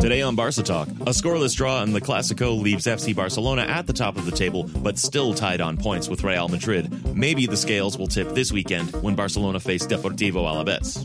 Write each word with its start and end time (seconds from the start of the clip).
Today 0.00 0.22
on 0.22 0.36
Barca 0.36 0.62
Talk, 0.62 0.86
a 0.88 1.10
scoreless 1.10 1.56
draw 1.56 1.82
in 1.82 1.92
the 1.92 2.00
Clasico 2.00 2.60
leaves 2.60 2.86
FC 2.86 3.16
Barcelona 3.16 3.62
at 3.62 3.88
the 3.88 3.92
top 3.92 4.16
of 4.16 4.24
the 4.24 4.30
table, 4.30 4.70
but 4.78 4.96
still 4.96 5.34
tied 5.34 5.60
on 5.60 5.76
points 5.76 6.08
with 6.08 6.22
Real 6.22 6.46
Madrid. 6.46 7.16
Maybe 7.16 7.46
the 7.46 7.56
scales 7.56 7.98
will 7.98 8.06
tip 8.06 8.28
this 8.30 8.52
weekend 8.52 8.94
when 9.02 9.16
Barcelona 9.16 9.58
face 9.58 9.84
Deportivo 9.84 10.44
Alaves. 10.44 11.02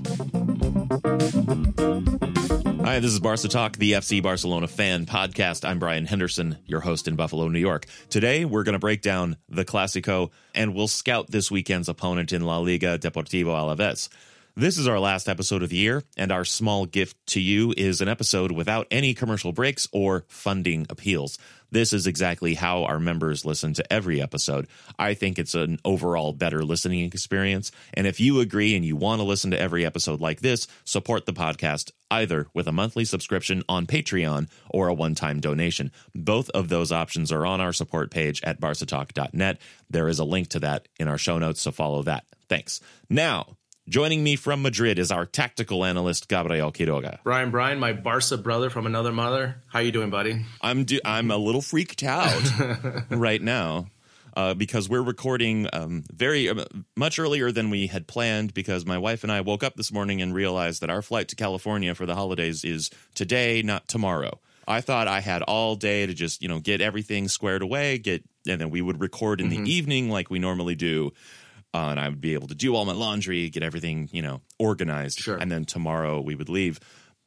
Hi, 2.85 2.99
this 2.99 3.13
is 3.13 3.19
Barca 3.19 3.47
Talk, 3.47 3.77
the 3.77 3.93
FC 3.93 4.21
Barcelona 4.21 4.67
fan 4.67 5.07
podcast. 5.07 5.67
I'm 5.67 5.79
Brian 5.79 6.05
Henderson, 6.05 6.59
your 6.67 6.81
host 6.81 7.07
in 7.07 7.15
Buffalo, 7.15 7.47
New 7.47 7.57
York. 7.59 7.87
Today, 8.11 8.45
we're 8.45 8.63
going 8.63 8.73
to 8.73 8.79
break 8.79 9.01
down 9.01 9.37
the 9.49 9.65
Clasico 9.65 10.29
and 10.53 10.75
we'll 10.75 10.87
scout 10.87 11.31
this 11.31 11.49
weekend's 11.49 11.89
opponent 11.89 12.31
in 12.31 12.43
La 12.43 12.59
Liga, 12.59 12.99
Deportivo 12.99 13.47
Alaves. 13.47 14.09
This 14.59 14.79
is 14.79 14.87
our 14.87 14.99
last 14.99 15.29
episode 15.29 15.61
of 15.61 15.69
the 15.69 15.75
year, 15.75 16.01
and 16.17 16.31
our 16.31 16.43
small 16.43 16.87
gift 16.87 17.15
to 17.27 17.39
you 17.39 17.75
is 17.77 18.01
an 18.01 18.07
episode 18.07 18.51
without 18.51 18.87
any 18.89 19.13
commercial 19.13 19.51
breaks 19.51 19.87
or 19.91 20.25
funding 20.29 20.87
appeals. 20.89 21.37
This 21.69 21.93
is 21.93 22.07
exactly 22.07 22.55
how 22.55 22.83
our 22.85 22.99
members 22.99 23.45
listen 23.45 23.73
to 23.73 23.93
every 23.93 24.19
episode. 24.19 24.67
I 24.97 25.13
think 25.13 25.37
it's 25.37 25.53
an 25.53 25.77
overall 25.85 26.33
better 26.33 26.63
listening 26.63 27.05
experience. 27.05 27.71
And 27.93 28.07
if 28.07 28.19
you 28.19 28.39
agree 28.39 28.75
and 28.75 28.83
you 28.83 28.95
want 28.95 29.19
to 29.19 29.25
listen 29.25 29.51
to 29.51 29.61
every 29.61 29.85
episode 29.85 30.21
like 30.21 30.41
this, 30.41 30.65
support 30.85 31.27
the 31.27 31.33
podcast 31.33 31.91
either 32.09 32.47
with 32.55 32.67
a 32.67 32.71
monthly 32.71 33.05
subscription 33.05 33.61
on 33.69 33.85
Patreon 33.85 34.49
or 34.71 34.87
a 34.87 34.93
one 34.95 35.13
time 35.13 35.39
donation. 35.39 35.91
Both 36.15 36.49
of 36.49 36.69
those 36.69 36.91
options 36.91 37.31
are 37.31 37.45
on 37.45 37.61
our 37.61 37.73
support 37.73 38.09
page 38.09 38.41
at 38.43 38.59
barcatalk.net. 38.59 39.61
There 39.87 40.07
is 40.07 40.17
a 40.17 40.25
link 40.25 40.47
to 40.49 40.59
that 40.61 40.87
in 40.99 41.07
our 41.07 41.19
show 41.19 41.37
notes, 41.37 41.61
so 41.61 41.69
follow 41.69 42.01
that. 42.03 42.25
Thanks. 42.49 42.79
Now, 43.09 43.56
Joining 43.89 44.21
me 44.21 44.35
from 44.35 44.61
Madrid 44.61 44.99
is 44.99 45.11
our 45.11 45.25
tactical 45.25 45.85
analyst 45.85 46.27
Gabriel 46.27 46.73
Quiroga. 46.73 47.19
Brian, 47.23 47.51
Brian, 47.51 47.79
my 47.79 47.93
Barca 47.93 48.37
brother 48.37 48.69
from 48.69 48.85
another 48.85 49.13
mother. 49.13 49.61
How 49.67 49.79
you 49.79 49.93
doing, 49.93 50.09
buddy? 50.09 50.45
I'm 50.61 50.83
do- 50.83 50.99
I'm 51.05 51.31
a 51.31 51.37
little 51.37 51.61
freaked 51.61 52.03
out 52.03 52.41
right 53.09 53.41
now 53.41 53.87
uh, 54.35 54.55
because 54.55 54.89
we're 54.89 55.01
recording 55.01 55.69
um, 55.71 56.03
very 56.11 56.49
uh, 56.49 56.65
much 56.97 57.17
earlier 57.17 57.49
than 57.49 57.69
we 57.69 57.87
had 57.87 58.07
planned. 58.07 58.53
Because 58.53 58.85
my 58.85 58.97
wife 58.97 59.23
and 59.23 59.31
I 59.31 59.39
woke 59.39 59.63
up 59.63 59.75
this 59.77 59.89
morning 59.93 60.21
and 60.21 60.33
realized 60.35 60.81
that 60.81 60.89
our 60.89 61.01
flight 61.01 61.29
to 61.29 61.37
California 61.37 61.95
for 61.95 62.05
the 62.05 62.15
holidays 62.15 62.65
is 62.65 62.89
today, 63.15 63.61
not 63.61 63.87
tomorrow. 63.87 64.37
I 64.69 64.81
thought 64.81 65.07
I 65.07 65.21
had 65.21 65.43
all 65.43 65.77
day 65.77 66.05
to 66.05 66.13
just 66.13 66.41
you 66.41 66.49
know 66.49 66.59
get 66.59 66.81
everything 66.81 67.29
squared 67.29 67.61
away, 67.61 67.99
get 67.99 68.25
and 68.49 68.59
then 68.59 68.69
we 68.69 68.81
would 68.81 68.99
record 68.99 69.39
in 69.39 69.49
Mm-hmm. 69.49 69.63
the 69.63 69.71
evening 69.73 70.09
like 70.09 70.29
we 70.29 70.39
normally 70.39 70.75
do. 70.75 71.13
Uh, 71.73 71.89
and 71.89 71.99
I 71.99 72.09
would 72.09 72.21
be 72.21 72.33
able 72.33 72.47
to 72.47 72.55
do 72.55 72.75
all 72.75 72.85
my 72.85 72.93
laundry, 72.93 73.49
get 73.49 73.63
everything, 73.63 74.09
you 74.11 74.21
know, 74.21 74.41
organized. 74.57 75.19
Sure. 75.19 75.37
And 75.37 75.51
then 75.51 75.65
tomorrow 75.65 76.21
we 76.21 76.33
would 76.35 76.49
leave. 76.49 76.79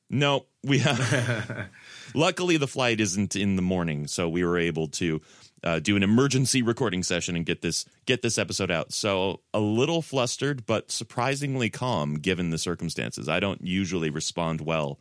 No, 0.09 0.47
we 0.65 0.79
have. 0.79 1.69
luckily, 2.15 2.57
the 2.57 2.67
flight 2.67 3.01
isn't 3.01 3.37
in 3.37 3.57
the 3.57 3.63
morning, 3.63 4.09
so 4.09 4.29
we 4.29 4.45
were 4.45 4.59
able 4.59 4.89
to 4.89 5.21
uh, 5.63 5.79
do 5.79 5.97
an 5.97 6.03
emergency 6.03 6.63
recording 6.63 7.03
session 7.03 7.37
and 7.37 7.47
get 7.47 7.63
this 7.63 7.85
get 8.07 8.23
this 8.23 8.39
episode 8.39 8.71
out. 8.71 8.93
So 8.93 9.41
a 9.55 9.61
little 9.61 10.03
flustered, 10.03 10.67
but 10.67 10.91
surprisingly 10.91 11.71
calm 11.71 12.17
given 12.17 12.51
the 12.51 12.59
circumstances. 12.59 13.29
I 13.29 13.39
don't 13.39 13.63
usually 13.63 14.11
respond 14.11 14.61
well 14.61 14.99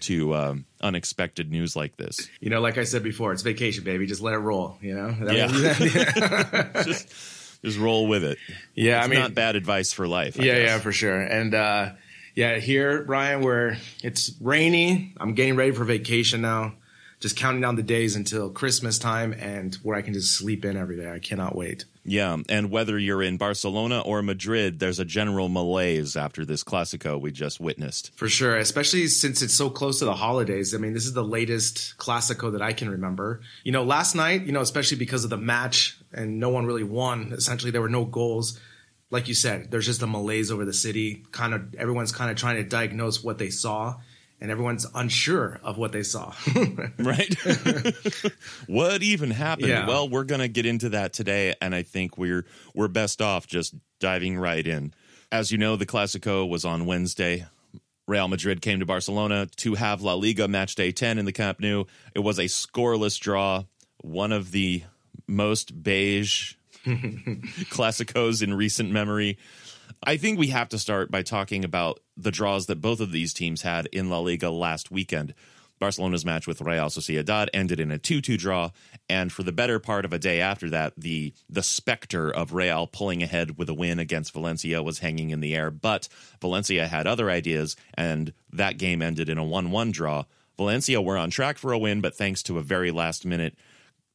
to 0.00 0.34
um, 0.34 0.66
unexpected 0.80 1.50
news 1.50 1.74
like 1.74 1.96
this. 1.96 2.28
You 2.40 2.50
know, 2.50 2.60
like 2.60 2.78
I 2.78 2.84
said 2.84 3.02
before, 3.02 3.32
it's 3.32 3.42
vacation, 3.42 3.84
baby. 3.84 4.06
Just 4.06 4.20
let 4.20 4.34
it 4.34 4.38
roll. 4.38 4.78
You 4.80 4.94
know. 4.94 5.16
Yeah. 5.30 5.48
just 6.84 7.08
just 7.64 7.78
roll 7.78 8.06
with 8.06 8.24
it. 8.24 8.38
yeah. 8.74 8.98
It's 8.98 9.06
I 9.06 9.10
mean, 9.10 9.20
not 9.20 9.34
bad 9.34 9.56
advice 9.56 9.92
for 9.92 10.06
life. 10.06 10.38
I 10.38 10.44
yeah, 10.44 10.54
guess. 10.54 10.68
yeah, 10.68 10.78
for 10.78 10.92
sure. 10.92 11.20
And 11.20 11.54
uh, 11.54 11.90
yeah, 12.34 12.58
here, 12.58 13.02
Brian, 13.04 13.42
where 13.42 13.78
it's 14.02 14.32
rainy. 14.40 15.14
I'm 15.18 15.34
getting 15.34 15.56
ready 15.56 15.72
for 15.72 15.84
vacation 15.84 16.40
now. 16.40 16.74
Just 17.20 17.36
counting 17.36 17.60
down 17.60 17.74
the 17.74 17.82
days 17.82 18.14
until 18.14 18.48
Christmas 18.48 18.96
time, 18.96 19.32
and 19.32 19.74
where 19.82 19.96
I 19.96 20.02
can 20.02 20.14
just 20.14 20.36
sleep 20.36 20.64
in 20.64 20.76
every 20.76 20.96
day. 20.96 21.10
I 21.10 21.18
cannot 21.18 21.56
wait. 21.56 21.84
Yeah, 22.08 22.36
and 22.48 22.70
whether 22.70 22.98
you're 22.98 23.22
in 23.22 23.36
Barcelona 23.36 24.00
or 24.00 24.22
Madrid, 24.22 24.78
there's 24.78 24.98
a 24.98 25.04
general 25.04 25.48
malaise 25.48 26.16
after 26.16 26.44
this 26.44 26.64
Clasico 26.64 27.20
we 27.20 27.30
just 27.30 27.60
witnessed. 27.60 28.12
For 28.16 28.28
sure, 28.28 28.56
especially 28.56 29.06
since 29.08 29.42
it's 29.42 29.54
so 29.54 29.68
close 29.68 29.98
to 29.98 30.06
the 30.06 30.14
holidays. 30.14 30.74
I 30.74 30.78
mean, 30.78 30.94
this 30.94 31.04
is 31.04 31.12
the 31.12 31.22
latest 31.22 31.96
Clasico 31.98 32.52
that 32.52 32.62
I 32.62 32.72
can 32.72 32.88
remember. 32.88 33.40
You 33.62 33.72
know, 33.72 33.84
last 33.84 34.14
night, 34.14 34.46
you 34.46 34.52
know, 34.52 34.60
especially 34.60 34.96
because 34.96 35.24
of 35.24 35.30
the 35.30 35.36
match 35.36 35.98
and 36.12 36.40
no 36.40 36.48
one 36.48 36.66
really 36.66 36.84
won. 36.84 37.32
Essentially, 37.32 37.70
there 37.70 37.82
were 37.82 37.88
no 37.88 38.04
goals. 38.04 38.58
Like 39.10 39.28
you 39.28 39.34
said, 39.34 39.70
there's 39.70 39.86
just 39.86 40.02
a 40.02 40.06
malaise 40.06 40.50
over 40.50 40.64
the 40.64 40.72
city. 40.72 41.24
Kind 41.32 41.54
of 41.54 41.74
everyone's 41.74 42.12
kind 42.12 42.30
of 42.30 42.36
trying 42.36 42.56
to 42.56 42.64
diagnose 42.64 43.22
what 43.22 43.38
they 43.38 43.50
saw, 43.50 43.96
and 44.40 44.50
everyone's 44.50 44.86
unsure 44.94 45.60
of 45.62 45.78
what 45.78 45.92
they 45.92 46.02
saw. 46.02 46.32
right? 46.98 47.34
what 48.66 49.02
even 49.02 49.30
happened? 49.30 49.68
Yeah. 49.68 49.86
Well, 49.86 50.08
we're 50.08 50.24
going 50.24 50.40
to 50.40 50.48
get 50.48 50.66
into 50.66 50.90
that 50.90 51.12
today 51.12 51.54
and 51.60 51.74
I 51.74 51.82
think 51.82 52.16
we're 52.16 52.44
we're 52.74 52.88
best 52.88 53.20
off 53.20 53.46
just 53.46 53.74
diving 54.00 54.38
right 54.38 54.66
in. 54.66 54.94
As 55.30 55.50
you 55.50 55.58
know, 55.58 55.76
the 55.76 55.86
Clasico 55.86 56.48
was 56.48 56.64
on 56.64 56.86
Wednesday. 56.86 57.46
Real 58.06 58.28
Madrid 58.28 58.62
came 58.62 58.80
to 58.80 58.86
Barcelona 58.86 59.46
to 59.56 59.74
have 59.74 60.00
La 60.00 60.14
Liga 60.14 60.48
match 60.48 60.74
day 60.74 60.92
10 60.92 61.18
in 61.18 61.26
the 61.26 61.32
Camp 61.32 61.60
Nou. 61.60 61.84
It 62.14 62.20
was 62.20 62.38
a 62.38 62.44
scoreless 62.44 63.20
draw, 63.20 63.64
one 63.98 64.32
of 64.32 64.50
the 64.50 64.84
most 65.26 65.82
beige 65.82 66.54
Clásicos 66.86 68.42
in 68.42 68.54
recent 68.54 68.90
memory. 68.90 69.36
I 70.02 70.16
think 70.16 70.38
we 70.38 70.48
have 70.48 70.68
to 70.70 70.78
start 70.78 71.10
by 71.10 71.22
talking 71.22 71.64
about 71.64 72.00
the 72.16 72.30
draws 72.30 72.66
that 72.66 72.80
both 72.80 73.00
of 73.00 73.12
these 73.12 73.32
teams 73.32 73.62
had 73.62 73.86
in 73.86 74.10
La 74.10 74.18
Liga 74.18 74.50
last 74.50 74.90
weekend. 74.90 75.34
Barcelona's 75.78 76.24
match 76.24 76.46
with 76.46 76.60
Real 76.60 76.86
Sociedad 76.86 77.48
ended 77.54 77.78
in 77.78 77.92
a 77.92 77.98
2-2 77.98 78.36
draw, 78.36 78.70
and 79.08 79.32
for 79.32 79.44
the 79.44 79.52
better 79.52 79.78
part 79.78 80.04
of 80.04 80.12
a 80.12 80.18
day 80.18 80.40
after 80.40 80.68
that, 80.70 80.92
the 80.96 81.32
the 81.48 81.62
specter 81.62 82.30
of 82.30 82.52
Real 82.52 82.86
pulling 82.86 83.22
ahead 83.22 83.56
with 83.58 83.68
a 83.68 83.74
win 83.74 83.98
against 83.98 84.32
Valencia 84.32 84.82
was 84.82 84.98
hanging 84.98 85.30
in 85.30 85.40
the 85.40 85.54
air, 85.54 85.70
but 85.70 86.08
Valencia 86.40 86.88
had 86.88 87.06
other 87.06 87.30
ideas 87.30 87.76
and 87.94 88.32
that 88.52 88.78
game 88.78 89.02
ended 89.02 89.28
in 89.28 89.38
a 89.38 89.44
1-1 89.44 89.92
draw. 89.92 90.24
Valencia 90.56 91.00
were 91.00 91.16
on 91.16 91.30
track 91.30 91.58
for 91.58 91.72
a 91.72 91.78
win, 91.78 92.00
but 92.00 92.16
thanks 92.16 92.42
to 92.42 92.58
a 92.58 92.62
very 92.62 92.90
last 92.90 93.24
minute 93.24 93.56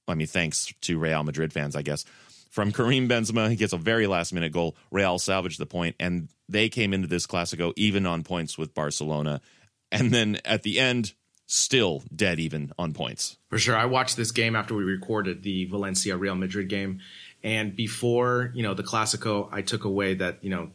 I 0.07 0.15
mean, 0.15 0.27
thanks 0.27 0.73
to 0.81 0.99
Real 0.99 1.23
Madrid 1.23 1.53
fans, 1.53 1.75
I 1.75 1.81
guess. 1.81 2.03
From 2.53 2.71
Karim 2.71 3.09
Benzema, 3.09 3.49
he 3.49 3.55
gets 3.55 3.73
a 3.73 3.77
very 3.77 4.05
last 4.05 4.31
minute 4.31 4.51
goal. 4.51 4.75
Real 4.91 5.17
salvaged 5.17 5.59
the 5.59 5.65
point, 5.65 5.95
and 5.99 6.29
they 6.47 6.69
came 6.69 6.93
into 6.93 7.07
this 7.07 7.25
Clasico 7.25 7.73
even 7.75 8.05
on 8.05 8.21
points 8.21 8.59
with 8.59 8.75
Barcelona. 8.75 9.41
And 9.91 10.11
then 10.11 10.37
at 10.45 10.61
the 10.61 10.79
end, 10.79 11.13
still 11.47 12.03
dead 12.15 12.39
even 12.39 12.71
on 12.77 12.93
points. 12.93 13.37
For 13.49 13.57
sure. 13.57 13.75
I 13.75 13.85
watched 13.85 14.17
this 14.17 14.29
game 14.29 14.55
after 14.55 14.75
we 14.75 14.83
recorded 14.83 15.41
the 15.41 15.65
Valencia 15.65 16.15
Real 16.15 16.35
Madrid 16.35 16.69
game. 16.69 16.99
And 17.41 17.75
before, 17.75 18.51
you 18.53 18.61
know, 18.61 18.75
the 18.75 18.83
Clasico, 18.83 19.49
I 19.51 19.63
took 19.63 19.83
away 19.83 20.13
that, 20.13 20.37
you 20.43 20.51
know, 20.51 20.69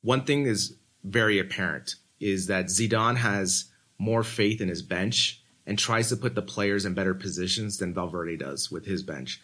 one 0.00 0.24
thing 0.24 0.46
is 0.46 0.74
very 1.04 1.38
apparent 1.38 1.96
is 2.18 2.46
that 2.46 2.68
Zidane 2.68 3.18
has 3.18 3.66
more 3.98 4.22
faith 4.22 4.62
in 4.62 4.68
his 4.68 4.80
bench 4.80 5.42
and 5.66 5.78
tries 5.78 6.08
to 6.08 6.16
put 6.16 6.34
the 6.34 6.40
players 6.40 6.86
in 6.86 6.94
better 6.94 7.12
positions 7.12 7.76
than 7.76 7.92
Valverde 7.92 8.38
does 8.38 8.70
with 8.70 8.86
his 8.86 9.02
bench. 9.02 9.38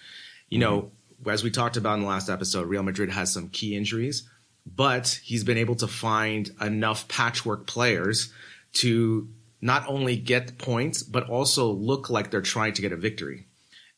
You 0.48 0.58
know, 0.58 0.90
as 1.24 1.42
we 1.42 1.50
talked 1.50 1.76
about 1.76 1.94
in 1.94 2.02
the 2.02 2.08
last 2.08 2.28
episode, 2.28 2.68
Real 2.68 2.82
Madrid 2.82 3.10
has 3.10 3.32
some 3.32 3.48
key 3.48 3.76
injuries, 3.76 4.28
but 4.66 5.20
he's 5.22 5.44
been 5.44 5.58
able 5.58 5.76
to 5.76 5.86
find 5.86 6.50
enough 6.60 7.08
patchwork 7.08 7.66
players 7.66 8.32
to 8.74 9.28
not 9.60 9.88
only 9.88 10.16
get 10.16 10.58
points, 10.58 11.02
but 11.02 11.28
also 11.28 11.70
look 11.70 12.10
like 12.10 12.30
they're 12.30 12.42
trying 12.42 12.74
to 12.74 12.82
get 12.82 12.92
a 12.92 12.96
victory. 12.96 13.46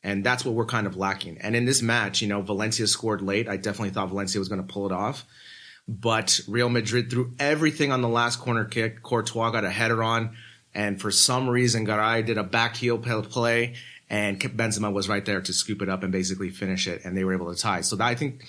And 0.03 0.23
that's 0.23 0.45
what 0.45 0.55
we're 0.55 0.67
kind 0.67 0.87
of 0.87 0.97
lacking. 0.97 1.39
And 1.39 1.57
in 1.57 1.65
this 1.65 1.83
match, 1.83 2.23
you 2.23 2.29
know, 2.29 2.41
Valencia 2.41 2.87
scored 2.87 3.21
late. 3.21 3.49
I 3.49 3.57
definitely 3.57 3.91
thought 3.91 4.09
Valencia 4.09 4.39
was 4.39 4.49
going 4.49 4.65
to 4.65 4.73
pull 4.73 4.87
it 4.87 4.93
off. 4.93 5.25
But 5.89 6.41
Real 6.47 6.69
Madrid 6.69 7.11
threw 7.11 7.33
everything 7.39 7.91
on 7.91 8.03
the 8.03 8.09
last 8.09 8.39
corner 8.39 8.65
kick. 8.65 9.03
Courtois 9.03 9.51
got 9.51 9.65
a 9.65 9.71
header 9.71 10.03
on. 10.03 10.37
And 10.75 11.01
for 11.01 11.11
some 11.11 11.49
reason, 11.49 11.85
Garay 11.85 12.25
did 12.25 12.39
a 12.39 12.45
back 12.45 12.77
heel 12.77 12.99
play, 12.99 13.75
and 14.11 14.41
Benzema 14.41 14.93
was 14.93 15.09
right 15.09 15.25
there 15.25 15.41
to 15.41 15.53
scoop 15.53 15.83
it 15.83 15.89
up 15.89 16.03
and 16.03 16.13
basically 16.13 16.51
finish 16.51 16.87
it. 16.87 17.05
And 17.05 17.17
they 17.17 17.25
were 17.25 17.35
able 17.35 17.53
to 17.55 17.61
tie. 17.61 17.83
So 17.83 17.97
that, 17.97 18.07
I 18.07 18.15
think 18.15 18.45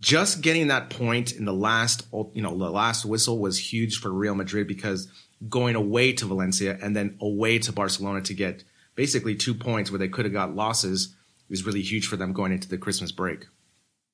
just 0.00 0.40
getting 0.40 0.68
that 0.68 0.90
point 0.90 1.32
in 1.32 1.44
the 1.44 1.52
last, 1.52 2.06
you 2.32 2.42
know, 2.42 2.56
the 2.56 2.70
last 2.70 3.04
whistle 3.04 3.38
was 3.38 3.58
huge 3.72 3.98
for 3.98 4.10
Real 4.10 4.34
Madrid 4.34 4.66
because 4.66 5.08
going 5.48 5.76
away 5.76 6.12
to 6.14 6.26
Valencia 6.26 6.78
and 6.80 6.96
then 6.96 7.16
away 7.20 7.58
to 7.58 7.72
Barcelona 7.72 8.22
to 8.22 8.34
get 8.34 8.64
basically 8.94 9.34
two 9.34 9.54
points 9.54 9.90
where 9.90 9.98
they 9.98 10.08
could 10.08 10.24
have 10.24 10.34
got 10.34 10.54
losses 10.54 11.14
is 11.48 11.64
really 11.64 11.82
huge 11.82 12.06
for 12.06 12.16
them 12.16 12.32
going 12.32 12.52
into 12.52 12.68
the 12.68 12.78
Christmas 12.78 13.12
break. 13.12 13.46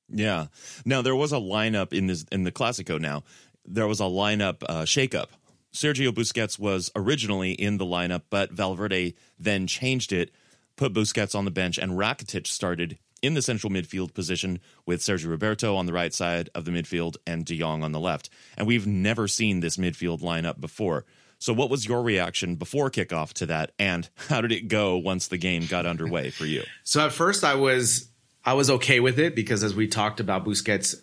Yeah. 0.09 0.47
Now 0.85 1.01
there 1.01 1.15
was 1.15 1.31
a 1.31 1.37
lineup 1.37 1.93
in 1.93 2.07
this 2.07 2.25
in 2.31 2.43
the 2.43 2.51
Clasico. 2.51 2.99
Now 2.99 3.23
there 3.65 3.87
was 3.87 3.99
a 3.99 4.03
lineup 4.03 4.63
uh, 4.67 4.83
shakeup. 4.83 5.27
Sergio 5.73 6.11
Busquets 6.11 6.57
was 6.57 6.89
originally 6.95 7.51
in 7.51 7.77
the 7.77 7.85
lineup, 7.85 8.23
but 8.29 8.51
Valverde 8.51 9.13
then 9.37 9.67
changed 9.67 10.13
it, 10.13 10.31
put 10.75 10.93
Busquets 10.93 11.35
on 11.35 11.45
the 11.45 11.51
bench, 11.51 11.77
and 11.77 11.93
Rakitic 11.93 12.47
started 12.47 12.97
in 13.21 13.33
the 13.33 13.41
central 13.41 13.71
midfield 13.71 14.13
position 14.13 14.59
with 14.85 15.01
Sergio 15.01 15.29
Roberto 15.29 15.75
on 15.75 15.85
the 15.85 15.93
right 15.93 16.13
side 16.13 16.49
of 16.53 16.65
the 16.65 16.71
midfield 16.71 17.15
and 17.25 17.45
De 17.45 17.57
Jong 17.57 17.83
on 17.83 17.91
the 17.91 17.99
left. 17.99 18.29
And 18.57 18.67
we've 18.67 18.85
never 18.85 19.27
seen 19.27 19.61
this 19.61 19.77
midfield 19.77 20.21
lineup 20.21 20.59
before. 20.59 21.05
So, 21.39 21.53
what 21.53 21.69
was 21.69 21.87
your 21.87 22.01
reaction 22.01 22.55
before 22.55 22.89
kickoff 22.89 23.33
to 23.33 23.45
that, 23.47 23.71
and 23.77 24.09
how 24.29 24.41
did 24.41 24.51
it 24.51 24.67
go 24.67 24.97
once 24.97 25.27
the 25.27 25.37
game 25.37 25.65
got 25.65 25.85
underway 25.85 26.29
for 26.31 26.45
you? 26.45 26.63
So, 26.83 27.05
at 27.05 27.11
first, 27.11 27.43
I 27.43 27.55
was 27.55 28.09
I 28.43 28.53
was 28.53 28.69
okay 28.69 28.99
with 28.99 29.19
it 29.19 29.35
because, 29.35 29.63
as 29.63 29.75
we 29.75 29.87
talked 29.87 30.19
about, 30.19 30.45
Busquets' 30.45 30.95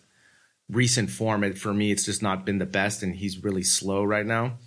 recent 0.69 1.09
form, 1.11 1.43
it, 1.43 1.57
for 1.57 1.73
me, 1.73 1.91
it's 1.91 2.05
just 2.05 2.23
not 2.23 2.45
been 2.45 2.57
the 2.57 2.65
best, 2.65 3.03
and 3.03 3.15
he's 3.15 3.43
really 3.43 3.63
slow 3.63 4.03
right 4.03 4.25
now. 4.25 4.57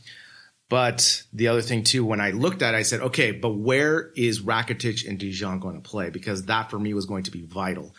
But 0.68 1.22
the 1.32 1.48
other 1.48 1.62
thing 1.62 1.84
too, 1.84 2.04
when 2.04 2.20
I 2.20 2.30
looked 2.30 2.62
at 2.62 2.74
it, 2.74 2.78
I 2.78 2.82
said, 2.82 3.00
okay, 3.00 3.30
but 3.30 3.52
where 3.52 4.10
is 4.16 4.40
Rakitic 4.42 5.08
and 5.08 5.18
De 5.18 5.30
Jong 5.30 5.60
going 5.60 5.80
to 5.80 5.88
play? 5.88 6.10
Because 6.10 6.46
that 6.46 6.70
for 6.70 6.78
me 6.78 6.92
was 6.92 7.06
going 7.06 7.22
to 7.24 7.30
be 7.30 7.42
vital. 7.42 7.94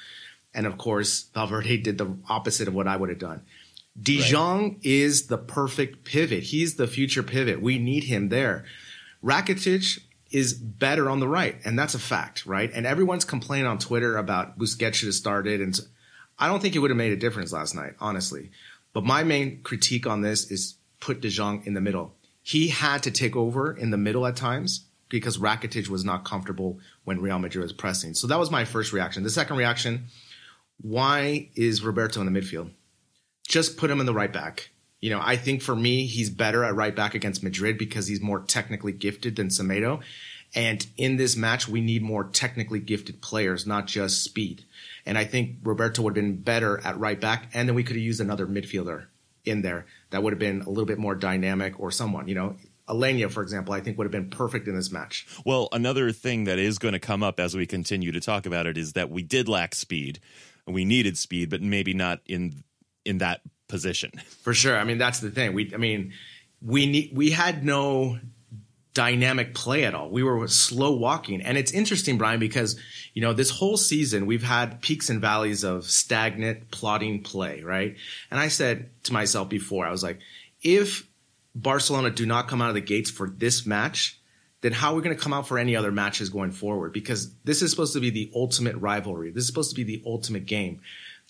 And 0.54 0.66
of 0.66 0.78
course, 0.78 1.30
Valverde 1.34 1.78
did 1.78 1.98
the 1.98 2.18
opposite 2.28 2.68
of 2.68 2.74
what 2.74 2.88
I 2.88 2.98
would 2.98 3.10
have 3.10 3.20
done. 3.20 3.44
De 4.00 4.20
Jong 4.20 4.64
right. 4.64 4.80
is 4.84 5.28
the 5.28 5.38
perfect 5.38 6.04
pivot. 6.04 6.44
He's 6.44 6.76
the 6.76 6.88
future 6.88 7.24
pivot. 7.24 7.62
We 7.62 7.80
need 7.80 8.04
him 8.04 8.30
there. 8.30 8.66
Rakitic 9.24 10.00
is 10.30 10.54
better 10.54 11.10
on 11.10 11.20
the 11.20 11.28
right, 11.28 11.58
and 11.64 11.80
that's 11.80 11.96
a 11.96 12.00
fact, 12.00 12.46
right? 12.46 12.70
And 12.74 12.86
everyone's 12.86 13.26
complaining 13.26 13.66
on 13.66 13.80
Twitter 13.80 14.18
about 14.18 14.60
Busquets 14.60 14.96
should 14.96 15.08
have 15.08 15.16
started, 15.16 15.62
and 15.62 15.80
I 16.38 16.48
don't 16.48 16.62
think 16.62 16.76
it 16.76 16.80
would 16.80 16.92
have 16.92 16.98
made 16.98 17.14
a 17.14 17.18
difference 17.18 17.54
last 17.54 17.74
night, 17.76 17.94
honestly. 18.00 18.52
But 18.94 19.06
my 19.06 19.24
main 19.24 19.62
critique 19.64 20.06
on 20.06 20.22
this 20.22 20.52
is 20.52 20.76
put 21.00 21.22
De 21.22 21.30
Jong 21.30 21.64
in 21.66 21.74
the 21.74 21.82
middle. 21.82 22.14
He 22.48 22.70
had 22.70 23.04
to 23.04 23.12
take 23.12 23.36
over 23.36 23.76
in 23.76 23.90
the 23.90 23.98
middle 23.98 24.26
at 24.26 24.36
times 24.36 24.86
because 25.10 25.38
Rakitic 25.38 25.90
was 25.90 26.06
not 26.06 26.24
comfortable 26.24 26.80
when 27.04 27.22
Real 27.22 27.40
Madrid 27.40 27.64
was 27.64 27.74
pressing. 27.74 28.14
So 28.14 28.28
that 28.28 28.40
was 28.40 28.52
my 28.52 28.66
first 28.66 28.94
reaction. 28.94 29.24
The 29.24 29.30
second 29.30 29.58
reaction, 29.58 30.06
why 30.82 31.50
is 31.56 31.84
Roberto 31.84 32.22
in 32.22 32.32
the 32.32 32.40
midfield? 32.40 32.72
just 33.48 33.78
put 33.78 33.90
him 33.90 34.00
in 34.00 34.06
the 34.06 34.14
right 34.14 34.32
back. 34.32 34.70
You 35.00 35.10
know, 35.12 35.22
I 35.24 35.38
think 35.38 35.62
for 35.62 35.76
me, 35.76 36.06
he's 36.06 36.30
better 36.30 36.64
at 36.64 36.76
right 36.76 36.96
back 36.96 37.16
against 37.16 37.44
Madrid 37.44 37.78
because 37.78 38.08
he's 38.08 38.22
more 38.22 38.42
technically 38.42 38.92
gifted 38.92 39.36
than 39.36 39.48
Semedo. 39.48 40.02
And 40.56 40.86
in 40.98 41.18
this 41.18 41.36
match, 41.36 41.68
we 41.68 41.82
need 41.82 42.02
more 42.02 42.26
technically 42.26 42.80
gifted 42.80 43.22
players, 43.22 43.68
not 43.68 43.86
just 43.86 44.24
speed. 44.24 44.66
And 45.06 45.18
I 45.18 45.26
think 45.26 45.58
Roberto 45.64 46.02
would 46.02 46.16
have 46.16 46.24
been 46.24 46.42
better 46.42 46.80
at 46.86 47.00
right 47.00 47.20
back. 47.20 47.50
And 47.54 47.68
then 47.68 47.76
we 47.76 47.84
could 47.84 47.96
have 47.96 48.04
used 48.04 48.22
another 48.22 48.48
midfielder 48.48 49.06
in 49.46 49.62
there 49.62 49.86
that 50.10 50.24
would 50.24 50.34
have 50.34 50.40
been 50.40 50.62
a 50.62 50.70
little 50.70 50.86
bit 50.86 50.98
more 50.98 51.16
dynamic 51.16 51.80
or 51.80 51.92
someone, 51.92 52.28
you 52.28 52.36
know, 52.36 52.56
Aleñá, 52.88 53.30
for 53.30 53.44
example, 53.44 53.74
I 53.74 53.82
think 53.82 53.98
would 53.98 54.06
have 54.06 54.12
been 54.12 54.30
perfect 54.30 54.68
in 54.68 54.76
this 54.76 54.92
match. 54.92 55.28
Well, 55.46 55.68
another 55.74 56.12
thing 56.12 56.46
that 56.46 56.58
is 56.58 56.80
going 56.80 56.94
to 56.94 57.00
come 57.00 57.22
up 57.22 57.40
as 57.40 57.56
we 57.56 57.66
continue 57.66 58.14
to 58.14 58.22
talk 58.22 58.46
about 58.46 58.66
it 58.66 58.78
is 58.78 58.94
that 58.94 59.10
we 59.10 59.24
did 59.24 59.50
lack 59.50 59.76
speed. 59.76 60.20
We 60.66 60.86
needed 60.86 61.18
speed, 61.18 61.50
but 61.50 61.62
maybe 61.62 61.94
not 61.94 62.22
in 62.26 62.64
in 63.06 63.20
that 63.20 63.42
position. 63.68 64.12
For 64.42 64.54
sure. 64.54 64.78
I 64.78 64.84
mean, 64.84 64.98
that's 64.98 65.20
the 65.20 65.32
thing. 65.32 65.54
We, 65.54 65.74
I 65.74 65.78
mean, 65.78 66.14
we 66.62 66.86
need, 66.86 67.12
we 67.14 67.32
had 67.32 67.64
no 67.64 68.20
dynamic 68.98 69.54
play 69.54 69.84
at 69.84 69.94
all. 69.94 70.10
We 70.10 70.24
were 70.24 70.48
slow 70.48 70.92
walking. 70.96 71.44
And 71.44 71.56
it's 71.56 71.72
interesting, 71.72 72.18
Brian, 72.18 72.40
because, 72.40 72.80
you 73.14 73.22
know, 73.22 73.32
this 73.32 73.52
whole 73.52 73.78
season 73.78 74.26
we've 74.26 74.42
had 74.42 74.82
peaks 74.82 75.12
and 75.12 75.22
valleys 75.22 75.64
of 75.64 75.86
stagnant, 75.86 76.72
plodding 76.72 77.22
play, 77.22 77.62
right? 77.62 77.96
And 78.32 78.40
I 78.40 78.48
said 78.48 78.90
to 79.04 79.14
myself 79.14 79.50
before, 79.50 79.86
I 79.86 79.92
was 79.92 80.02
like, 80.02 80.18
if 80.64 81.08
Barcelona 81.54 82.10
do 82.10 82.26
not 82.26 82.48
come 82.48 82.60
out 82.60 82.70
of 82.70 82.74
the 82.74 82.82
gates 82.82 83.12
for 83.12 83.30
this 83.30 83.68
match, 83.68 84.20
then 84.62 84.72
how 84.72 84.94
are 84.94 84.96
we 84.96 85.04
going 85.04 85.16
to 85.16 85.22
come 85.22 85.32
out 85.34 85.48
for 85.48 85.60
any 85.60 85.76
other 85.76 85.92
matches 85.92 86.30
going 86.30 86.52
forward? 86.52 86.92
Because 86.92 87.32
this 87.44 87.62
is 87.62 87.70
supposed 87.70 87.94
to 87.94 88.00
be 88.00 88.10
the 88.10 88.32
ultimate 88.34 88.78
rivalry. 88.78 89.30
This 89.30 89.42
is 89.42 89.48
supposed 89.48 89.70
to 89.70 89.76
be 89.76 89.84
the 89.84 90.02
ultimate 90.08 90.48
game 90.48 90.82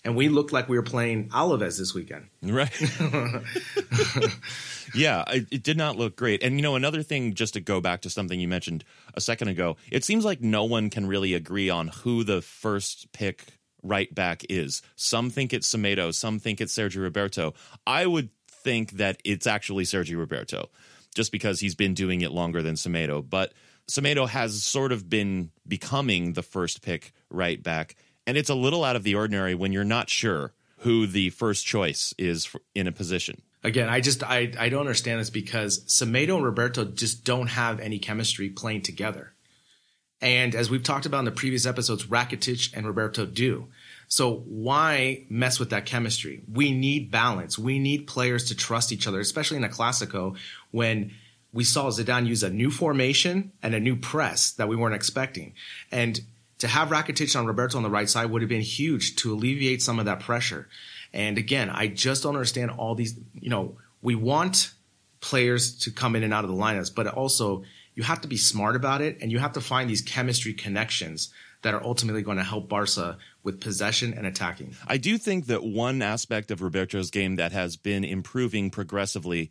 and 0.04 0.16
we 0.16 0.28
looked 0.28 0.52
like 0.52 0.68
we 0.68 0.76
were 0.76 0.82
playing 0.82 1.28
Alaves 1.30 1.78
this 1.78 1.92
weekend. 1.92 2.28
Right. 2.42 2.70
yeah, 4.94 5.24
it, 5.28 5.46
it, 5.50 5.62
did 5.62 5.76
not 5.76 5.96
look 5.96 6.16
great. 6.16 6.42
And 6.42 6.56
you 6.56 6.62
know, 6.62 6.76
another 6.76 7.02
thing, 7.02 7.34
just 7.34 7.54
to 7.54 7.60
go 7.60 7.80
back 7.80 8.02
to 8.02 8.10
something 8.10 8.38
you 8.38 8.48
mentioned 8.48 8.84
a 9.14 9.20
second 9.20 9.48
ago, 9.48 9.76
it 9.90 10.04
seems 10.04 10.24
like 10.24 10.40
no 10.40 10.64
one 10.64 10.90
can 10.90 11.06
really 11.06 11.34
agree 11.34 11.70
on 11.70 11.88
who 11.88 12.24
the 12.24 12.42
first 12.42 13.12
pick 13.12 13.44
right 13.82 14.12
back 14.14 14.44
is. 14.48 14.82
Some 14.96 15.30
think 15.30 15.52
it's 15.52 15.72
Semedo, 15.72 16.14
some 16.14 16.38
think 16.38 16.60
it's 16.60 16.76
Sergio 16.76 17.02
Roberto. 17.02 17.54
I 17.86 18.06
would 18.06 18.30
think 18.48 18.92
that 18.92 19.20
it's 19.24 19.46
actually 19.46 19.84
Sergio 19.84 20.18
Roberto, 20.18 20.70
just 21.14 21.32
because 21.32 21.60
he's 21.60 21.74
been 21.74 21.94
doing 21.94 22.20
it 22.20 22.32
longer 22.32 22.62
than 22.62 22.74
Semedo. 22.74 23.28
But 23.28 23.52
Semedo 23.88 24.28
has 24.28 24.62
sort 24.62 24.92
of 24.92 25.08
been 25.08 25.50
becoming 25.66 26.32
the 26.32 26.42
first 26.42 26.82
pick 26.82 27.12
right 27.30 27.62
back 27.62 27.96
and 28.28 28.36
it's 28.36 28.50
a 28.50 28.54
little 28.54 28.84
out 28.84 28.94
of 28.94 29.04
the 29.04 29.14
ordinary 29.14 29.54
when 29.54 29.72
you're 29.72 29.84
not 29.84 30.10
sure 30.10 30.52
who 30.80 31.06
the 31.06 31.30
first 31.30 31.64
choice 31.64 32.12
is 32.18 32.54
in 32.74 32.86
a 32.86 32.92
position. 32.92 33.40
Again, 33.64 33.88
I 33.88 34.00
just 34.00 34.22
I, 34.22 34.52
I 34.58 34.68
don't 34.68 34.80
understand 34.80 35.20
this 35.20 35.30
because 35.30 35.80
Semedo 35.84 36.36
and 36.36 36.44
Roberto 36.44 36.84
just 36.84 37.24
don't 37.24 37.48
have 37.48 37.80
any 37.80 37.98
chemistry 37.98 38.48
playing 38.50 38.82
together. 38.82 39.32
And 40.20 40.54
as 40.54 40.70
we've 40.70 40.82
talked 40.82 41.06
about 41.06 41.20
in 41.20 41.24
the 41.24 41.30
previous 41.30 41.66
episodes, 41.66 42.06
Rakitic 42.06 42.76
and 42.76 42.86
Roberto 42.86 43.24
do. 43.24 43.68
So 44.08 44.36
why 44.46 45.26
mess 45.28 45.60
with 45.60 45.70
that 45.70 45.86
chemistry? 45.86 46.42
We 46.52 46.72
need 46.72 47.10
balance. 47.10 47.58
We 47.58 47.78
need 47.78 48.06
players 48.06 48.44
to 48.48 48.56
trust 48.56 48.90
each 48.90 49.06
other, 49.06 49.20
especially 49.20 49.58
in 49.58 49.64
a 49.64 49.68
Clasico 49.68 50.36
when 50.70 51.12
we 51.52 51.64
saw 51.64 51.90
Zidane 51.90 52.26
use 52.26 52.42
a 52.42 52.50
new 52.50 52.70
formation 52.70 53.52
and 53.62 53.74
a 53.74 53.80
new 53.80 53.96
press 53.96 54.52
that 54.52 54.68
we 54.68 54.76
weren't 54.76 54.94
expecting. 54.94 55.54
And 55.92 56.20
to 56.58 56.68
have 56.68 56.88
Rakitic 56.88 57.38
on 57.38 57.46
Roberto 57.46 57.76
on 57.76 57.82
the 57.82 57.90
right 57.90 58.08
side 58.08 58.30
would 58.30 58.42
have 58.42 58.48
been 58.48 58.60
huge 58.60 59.16
to 59.16 59.32
alleviate 59.32 59.82
some 59.82 59.98
of 59.98 60.06
that 60.06 60.20
pressure. 60.20 60.68
And 61.12 61.38
again, 61.38 61.70
I 61.70 61.86
just 61.86 62.22
don't 62.22 62.34
understand 62.34 62.70
all 62.70 62.94
these, 62.94 63.18
you 63.34 63.50
know, 63.50 63.76
we 64.02 64.14
want 64.14 64.72
players 65.20 65.78
to 65.80 65.90
come 65.90 66.14
in 66.14 66.22
and 66.22 66.32
out 66.32 66.44
of 66.44 66.50
the 66.50 66.56
lineups, 66.56 66.94
but 66.94 67.06
also 67.08 67.64
you 67.94 68.02
have 68.02 68.20
to 68.20 68.28
be 68.28 68.36
smart 68.36 68.76
about 68.76 69.00
it 69.00 69.18
and 69.20 69.32
you 69.32 69.38
have 69.38 69.52
to 69.54 69.60
find 69.60 69.90
these 69.90 70.02
chemistry 70.02 70.52
connections 70.52 71.32
that 71.62 71.74
are 71.74 71.82
ultimately 71.82 72.22
going 72.22 72.36
to 72.36 72.44
help 72.44 72.68
Barca 72.68 73.18
with 73.42 73.60
possession 73.60 74.14
and 74.14 74.26
attacking. 74.26 74.76
I 74.86 74.96
do 74.96 75.18
think 75.18 75.46
that 75.46 75.64
one 75.64 76.02
aspect 76.02 76.50
of 76.50 76.62
Roberto's 76.62 77.10
game 77.10 77.36
that 77.36 77.50
has 77.52 77.76
been 77.76 78.04
improving 78.04 78.70
progressively 78.70 79.50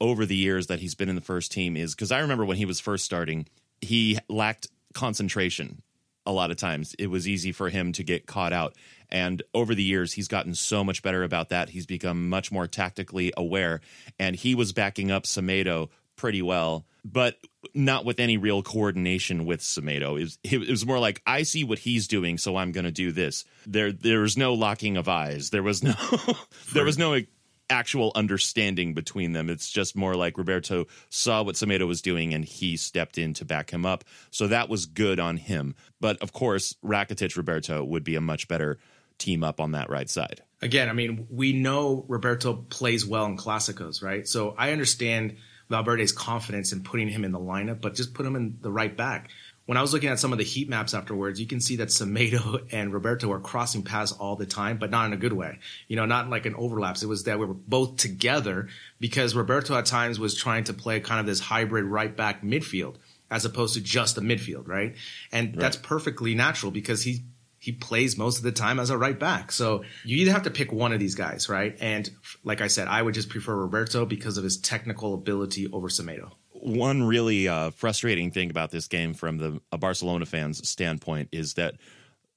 over 0.00 0.26
the 0.26 0.36
years 0.36 0.66
that 0.66 0.80
he's 0.80 0.94
been 0.94 1.08
in 1.08 1.14
the 1.14 1.22
first 1.22 1.50
team 1.50 1.76
is 1.76 1.94
because 1.94 2.12
I 2.12 2.18
remember 2.18 2.44
when 2.44 2.58
he 2.58 2.66
was 2.66 2.80
first 2.80 3.04
starting, 3.04 3.46
he 3.80 4.18
lacked 4.28 4.66
concentration 4.92 5.82
a 6.26 6.32
lot 6.32 6.50
of 6.50 6.56
times. 6.56 6.94
It 6.98 7.06
was 7.06 7.26
easy 7.26 7.52
for 7.52 7.70
him 7.70 7.92
to 7.92 8.02
get 8.02 8.26
caught 8.26 8.52
out. 8.52 8.74
And 9.10 9.42
over 9.54 9.74
the 9.74 9.82
years, 9.82 10.12
he's 10.12 10.28
gotten 10.28 10.54
so 10.54 10.84
much 10.84 11.02
better 11.02 11.22
about 11.22 11.50
that. 11.50 11.70
He's 11.70 11.86
become 11.86 12.28
much 12.28 12.50
more 12.50 12.66
tactically 12.66 13.32
aware. 13.36 13.80
And 14.18 14.36
he 14.36 14.54
was 14.54 14.72
backing 14.72 15.10
up 15.10 15.24
Semedo 15.24 15.88
pretty 16.16 16.42
well, 16.42 16.86
but 17.04 17.36
not 17.74 18.04
with 18.04 18.18
any 18.18 18.36
real 18.36 18.62
coordination 18.62 19.44
with 19.44 19.60
Semedo. 19.60 20.18
It 20.18 20.22
was, 20.22 20.38
it 20.42 20.70
was 20.70 20.86
more 20.86 20.98
like, 20.98 21.22
I 21.26 21.42
see 21.42 21.62
what 21.62 21.78
he's 21.78 22.08
doing, 22.08 22.38
so 22.38 22.56
I'm 22.56 22.72
going 22.72 22.84
to 22.84 22.90
do 22.90 23.12
this. 23.12 23.44
There, 23.66 23.92
there 23.92 24.20
was 24.20 24.36
no 24.36 24.54
locking 24.54 24.96
of 24.96 25.08
eyes. 25.08 25.50
There 25.50 25.62
was 25.62 25.82
no, 25.82 25.94
there 26.72 26.84
was 26.84 26.98
no 26.98 27.20
actual 27.68 28.12
understanding 28.14 28.94
between 28.94 29.32
them. 29.32 29.50
It's 29.50 29.70
just 29.70 29.96
more 29.96 30.14
like 30.14 30.38
Roberto 30.38 30.86
saw 31.08 31.42
what 31.42 31.56
Semedo 31.56 31.86
was 31.86 32.02
doing 32.02 32.32
and 32.34 32.44
he 32.44 32.76
stepped 32.76 33.18
in 33.18 33.34
to 33.34 33.44
back 33.44 33.70
him 33.70 33.84
up. 33.84 34.04
So 34.30 34.46
that 34.48 34.68
was 34.68 34.86
good 34.86 35.18
on 35.18 35.36
him. 35.36 35.74
But 36.00 36.20
of 36.22 36.32
course, 36.32 36.74
Rakitic 36.84 37.36
Roberto 37.36 37.84
would 37.84 38.04
be 38.04 38.16
a 38.16 38.20
much 38.20 38.48
better 38.48 38.78
team 39.18 39.44
up 39.44 39.60
on 39.60 39.72
that 39.72 39.90
right 39.90 40.08
side. 40.08 40.42
Again, 40.62 40.88
I 40.88 40.92
mean, 40.92 41.26
we 41.30 41.52
know 41.52 42.04
Roberto 42.08 42.54
plays 42.54 43.04
well 43.04 43.26
in 43.26 43.36
Clásicos, 43.36 44.02
right? 44.02 44.26
So 44.26 44.54
I 44.56 44.72
understand 44.72 45.36
Valverde's 45.68 46.12
confidence 46.12 46.72
in 46.72 46.82
putting 46.82 47.08
him 47.08 47.24
in 47.24 47.32
the 47.32 47.38
lineup, 47.38 47.80
but 47.80 47.94
just 47.94 48.14
put 48.14 48.24
him 48.24 48.36
in 48.36 48.58
the 48.62 48.70
right 48.70 48.96
back 48.96 49.30
when 49.66 49.76
I 49.76 49.82
was 49.82 49.92
looking 49.92 50.08
at 50.08 50.20
some 50.20 50.32
of 50.32 50.38
the 50.38 50.44
heat 50.44 50.68
maps 50.68 50.94
afterwards, 50.94 51.40
you 51.40 51.46
can 51.46 51.60
see 51.60 51.76
that 51.76 51.88
Semedo 51.88 52.64
and 52.72 52.92
Roberto 52.92 53.30
are 53.32 53.40
crossing 53.40 53.82
paths 53.82 54.12
all 54.12 54.36
the 54.36 54.46
time, 54.46 54.78
but 54.78 54.90
not 54.90 55.06
in 55.06 55.12
a 55.12 55.16
good 55.16 55.32
way. 55.32 55.58
You 55.88 55.96
know, 55.96 56.06
not 56.06 56.30
like 56.30 56.46
an 56.46 56.54
overlaps. 56.54 57.02
It 57.02 57.08
was 57.08 57.24
that 57.24 57.38
we 57.38 57.46
were 57.46 57.54
both 57.54 57.96
together 57.96 58.68
because 59.00 59.34
Roberto 59.34 59.76
at 59.76 59.86
times 59.86 60.18
was 60.18 60.34
trying 60.34 60.64
to 60.64 60.72
play 60.72 61.00
kind 61.00 61.20
of 61.20 61.26
this 61.26 61.40
hybrid 61.40 61.84
right 61.84 62.16
back 62.16 62.42
midfield 62.42 62.96
as 63.28 63.44
opposed 63.44 63.74
to 63.74 63.80
just 63.80 64.16
a 64.18 64.20
midfield, 64.20 64.68
right? 64.68 64.94
And 65.32 65.48
right. 65.48 65.58
that's 65.58 65.76
perfectly 65.76 66.36
natural 66.36 66.70
because 66.70 67.02
he 67.02 67.24
he 67.66 67.72
plays 67.72 68.16
most 68.16 68.38
of 68.38 68.44
the 68.44 68.52
time 68.52 68.78
as 68.78 68.90
a 68.90 68.96
right 68.96 69.18
back. 69.18 69.50
So 69.50 69.82
you 70.04 70.18
either 70.18 70.30
have 70.30 70.44
to 70.44 70.52
pick 70.52 70.70
one 70.70 70.92
of 70.92 71.00
these 71.00 71.16
guys, 71.16 71.48
right? 71.48 71.76
And 71.80 72.08
like 72.44 72.60
I 72.60 72.68
said, 72.68 72.86
I 72.86 73.02
would 73.02 73.12
just 73.12 73.28
prefer 73.28 73.56
Roberto 73.56 74.06
because 74.06 74.38
of 74.38 74.44
his 74.44 74.56
technical 74.56 75.14
ability 75.14 75.66
over 75.72 75.88
Semedo 75.88 76.30
one 76.52 77.04
really 77.04 77.46
uh, 77.46 77.70
frustrating 77.70 78.30
thing 78.30 78.50
about 78.50 78.70
this 78.70 78.88
game 78.88 79.14
from 79.14 79.38
the 79.38 79.60
a 79.70 79.78
Barcelona 79.78 80.26
fans' 80.26 80.66
standpoint 80.68 81.28
is 81.30 81.54
that 81.54 81.74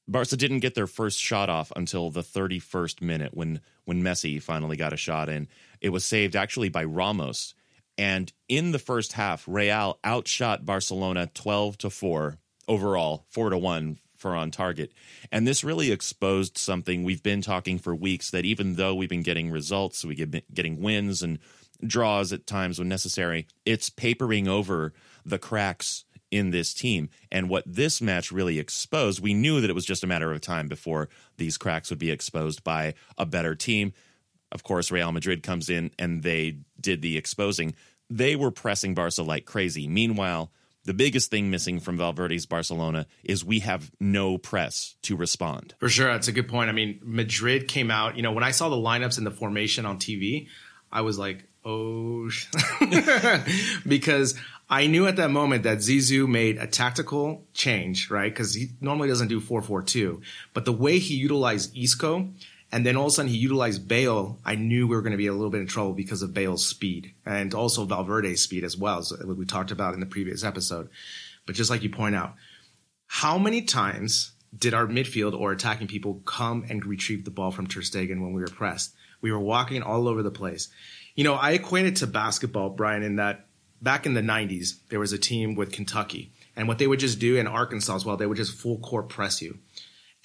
Barca 0.07 0.35
didn't 0.35 0.59
get 0.59 0.75
their 0.75 0.87
first 0.87 1.19
shot 1.19 1.49
off 1.49 1.71
until 1.75 2.09
the 2.09 2.21
31st 2.21 3.01
minute 3.01 3.33
when 3.33 3.61
when 3.85 4.03
Messi 4.03 4.41
finally 4.41 4.75
got 4.75 4.93
a 4.93 4.97
shot 4.97 5.29
in. 5.29 5.47
It 5.81 5.89
was 5.89 6.05
saved 6.05 6.35
actually 6.35 6.69
by 6.69 6.83
Ramos. 6.83 7.55
And 7.97 8.31
in 8.47 8.71
the 8.71 8.79
first 8.79 9.13
half, 9.13 9.47
Real 9.47 9.99
outshot 10.03 10.65
Barcelona 10.65 11.29
12 11.33 11.77
to 11.79 11.89
4 11.89 12.37
overall, 12.67 13.25
4 13.29 13.49
to 13.49 13.57
1 13.57 13.97
for 14.19 14.35
on 14.35 14.51
target. 14.51 14.91
And 15.31 15.47
this 15.47 15.63
really 15.63 15.91
exposed 15.91 16.57
something 16.57 17.03
we've 17.03 17.23
been 17.23 17.41
talking 17.41 17.79
for 17.79 17.95
weeks 17.95 18.29
that 18.31 18.45
even 18.45 18.75
though 18.75 18.93
we've 18.93 19.09
been 19.09 19.23
getting 19.23 19.49
results, 19.49 20.05
we 20.05 20.15
get 20.15 20.53
getting 20.53 20.81
wins 20.81 21.23
and 21.23 21.39
draws 21.85 22.33
at 22.33 22.45
times 22.45 22.77
when 22.77 22.89
necessary. 22.89 23.47
It's 23.65 23.89
papering 23.89 24.47
over 24.47 24.93
the 25.25 25.39
cracks 25.39 26.03
in 26.31 26.51
this 26.51 26.73
team. 26.73 27.09
And 27.31 27.49
what 27.49 27.63
this 27.65 28.01
match 28.01 28.31
really 28.31 28.59
exposed, 28.59 29.21
we 29.21 29.33
knew 29.33 29.61
that 29.61 29.69
it 29.69 29.73
was 29.73 29.85
just 29.85 30.03
a 30.03 30.07
matter 30.07 30.31
of 30.31 30.41
time 30.41 30.67
before 30.67 31.09
these 31.37 31.57
cracks 31.57 31.89
would 31.89 31.99
be 31.99 32.11
exposed 32.11 32.63
by 32.63 32.93
a 33.17 33.25
better 33.25 33.55
team. 33.55 33.93
Of 34.51 34.63
course, 34.63 34.91
Real 34.91 35.11
Madrid 35.11 35.43
comes 35.43 35.69
in 35.69 35.91
and 35.97 36.23
they 36.23 36.57
did 36.79 37.01
the 37.01 37.17
exposing. 37.17 37.75
They 38.09 38.35
were 38.35 38.51
pressing 38.51 38.93
Barca 38.93 39.23
like 39.23 39.45
crazy. 39.45 39.87
Meanwhile, 39.87 40.51
the 40.85 40.93
biggest 40.93 41.29
thing 41.29 41.49
missing 41.49 41.79
from 41.79 41.97
Valverde's 41.97 42.45
Barcelona 42.45 43.05
is 43.23 43.43
we 43.43 43.59
have 43.59 43.91
no 43.99 44.37
press 44.37 44.95
to 45.03 45.15
respond. 45.15 45.75
For 45.79 45.89
sure, 45.89 46.11
that's 46.11 46.27
a 46.27 46.31
good 46.31 46.47
point. 46.47 46.69
I 46.69 46.73
mean, 46.73 46.99
Madrid 47.03 47.67
came 47.67 47.91
out, 47.91 48.15
you 48.15 48.23
know, 48.23 48.31
when 48.31 48.43
I 48.43 48.51
saw 48.51 48.69
the 48.69 48.75
lineups 48.75 49.17
and 49.17 49.27
the 49.27 49.31
formation 49.31 49.85
on 49.85 49.97
TV, 49.97 50.47
I 50.91 51.01
was 51.01 51.19
like, 51.19 51.45
oh, 51.65 52.29
because 53.87 54.35
I 54.69 54.87
knew 54.87 55.07
at 55.07 55.17
that 55.17 55.31
moment 55.31 55.63
that 55.63 55.79
Zizou 55.79 56.27
made 56.27 56.57
a 56.57 56.67
tactical 56.67 57.43
change, 57.53 58.09
right? 58.09 58.31
Because 58.31 58.53
he 58.53 58.69
normally 58.81 59.09
doesn't 59.09 59.27
do 59.27 59.41
4-4-2, 59.41 60.21
but 60.53 60.65
the 60.65 60.73
way 60.73 60.99
he 60.99 61.15
utilized 61.15 61.75
Isco 61.77 62.29
and 62.71 62.85
then 62.85 62.95
all 62.95 63.05
of 63.05 63.11
a 63.11 63.15
sudden 63.15 63.31
he 63.31 63.37
utilized 63.37 63.87
Bale, 63.87 64.39
I 64.45 64.55
knew 64.55 64.87
we 64.87 64.95
were 64.95 65.01
going 65.01 65.11
to 65.11 65.17
be 65.17 65.27
a 65.27 65.33
little 65.33 65.49
bit 65.49 65.61
in 65.61 65.67
trouble 65.67 65.93
because 65.93 66.21
of 66.21 66.33
Bale's 66.33 66.65
speed 66.65 67.13
and 67.25 67.53
also 67.53 67.85
Valverde's 67.85 68.41
speed 68.41 68.63
as 68.63 68.77
well, 68.77 68.99
as 68.99 69.13
we 69.23 69.45
talked 69.45 69.71
about 69.71 69.93
in 69.93 69.99
the 69.99 70.05
previous 70.05 70.43
episode. 70.43 70.89
But 71.45 71.55
just 71.55 71.69
like 71.69 71.81
you 71.81 71.89
point 71.89 72.15
out, 72.15 72.35
how 73.07 73.39
many 73.39 73.63
times 73.63 74.33
did 74.55 74.73
our 74.73 74.85
midfield 74.85 75.39
or 75.39 75.51
attacking 75.51 75.87
people 75.87 76.21
come 76.25 76.65
and 76.69 76.85
retrieve 76.85 77.25
the 77.25 77.31
ball 77.31 77.51
from 77.51 77.65
Ter 77.65 77.81
Stegen 77.81 78.21
when 78.21 78.33
we 78.33 78.41
were 78.41 78.47
pressed? 78.47 78.93
We 79.21 79.31
were 79.31 79.39
walking 79.39 79.81
all 79.81 80.07
over 80.07 80.21
the 80.21 80.31
place. 80.31 80.69
You 81.15 81.23
know, 81.23 81.33
I 81.33 81.51
equate 81.51 81.87
it 81.87 81.97
to 81.97 82.07
basketball, 82.07 82.69
Brian, 82.69 83.03
in 83.03 83.15
that 83.15 83.47
back 83.81 84.05
in 84.05 84.13
the 84.13 84.21
90s, 84.21 84.75
there 84.89 84.99
was 84.99 85.11
a 85.11 85.17
team 85.17 85.55
with 85.55 85.71
Kentucky. 85.71 86.31
And 86.55 86.67
what 86.67 86.77
they 86.77 86.87
would 86.87 86.99
just 86.99 87.19
do 87.19 87.37
in 87.37 87.47
Arkansas 87.47 87.95
as 87.95 88.05
well, 88.05 88.17
they 88.17 88.25
would 88.25 88.37
just 88.37 88.53
full 88.57 88.79
court 88.79 89.09
press 89.09 89.41
you. 89.41 89.57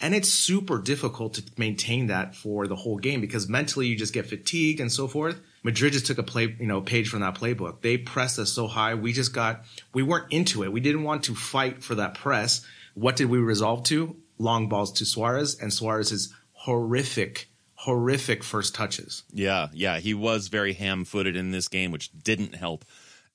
And 0.00 0.14
it's 0.14 0.28
super 0.28 0.78
difficult 0.78 1.34
to 1.34 1.44
maintain 1.56 2.08
that 2.08 2.34
for 2.34 2.66
the 2.66 2.76
whole 2.76 2.98
game 2.98 3.20
because 3.20 3.48
mentally 3.48 3.86
you 3.86 3.96
just 3.96 4.12
get 4.12 4.26
fatigued 4.26 4.80
and 4.80 4.92
so 4.92 5.06
forth. 5.06 5.40
Madrid 5.62 5.92
just 5.92 6.06
took 6.06 6.18
a 6.18 6.22
play, 6.22 6.54
you 6.58 6.66
know, 6.66 6.80
page 6.80 7.08
from 7.08 7.20
that 7.20 7.36
playbook. 7.36 7.80
They 7.80 7.96
pressed 7.96 8.38
us 8.38 8.52
so 8.52 8.66
high. 8.66 8.94
We 8.94 9.12
just 9.12 9.32
got, 9.32 9.64
we 9.94 10.02
weren't 10.02 10.32
into 10.32 10.62
it. 10.64 10.72
We 10.72 10.80
didn't 10.80 11.04
want 11.04 11.22
to 11.24 11.34
fight 11.34 11.82
for 11.82 11.94
that 11.94 12.14
press. 12.14 12.66
What 12.94 13.16
did 13.16 13.30
we 13.30 13.38
resolve 13.38 13.84
to? 13.84 14.16
Long 14.36 14.68
balls 14.68 14.92
to 14.94 15.06
Suarez 15.06 15.58
and 15.58 15.72
Suarez's 15.72 16.34
horrific 16.52 17.48
horrific 17.84 18.42
first 18.42 18.74
touches. 18.74 19.24
Yeah, 19.30 19.68
yeah, 19.74 19.98
he 19.98 20.14
was 20.14 20.48
very 20.48 20.72
ham-footed 20.72 21.36
in 21.36 21.50
this 21.50 21.68
game, 21.68 21.90
which 21.90 22.10
didn't 22.22 22.54
help 22.54 22.84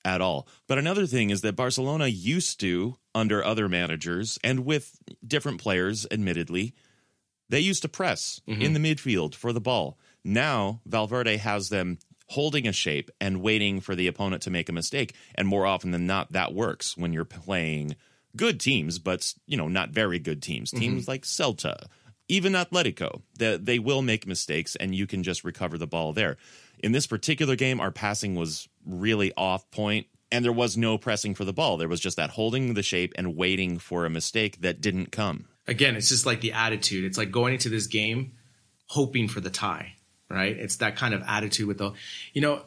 at 0.04 0.20
all. 0.20 0.48
But 0.66 0.78
another 0.78 1.06
thing 1.06 1.30
is 1.30 1.42
that 1.42 1.56
Barcelona 1.56 2.06
used 2.06 2.60
to, 2.60 2.96
under 3.14 3.44
other 3.44 3.68
managers 3.68 4.38
and 4.42 4.64
with 4.64 4.96
different 5.26 5.60
players, 5.60 6.06
admittedly, 6.10 6.74
they 7.48 7.60
used 7.60 7.82
to 7.82 7.88
press 7.88 8.40
mm-hmm. 8.48 8.62
in 8.62 8.72
the 8.72 8.80
midfield 8.80 9.34
for 9.34 9.52
the 9.52 9.60
ball. 9.60 9.98
Now 10.24 10.80
Valverde 10.86 11.36
has 11.38 11.68
them 11.68 11.98
holding 12.28 12.68
a 12.68 12.72
shape 12.72 13.10
and 13.20 13.42
waiting 13.42 13.80
for 13.80 13.96
the 13.96 14.06
opponent 14.06 14.42
to 14.42 14.50
make 14.50 14.68
a 14.68 14.72
mistake. 14.72 15.14
And 15.34 15.48
more 15.48 15.66
often 15.66 15.90
than 15.90 16.06
not, 16.06 16.32
that 16.32 16.54
works 16.54 16.96
when 16.96 17.12
you're 17.12 17.24
playing 17.24 17.96
good 18.36 18.60
teams, 18.60 19.00
but 19.00 19.34
you 19.46 19.56
know, 19.56 19.66
not 19.66 19.90
very 19.90 20.20
good 20.20 20.40
teams. 20.40 20.70
Mm-hmm. 20.70 20.80
Teams 20.80 21.08
like 21.08 21.22
Celta, 21.22 21.86
even 22.28 22.52
Atletico, 22.52 23.22
they, 23.36 23.56
they 23.56 23.78
will 23.80 24.02
make 24.02 24.28
mistakes 24.28 24.76
and 24.76 24.94
you 24.94 25.08
can 25.08 25.24
just 25.24 25.42
recover 25.42 25.76
the 25.76 25.88
ball 25.88 26.12
there. 26.12 26.36
In 26.78 26.92
this 26.92 27.08
particular 27.08 27.56
game, 27.56 27.80
our 27.80 27.90
passing 27.90 28.36
was 28.36 28.68
really 28.84 29.32
off 29.36 29.70
point 29.70 30.06
and 30.32 30.44
there 30.44 30.52
was 30.52 30.76
no 30.76 30.96
pressing 30.98 31.34
for 31.34 31.44
the 31.44 31.52
ball. 31.52 31.76
There 31.76 31.88
was 31.88 32.00
just 32.00 32.16
that 32.16 32.30
holding 32.30 32.74
the 32.74 32.82
shape 32.82 33.12
and 33.16 33.36
waiting 33.36 33.78
for 33.78 34.04
a 34.06 34.10
mistake 34.10 34.60
that 34.60 34.80
didn't 34.80 35.12
come. 35.12 35.46
Again, 35.66 35.96
it's 35.96 36.08
just 36.08 36.26
like 36.26 36.40
the 36.40 36.52
attitude. 36.52 37.04
It's 37.04 37.18
like 37.18 37.30
going 37.30 37.52
into 37.52 37.68
this 37.68 37.86
game 37.86 38.32
hoping 38.86 39.28
for 39.28 39.40
the 39.40 39.50
tie, 39.50 39.94
right? 40.28 40.56
It's 40.56 40.76
that 40.76 40.96
kind 40.96 41.14
of 41.14 41.22
attitude 41.26 41.66
with 41.66 41.78
the, 41.78 41.92
you 42.32 42.40
know, 42.40 42.62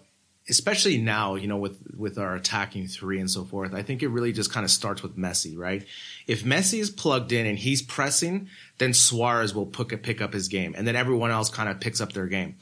especially 0.50 0.98
now, 0.98 1.36
you 1.36 1.48
know, 1.48 1.58
with 1.58 1.82
with 1.96 2.18
our 2.18 2.36
attacking 2.36 2.88
three 2.88 3.20
and 3.20 3.32
so 3.32 3.46
forth, 3.46 3.74
I 3.74 3.82
think 3.82 4.04
it 4.04 4.10
really 4.10 4.34
just 4.34 4.52
kind 4.52 4.64
of 4.64 4.72
starts 4.72 5.02
with 5.02 5.18
Messi, 5.18 5.58
right? 5.58 5.86
If 6.28 6.44
Messi 6.44 6.80
is 6.80 6.90
plugged 6.90 7.32
in 7.32 7.46
and 7.46 7.58
he's 7.58 7.82
pressing, 7.82 8.50
then 8.78 8.94
Suarez 8.94 9.56
will 9.56 9.66
pick, 9.66 10.04
pick 10.04 10.22
up 10.22 10.34
his 10.34 10.50
game, 10.50 10.76
and 10.78 10.86
then 10.86 10.96
everyone 10.96 11.32
else 11.32 11.50
kind 11.50 11.70
of 11.70 11.80
picks 11.80 12.02
up 12.02 12.14
their 12.14 12.28
game. 12.28 12.58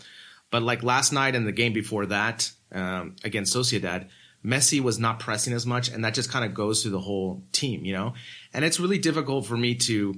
But 0.52 0.64
like 0.64 0.84
last 0.84 1.12
night 1.12 1.36
and 1.36 1.48
the 1.48 1.52
game 1.52 1.74
before 1.74 2.06
that 2.08 2.52
um, 2.72 3.16
against 3.24 3.56
Sociedad, 3.56 4.08
Messi 4.44 4.80
was 4.80 4.98
not 4.98 5.20
pressing 5.20 5.54
as 5.54 5.66
much, 5.66 5.90
and 5.90 6.04
that 6.04 6.14
just 6.14 6.32
kind 6.32 6.44
of 6.44 6.54
goes 6.54 6.82
through 6.82 6.92
the 6.92 7.00
whole 7.00 7.44
team, 7.52 7.86
you 7.86 7.94
know. 7.94 8.14
And 8.54 8.66
it's 8.66 8.80
really 8.80 8.98
difficult 8.98 9.46
for 9.46 9.56
me 9.56 9.76
to 9.76 10.16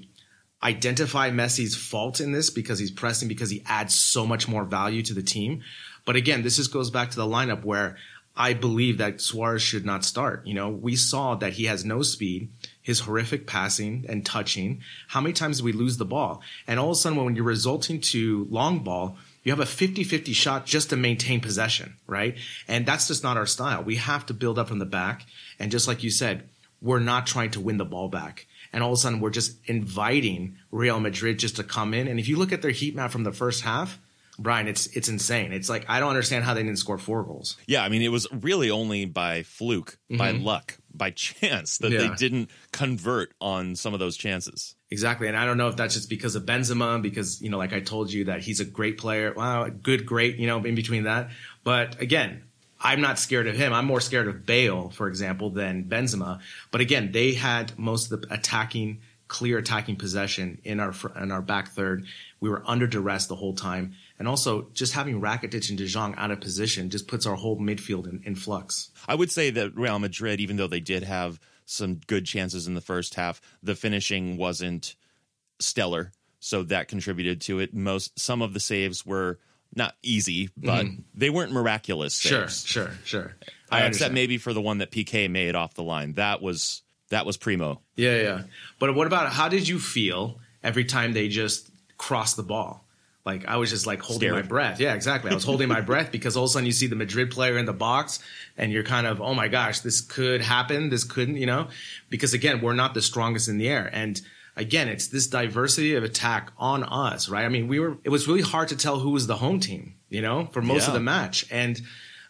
identify 0.63 1.29
Messi's 1.29 1.75
fault 1.75 2.21
in 2.21 2.31
this 2.31 2.49
because 2.49 2.79
he's 2.79 2.91
pressing 2.91 3.27
because 3.27 3.49
he 3.49 3.63
adds 3.65 3.93
so 3.93 4.25
much 4.25 4.47
more 4.47 4.63
value 4.63 5.01
to 5.03 5.13
the 5.13 5.21
team. 5.21 5.61
But 6.05 6.15
again, 6.15 6.41
this 6.41 6.55
just 6.55 6.71
goes 6.71 6.89
back 6.89 7.11
to 7.11 7.17
the 7.17 7.25
lineup 7.25 7.65
where 7.65 7.97
I 8.35 8.53
believe 8.53 8.97
that 8.97 9.21
Suarez 9.21 9.61
should 9.61 9.85
not 9.85 10.05
start. 10.05 10.47
You 10.47 10.53
know, 10.53 10.69
we 10.69 10.95
saw 10.95 11.35
that 11.35 11.53
he 11.53 11.65
has 11.65 11.85
no 11.85 12.01
speed, 12.01 12.49
his 12.81 13.01
horrific 13.01 13.45
passing 13.45 14.05
and 14.09 14.25
touching. 14.25 14.81
How 15.09 15.21
many 15.21 15.33
times 15.33 15.59
do 15.59 15.65
we 15.65 15.73
lose 15.73 15.97
the 15.97 16.05
ball? 16.05 16.41
And 16.65 16.79
all 16.79 16.91
of 16.91 16.93
a 16.93 16.95
sudden, 16.95 17.23
when 17.23 17.35
you're 17.35 17.45
resulting 17.45 17.99
to 18.01 18.47
long 18.49 18.79
ball, 18.79 19.17
you 19.43 19.51
have 19.51 19.59
a 19.59 19.63
50-50 19.63 20.33
shot 20.33 20.65
just 20.65 20.89
to 20.89 20.95
maintain 20.95 21.41
possession, 21.41 21.97
right? 22.07 22.37
And 22.67 22.85
that's 22.85 23.07
just 23.07 23.23
not 23.23 23.37
our 23.37 23.45
style. 23.45 23.83
We 23.83 23.97
have 23.97 24.25
to 24.27 24.33
build 24.33 24.57
up 24.57 24.69
from 24.69 24.79
the 24.79 24.85
back. 24.85 25.25
And 25.59 25.71
just 25.71 25.87
like 25.87 26.03
you 26.03 26.09
said, 26.09 26.49
we're 26.81 26.99
not 26.99 27.27
trying 27.27 27.51
to 27.51 27.59
win 27.59 27.77
the 27.77 27.85
ball 27.85 28.09
back. 28.09 28.47
And 28.71 28.83
all 28.83 28.91
of 28.91 28.97
a 28.97 29.01
sudden, 29.01 29.19
we're 29.19 29.29
just 29.29 29.57
inviting 29.65 30.57
Real 30.71 30.99
Madrid 30.99 31.39
just 31.39 31.57
to 31.57 31.63
come 31.63 31.93
in. 31.93 32.07
And 32.07 32.19
if 32.19 32.27
you 32.27 32.37
look 32.37 32.51
at 32.51 32.61
their 32.61 32.71
heat 32.71 32.95
map 32.95 33.11
from 33.11 33.23
the 33.23 33.31
first 33.31 33.61
half, 33.61 33.99
Brian, 34.39 34.67
it's 34.67 34.87
it's 34.87 35.09
insane. 35.09 35.53
It's 35.53 35.69
like 35.69 35.85
I 35.87 35.99
don't 35.99 36.09
understand 36.09 36.43
how 36.43 36.53
they 36.53 36.63
didn't 36.63 36.79
score 36.79 36.97
four 36.97 37.23
goals. 37.23 37.57
Yeah, 37.67 37.83
I 37.83 37.89
mean 37.89 38.01
it 38.01 38.09
was 38.09 38.27
really 38.31 38.71
only 38.71 39.05
by 39.05 39.43
fluke, 39.43 39.97
mm-hmm. 40.09 40.17
by 40.17 40.31
luck, 40.31 40.77
by 40.93 41.09
chance 41.15 41.77
that 41.79 41.91
yeah. 41.91 41.99
they 41.99 42.15
didn't 42.15 42.49
convert 42.71 43.33
on 43.39 43.75
some 43.75 43.93
of 43.93 43.99
those 43.99 44.17
chances. 44.17 44.75
Exactly, 44.89 45.27
and 45.27 45.37
I 45.37 45.45
don't 45.45 45.57
know 45.57 45.67
if 45.67 45.75
that's 45.75 45.93
just 45.93 46.09
because 46.09 46.35
of 46.35 46.43
Benzema, 46.43 47.01
because 47.01 47.41
you 47.41 47.49
know, 47.49 47.57
like 47.57 47.73
I 47.73 47.79
told 47.79 48.11
you, 48.11 48.25
that 48.25 48.41
he's 48.41 48.59
a 48.59 48.65
great 48.65 48.97
player. 48.97 49.33
Wow, 49.33 49.69
good, 49.69 50.05
great, 50.05 50.37
you 50.37 50.47
know, 50.47 50.63
in 50.63 50.75
between 50.75 51.03
that. 51.03 51.29
But 51.63 52.01
again, 52.01 52.43
I'm 52.79 53.01
not 53.01 53.17
scared 53.17 53.47
of 53.47 53.55
him. 53.55 53.71
I'm 53.71 53.85
more 53.85 54.01
scared 54.01 54.27
of 54.27 54.45
Bale, 54.45 54.89
for 54.89 55.07
example, 55.07 55.49
than 55.49 55.85
Benzema. 55.85 56.41
But 56.69 56.81
again, 56.81 57.11
they 57.11 57.33
had 57.33 57.77
most 57.79 58.11
of 58.11 58.21
the 58.21 58.33
attacking 58.33 58.99
clear 59.33 59.57
attacking 59.57 59.95
possession 59.95 60.59
in 60.63 60.79
our 60.79 60.93
in 61.19 61.31
our 61.31 61.41
back 61.41 61.69
third. 61.69 62.05
We 62.39 62.49
were 62.49 62.61
under 62.67 62.85
duress 62.85 63.25
the 63.25 63.35
whole 63.35 63.55
time, 63.55 63.95
and 64.19 64.27
also 64.27 64.67
just 64.73 64.93
having 64.93 65.19
Rakitic 65.21 65.69
and 65.69 65.77
De 65.77 65.85
Jong 65.85 66.15
out 66.17 66.31
of 66.31 66.39
position 66.41 66.89
just 66.89 67.07
puts 67.07 67.25
our 67.25 67.35
whole 67.35 67.59
midfield 67.59 68.07
in, 68.07 68.21
in 68.25 68.35
flux. 68.35 68.89
I 69.07 69.15
would 69.15 69.31
say 69.31 69.49
that 69.51 69.75
Real 69.75 69.99
Madrid, 69.99 70.39
even 70.39 70.57
though 70.57 70.67
they 70.67 70.79
did 70.79 71.03
have 71.03 71.39
some 71.65 71.95
good 72.07 72.25
chances 72.25 72.67
in 72.67 72.73
the 72.75 72.81
first 72.81 73.15
half, 73.15 73.41
the 73.61 73.75
finishing 73.75 74.37
wasn't 74.37 74.95
stellar, 75.59 76.11
so 76.39 76.63
that 76.63 76.87
contributed 76.87 77.41
to 77.41 77.59
it. 77.59 77.73
Most 77.73 78.17
some 78.19 78.41
of 78.41 78.53
the 78.53 78.59
saves 78.59 79.05
were 79.05 79.39
not 79.75 79.95
easy, 80.03 80.49
but 80.57 80.85
they 81.15 81.29
weren't 81.31 81.51
miraculous 81.51 82.19
Sure, 82.19 82.47
saves. 82.47 82.65
sure, 82.65 82.91
sure. 83.05 83.35
Uh, 83.41 83.45
I 83.71 83.77
except 83.77 83.85
understand. 83.85 84.13
maybe 84.13 84.37
for 84.37 84.53
the 84.53 84.61
one 84.61 84.77
that 84.79 84.91
PK 84.91 85.29
made 85.29 85.55
off 85.55 85.73
the 85.73 85.83
line. 85.83 86.13
That 86.13 86.41
was 86.41 86.81
that 87.09 87.25
was 87.25 87.37
primo. 87.37 87.81
Yeah, 87.95 88.21
yeah. 88.21 88.41
But 88.79 88.93
what 88.95 89.07
about 89.07 89.31
how 89.31 89.47
did 89.49 89.67
you 89.67 89.79
feel 89.79 90.39
every 90.63 90.85
time 90.85 91.13
they 91.13 91.27
just 91.27 91.69
crossed 91.97 92.35
the 92.35 92.43
ball? 92.43 92.85
Like 93.25 93.45
I 93.45 93.57
was 93.57 93.69
just 93.69 93.87
like 93.87 94.01
holding 94.01 94.29
Scared. 94.29 94.43
my 94.43 94.47
breath. 94.47 94.79
Yeah, 94.79 94.93
exactly. 94.93 95.31
I 95.31 95.33
was 95.33 95.45
holding 95.45 95.69
my 95.69 95.81
breath 95.81 96.11
because 96.11 96.35
all 96.35 96.43
of 96.43 96.49
a 96.49 96.53
sudden 96.53 96.65
you 96.65 96.73
see 96.73 96.87
the 96.87 96.95
Madrid 96.95 97.31
player 97.31 97.57
in 97.57 97.65
the 97.65 97.73
box 97.73 98.19
and 98.57 98.71
you're 98.71 98.83
kind 98.83 99.07
of, 99.07 99.21
oh 99.21 99.33
my 99.33 99.47
gosh, 99.47 99.79
this 99.79 100.01
could 100.01 100.41
happen. 100.41 100.89
This 100.89 101.05
couldn't, 101.05 101.37
you 101.37 101.45
know, 101.45 101.69
because 102.09 102.33
again, 102.33 102.61
we're 102.61 102.73
not 102.73 102.93
the 102.93 103.01
strongest 103.01 103.47
in 103.47 103.57
the 103.57 103.69
air. 103.69 103.89
And 103.93 104.21
again, 104.57 104.89
it's 104.89 105.07
this 105.07 105.27
diversity 105.27 105.95
of 105.95 106.03
attack 106.03 106.51
on 106.57 106.83
us, 106.83 107.29
right? 107.29 107.45
I 107.45 107.49
mean, 107.49 107.69
we 107.69 107.79
were, 107.79 107.97
it 108.03 108.09
was 108.09 108.27
really 108.27 108.41
hard 108.41 108.67
to 108.69 108.75
tell 108.75 108.99
who 108.99 109.11
was 109.11 109.25
the 109.25 109.37
home 109.37 109.61
team, 109.61 109.95
you 110.09 110.21
know, 110.21 110.47
for 110.47 110.61
most 110.61 110.87
of 110.87 110.93
the 110.93 110.99
match. 110.99 111.45
And 111.49 111.81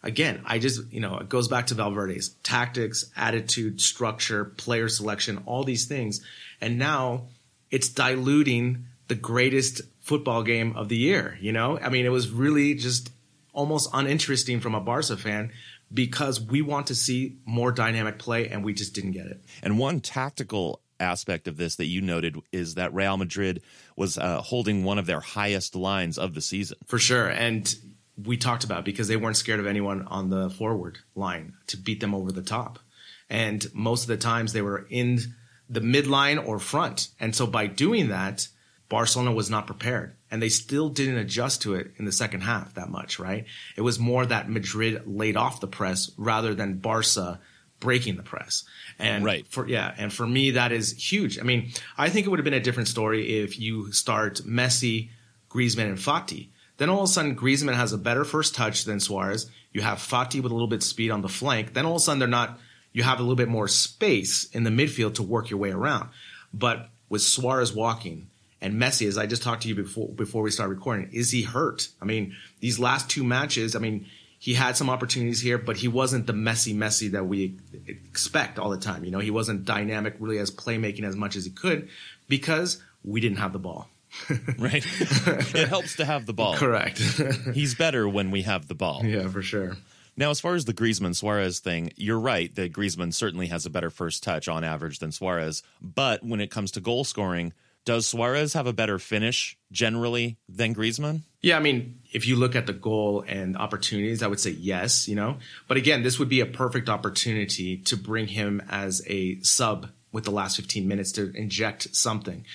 again, 0.03 0.43
I 0.45 0.59
just, 0.59 0.91
you 0.91 0.99
know, 0.99 1.17
it 1.17 1.27
goes 1.27 1.47
back 1.47 1.67
to 1.67 1.73
Valverde's 1.73 2.29
tactics, 2.43 3.09
attitude, 3.15 3.81
structure, 3.81 4.45
player 4.45 4.89
selection, 4.89 5.41
all 5.47 5.63
these 5.63 5.85
things. 5.85 6.23
And 6.61 6.77
now 6.77 7.23
it's 7.71 7.89
diluting 7.89 8.85
the 9.07 9.15
greatest 9.15 9.81
football 10.03 10.43
game 10.43 10.75
of 10.75 10.89
the 10.89 10.97
year, 10.97 11.37
you 11.41 11.51
know? 11.51 11.79
I 11.79 11.89
mean, 11.89 12.05
it 12.05 12.09
was 12.09 12.29
really 12.29 12.75
just 12.75 13.09
almost 13.53 13.89
uninteresting 13.93 14.59
from 14.59 14.75
a 14.75 14.81
Barca 14.81 15.15
fan 15.15 15.51
because 15.91 16.41
we 16.41 16.61
want 16.61 16.87
to 16.87 16.95
see 16.95 17.37
more 17.45 17.71
dynamic 17.71 18.19
play 18.19 18.49
and 18.49 18.63
we 18.65 18.73
just 18.73 18.93
didn't 18.93 19.11
get 19.11 19.27
it. 19.27 19.41
And 19.63 19.79
one 19.79 20.01
tactical 20.01 20.81
aspect 20.99 21.47
of 21.47 21.55
this 21.55 21.77
that 21.77 21.85
you 21.85 22.01
noted 22.01 22.37
is 22.51 22.75
that 22.75 22.93
Real 22.93 23.15
Madrid 23.15 23.61
was 23.95 24.17
uh, 24.17 24.41
holding 24.41 24.83
one 24.83 24.99
of 24.99 25.05
their 25.05 25.21
highest 25.21 25.73
lines 25.73 26.17
of 26.17 26.33
the 26.33 26.41
season. 26.41 26.77
For 26.85 26.99
sure. 26.99 27.29
And 27.29 27.73
we 28.21 28.35
talked 28.35 28.65
about 28.65 28.83
because 28.83 29.07
they 29.07 29.15
weren't 29.15 29.37
scared 29.37 29.61
of 29.61 29.67
anyone 29.67 30.05
on 30.07 30.29
the 30.29 30.49
forward 30.49 30.99
line 31.15 31.53
to 31.67 31.77
beat 31.77 32.01
them 32.01 32.13
over 32.13 32.31
the 32.31 32.43
top. 32.43 32.79
And 33.29 33.65
most 33.73 34.03
of 34.03 34.07
the 34.09 34.17
times 34.17 34.51
they 34.51 34.61
were 34.61 34.85
in 34.89 35.19
the 35.69 35.79
midline 35.79 36.45
or 36.45 36.59
front. 36.59 37.07
And 37.21 37.33
so 37.33 37.47
by 37.47 37.67
doing 37.67 38.09
that, 38.09 38.49
Barcelona 38.93 39.31
was 39.31 39.49
not 39.49 39.65
prepared. 39.65 40.13
And 40.29 40.39
they 40.39 40.49
still 40.49 40.87
didn't 40.87 41.17
adjust 41.17 41.63
to 41.63 41.73
it 41.73 41.93
in 41.97 42.05
the 42.05 42.11
second 42.11 42.41
half 42.41 42.75
that 42.75 42.91
much, 42.91 43.17
right? 43.17 43.45
It 43.75 43.81
was 43.81 43.97
more 43.97 44.23
that 44.23 44.51
Madrid 44.51 45.01
laid 45.07 45.35
off 45.35 45.59
the 45.61 45.67
press 45.67 46.11
rather 46.15 46.53
than 46.53 46.77
Barca 46.77 47.39
breaking 47.79 48.17
the 48.17 48.21
press. 48.23 48.63
And 48.99 49.25
Right. 49.25 49.47
for 49.49 49.67
yeah, 49.67 49.95
and 49.97 50.13
for 50.13 50.27
me 50.27 50.51
that 50.51 50.71
is 50.71 50.91
huge. 51.11 51.39
I 51.39 51.41
mean, 51.41 51.71
I 51.97 52.09
think 52.09 52.27
it 52.27 52.29
would 52.29 52.37
have 52.37 52.43
been 52.45 52.53
a 52.53 52.59
different 52.59 52.87
story 52.87 53.39
if 53.39 53.59
you 53.59 53.91
start 53.91 54.41
Messi, 54.45 55.09
Griezmann, 55.49 55.87
and 55.89 55.97
Fati. 55.97 56.49
Then 56.77 56.89
all 56.89 56.99
of 56.99 57.09
a 57.09 57.11
sudden 57.11 57.35
Griezmann 57.35 57.73
has 57.73 57.93
a 57.93 57.97
better 57.97 58.23
first 58.23 58.53
touch 58.53 58.85
than 58.85 58.99
Suarez. 58.99 59.49
You 59.71 59.81
have 59.81 59.97
Fati 59.97 60.39
with 60.39 60.51
a 60.51 60.55
little 60.55 60.67
bit 60.67 60.83
of 60.83 60.83
speed 60.83 61.09
on 61.09 61.23
the 61.23 61.29
flank. 61.29 61.73
Then 61.73 61.87
all 61.87 61.95
of 61.95 62.01
a 62.03 62.05
sudden 62.05 62.19
they're 62.19 62.27
not. 62.27 62.59
You 62.91 63.01
have 63.01 63.17
a 63.17 63.23
little 63.23 63.35
bit 63.43 63.49
more 63.49 63.67
space 63.67 64.45
in 64.53 64.63
the 64.65 64.69
midfield 64.69 65.15
to 65.15 65.23
work 65.23 65.49
your 65.49 65.59
way 65.59 65.71
around. 65.71 66.09
But 66.53 66.91
with 67.09 67.23
Suarez 67.23 67.73
walking 67.73 68.27
and 68.63 68.81
Messi, 68.81 69.07
as 69.07 69.17
I 69.17 69.25
just 69.25 69.43
talked 69.43 69.63
to 69.63 69.67
you 69.67 69.75
before 69.75 70.07
before 70.09 70.41
we 70.41 70.49
start 70.49 70.69
recording, 70.69 71.09
is 71.11 71.31
he 71.31 71.43
hurt? 71.43 71.89
I 72.01 72.05
mean, 72.05 72.35
these 72.61 72.79
last 72.79 73.09
two 73.09 73.23
matches, 73.23 73.75
I 73.75 73.79
mean, 73.79 74.07
he 74.39 74.53
had 74.53 74.75
some 74.77 74.89
opportunities 74.89 75.41
here, 75.41 75.57
but 75.57 75.77
he 75.77 75.87
wasn't 75.87 76.27
the 76.27 76.33
messy 76.33 76.73
Messi 76.73 77.11
that 77.11 77.25
we 77.25 77.57
expect 77.87 78.59
all 78.59 78.69
the 78.69 78.77
time. 78.77 79.03
You 79.05 79.11
know, 79.11 79.19
he 79.19 79.31
wasn't 79.31 79.65
dynamic 79.65 80.15
really 80.19 80.37
as 80.37 80.49
playmaking 80.49 81.03
as 81.03 81.15
much 81.15 81.35
as 81.35 81.45
he 81.45 81.51
could 81.51 81.89
because 82.27 82.81
we 83.03 83.21
didn't 83.21 83.37
have 83.37 83.53
the 83.53 83.59
ball. 83.59 83.89
Right? 84.59 84.85
it 85.55 85.67
helps 85.67 85.95
to 85.95 86.05
have 86.05 86.25
the 86.25 86.33
ball. 86.33 86.55
Correct. 86.55 86.99
He's 87.53 87.73
better 87.73 88.07
when 88.07 88.31
we 88.31 88.43
have 88.43 88.67
the 88.67 88.75
ball. 88.75 89.01
yeah, 89.03 89.27
for 89.27 89.41
sure. 89.41 89.77
Now, 90.15 90.29
as 90.29 90.39
far 90.39 90.53
as 90.53 90.65
the 90.65 90.73
Griezmann 90.73 91.15
Suarez 91.15 91.59
thing, 91.59 91.91
you're 91.95 92.19
right 92.19 92.53
that 92.55 92.71
Griezmann 92.71 93.13
certainly 93.13 93.47
has 93.47 93.65
a 93.65 93.69
better 93.69 93.89
first 93.89 94.23
touch 94.23 94.47
on 94.47 94.63
average 94.63 94.99
than 94.99 95.11
Suarez. 95.11 95.63
But 95.81 96.23
when 96.23 96.39
it 96.39 96.51
comes 96.51 96.71
to 96.71 96.81
goal 96.81 97.03
scoring, 97.03 97.53
does 97.85 98.07
Suarez 98.07 98.53
have 98.53 98.67
a 98.67 98.73
better 98.73 98.99
finish 98.99 99.57
generally 99.71 100.37
than 100.47 100.73
Griezmann? 100.73 101.21
Yeah, 101.41 101.57
I 101.57 101.59
mean, 101.59 101.99
if 102.11 102.25
you 102.25 102.37
look 102.37 102.55
at 102.55 102.67
the 102.67 102.73
goal 102.73 103.25
and 103.27 103.57
opportunities, 103.57 104.23
I 104.23 104.27
would 104.27 104.39
say 104.39 104.51
yes, 104.51 105.07
you 105.07 105.15
know. 105.15 105.37
But 105.67 105.77
again, 105.77 106.03
this 106.03 106.17
would 106.17 106.29
be 106.29 106.39
a 106.39 106.45
perfect 106.45 106.87
opportunity 106.87 107.77
to 107.77 107.97
bring 107.97 108.27
him 108.27 108.61
as 108.69 109.01
a 109.07 109.41
sub 109.41 109.89
with 110.11 110.23
the 110.23 110.31
last 110.31 110.55
15 110.55 110.87
minutes 110.87 111.11
to 111.13 111.33
inject 111.35 111.93
something. 111.95 112.45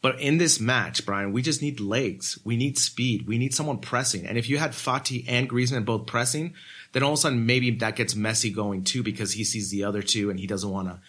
But 0.00 0.20
in 0.20 0.38
this 0.38 0.60
match, 0.60 1.04
Brian, 1.04 1.32
we 1.32 1.42
just 1.42 1.62
need 1.62 1.80
legs. 1.80 2.38
We 2.44 2.56
need 2.56 2.78
speed. 2.78 3.26
We 3.26 3.38
need 3.38 3.54
someone 3.54 3.78
pressing. 3.78 4.26
And 4.26 4.38
if 4.38 4.48
you 4.48 4.58
had 4.58 4.70
Fati 4.72 5.24
and 5.26 5.48
Griezmann 5.48 5.84
both 5.84 6.06
pressing, 6.06 6.54
then 6.92 7.02
all 7.02 7.12
of 7.12 7.18
a 7.18 7.22
sudden 7.22 7.46
maybe 7.46 7.70
that 7.70 7.96
gets 7.96 8.14
Messi 8.14 8.54
going 8.54 8.84
too 8.84 9.02
because 9.02 9.32
he 9.32 9.42
sees 9.42 9.70
the 9.70 9.84
other 9.84 10.02
two 10.02 10.30
and 10.30 10.38
he 10.38 10.46
doesn't 10.46 10.70
want 10.70 10.88
to 10.88 11.00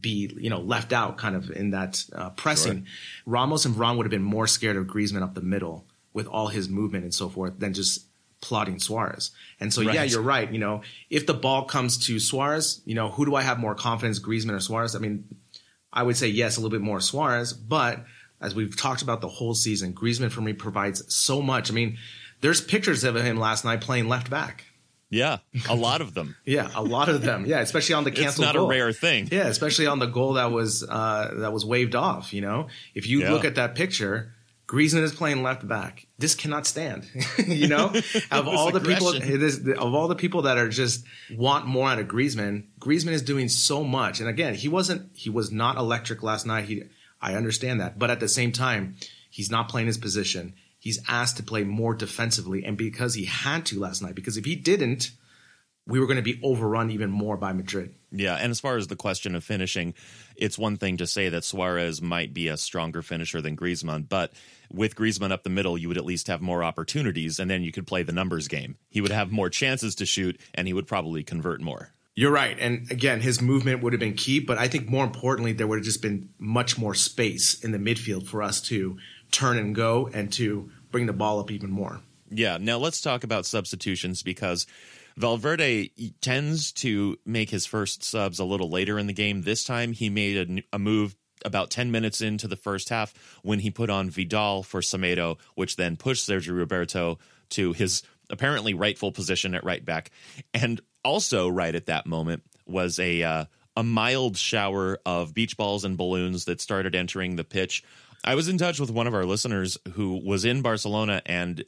be, 0.00 0.34
you 0.38 0.50
know, 0.50 0.60
left 0.60 0.92
out 0.92 1.18
kind 1.18 1.36
of 1.36 1.50
in 1.50 1.70
that 1.70 2.04
uh, 2.14 2.30
pressing. 2.30 2.86
Ramos 3.26 3.64
and 3.64 3.74
Varane 3.74 3.96
would 3.96 4.06
have 4.06 4.10
been 4.10 4.22
more 4.22 4.46
scared 4.46 4.76
of 4.76 4.86
Griezmann 4.86 5.22
up 5.22 5.34
the 5.34 5.42
middle 5.42 5.86
with 6.12 6.26
all 6.26 6.48
his 6.48 6.68
movement 6.68 7.04
and 7.04 7.14
so 7.14 7.28
forth 7.28 7.58
than 7.58 7.72
just 7.72 8.06
plotting 8.40 8.78
Suarez. 8.78 9.30
And 9.60 9.72
so, 9.72 9.80
yeah, 9.80 10.02
you're 10.02 10.20
right. 10.20 10.50
You 10.52 10.58
know, 10.58 10.82
if 11.08 11.26
the 11.26 11.34
ball 11.34 11.64
comes 11.64 11.96
to 12.06 12.18
Suarez, 12.18 12.82
you 12.84 12.94
know, 12.94 13.08
who 13.08 13.24
do 13.24 13.34
I 13.34 13.42
have 13.42 13.58
more 13.58 13.74
confidence, 13.74 14.18
Griezmann 14.18 14.54
or 14.54 14.60
Suarez? 14.60 14.96
I 14.96 14.98
mean, 14.98 15.24
I 15.92 16.02
would 16.02 16.16
say 16.16 16.28
yes, 16.28 16.56
a 16.56 16.60
little 16.60 16.76
bit 16.76 16.84
more 16.84 17.00
Suarez, 17.00 17.52
but 17.52 18.04
as 18.40 18.54
we've 18.54 18.76
talked 18.76 19.02
about 19.02 19.20
the 19.20 19.28
whole 19.28 19.54
season, 19.54 19.94
Griezmann 19.94 20.32
for 20.32 20.40
me 20.40 20.52
provides 20.52 21.14
so 21.14 21.40
much. 21.40 21.70
I 21.70 21.74
mean, 21.74 21.98
there's 22.40 22.60
pictures 22.60 23.04
of 23.04 23.14
him 23.14 23.38
last 23.38 23.64
night 23.64 23.80
playing 23.80 24.08
left 24.08 24.28
back. 24.28 24.64
Yeah, 25.12 25.38
a 25.68 25.74
lot 25.76 26.00
of 26.00 26.14
them. 26.14 26.34
Yeah, 26.44 26.70
a 26.74 26.82
lot 26.82 27.08
of 27.08 27.22
them. 27.22 27.44
Yeah, 27.46 27.60
especially 27.60 27.94
on 27.94 28.04
the 28.04 28.10
it's 28.10 28.18
canceled 28.20 28.46
not 28.46 28.54
goal. 28.54 28.66
a 28.66 28.68
rare 28.70 28.92
thing. 28.92 29.28
Yeah, 29.30 29.46
especially 29.46 29.86
on 29.86 29.98
the 29.98 30.06
goal 30.06 30.32
that 30.34 30.50
was 30.50 30.82
uh, 30.82 31.34
that 31.38 31.52
was 31.52 31.64
waved 31.64 31.94
off. 31.94 32.32
You 32.32 32.40
know, 32.40 32.68
if 32.94 33.06
you 33.06 33.20
Yeah. 33.20 33.32
look 33.32 33.44
at 33.44 33.56
that 33.56 33.74
picture, 33.74 34.32
Griezmann 34.66 35.02
is 35.02 35.12
playing 35.12 35.42
left 35.42 35.68
back. 35.68 36.06
This 36.18 36.34
cannot 36.34 36.66
stand. 36.66 37.06
you 37.46 37.68
know, 37.68 37.92
of 38.30 38.48
all 38.48 38.70
the 38.72 38.80
people, 38.80 39.10
aggression. 39.10 39.34
it 39.34 39.42
is, 39.42 39.58
of 39.68 39.94
all 39.94 40.08
the 40.08 40.14
people 40.14 40.42
that 40.42 40.56
are 40.56 40.68
just 40.70 41.04
want 41.30 41.66
more 41.66 41.88
out 41.90 41.98
of 41.98 42.08
Griezmann, 42.08 42.64
Griezmann 42.80 43.12
is 43.12 43.20
doing 43.22 43.48
so 43.50 43.84
much. 43.84 44.20
And 44.20 44.28
again, 44.30 44.54
he 44.54 44.68
wasn't. 44.68 45.10
He 45.14 45.28
was 45.28 45.52
not 45.52 45.76
electric 45.76 46.22
last 46.22 46.46
night. 46.46 46.64
He, 46.64 46.84
I 47.20 47.34
understand 47.34 47.80
that, 47.82 47.98
but 47.98 48.10
at 48.10 48.18
the 48.20 48.28
same 48.28 48.50
time, 48.50 48.96
he's 49.30 49.50
not 49.50 49.68
playing 49.68 49.88
his 49.88 49.98
position. 49.98 50.54
He's 50.82 51.00
asked 51.06 51.36
to 51.36 51.44
play 51.44 51.62
more 51.62 51.94
defensively, 51.94 52.64
and 52.64 52.76
because 52.76 53.14
he 53.14 53.26
had 53.26 53.64
to 53.66 53.78
last 53.78 54.02
night, 54.02 54.16
because 54.16 54.36
if 54.36 54.44
he 54.44 54.56
didn't, 54.56 55.12
we 55.86 56.00
were 56.00 56.06
going 56.06 56.16
to 56.16 56.22
be 56.22 56.40
overrun 56.42 56.90
even 56.90 57.08
more 57.08 57.36
by 57.36 57.52
Madrid. 57.52 57.94
Yeah, 58.10 58.34
and 58.34 58.50
as 58.50 58.58
far 58.58 58.76
as 58.76 58.88
the 58.88 58.96
question 58.96 59.36
of 59.36 59.44
finishing, 59.44 59.94
it's 60.34 60.58
one 60.58 60.78
thing 60.78 60.96
to 60.96 61.06
say 61.06 61.28
that 61.28 61.44
Suarez 61.44 62.02
might 62.02 62.34
be 62.34 62.48
a 62.48 62.56
stronger 62.56 63.00
finisher 63.00 63.40
than 63.40 63.56
Griezmann, 63.56 64.08
but 64.08 64.32
with 64.72 64.96
Griezmann 64.96 65.30
up 65.30 65.44
the 65.44 65.50
middle, 65.50 65.78
you 65.78 65.86
would 65.86 65.98
at 65.98 66.04
least 66.04 66.26
have 66.26 66.40
more 66.40 66.64
opportunities, 66.64 67.38
and 67.38 67.48
then 67.48 67.62
you 67.62 67.70
could 67.70 67.86
play 67.86 68.02
the 68.02 68.10
numbers 68.10 68.48
game. 68.48 68.76
He 68.90 69.00
would 69.00 69.12
have 69.12 69.30
more 69.30 69.50
chances 69.50 69.94
to 69.94 70.04
shoot, 70.04 70.40
and 70.52 70.66
he 70.66 70.72
would 70.72 70.88
probably 70.88 71.22
convert 71.22 71.60
more. 71.60 71.92
You're 72.16 72.32
right. 72.32 72.58
And 72.58 72.90
again, 72.90 73.20
his 73.20 73.40
movement 73.40 73.82
would 73.82 73.92
have 73.92 74.00
been 74.00 74.14
key, 74.14 74.40
but 74.40 74.58
I 74.58 74.66
think 74.66 74.88
more 74.88 75.04
importantly, 75.04 75.52
there 75.52 75.68
would 75.68 75.78
have 75.78 75.84
just 75.84 76.02
been 76.02 76.28
much 76.40 76.76
more 76.76 76.94
space 76.94 77.62
in 77.62 77.70
the 77.70 77.78
midfield 77.78 78.26
for 78.26 78.42
us 78.42 78.60
to 78.62 78.98
turn 79.32 79.58
and 79.58 79.74
go 79.74 80.08
and 80.12 80.32
to 80.34 80.70
bring 80.90 81.06
the 81.06 81.12
ball 81.12 81.40
up 81.40 81.50
even 81.50 81.70
more. 81.70 82.00
Yeah, 82.30 82.58
now 82.60 82.78
let's 82.78 83.00
talk 83.00 83.24
about 83.24 83.44
substitutions 83.44 84.22
because 84.22 84.66
Valverde 85.16 85.90
tends 86.20 86.72
to 86.72 87.18
make 87.26 87.50
his 87.50 87.66
first 87.66 88.02
subs 88.02 88.38
a 88.38 88.44
little 88.44 88.70
later 88.70 88.98
in 88.98 89.06
the 89.06 89.12
game. 89.12 89.42
This 89.42 89.64
time 89.64 89.92
he 89.92 90.08
made 90.08 90.62
a, 90.72 90.76
a 90.76 90.78
move 90.78 91.16
about 91.44 91.70
10 91.70 91.90
minutes 91.90 92.20
into 92.20 92.46
the 92.46 92.56
first 92.56 92.88
half 92.88 93.12
when 93.42 93.58
he 93.58 93.70
put 93.70 93.90
on 93.90 94.10
Vidal 94.10 94.62
for 94.62 94.80
Semedo, 94.80 95.38
which 95.54 95.76
then 95.76 95.96
pushed 95.96 96.28
Sergio 96.28 96.56
Roberto 96.56 97.18
to 97.50 97.72
his 97.72 98.02
apparently 98.30 98.74
rightful 98.74 99.12
position 99.12 99.54
at 99.54 99.64
right 99.64 99.84
back. 99.84 100.10
And 100.54 100.80
also 101.04 101.48
right 101.48 101.74
at 101.74 101.86
that 101.86 102.06
moment 102.06 102.44
was 102.66 102.98
a 102.98 103.22
uh, 103.22 103.44
a 103.76 103.82
mild 103.82 104.36
shower 104.36 104.98
of 105.06 105.34
beach 105.34 105.56
balls 105.56 105.84
and 105.84 105.96
balloons 105.96 106.44
that 106.44 106.60
started 106.60 106.94
entering 106.94 107.36
the 107.36 107.44
pitch. 107.44 107.82
I 108.24 108.34
was 108.34 108.48
in 108.48 108.58
touch 108.58 108.78
with 108.78 108.90
one 108.90 109.06
of 109.06 109.14
our 109.14 109.24
listeners 109.24 109.78
who 109.94 110.20
was 110.24 110.44
in 110.44 110.62
Barcelona 110.62 111.22
and 111.26 111.64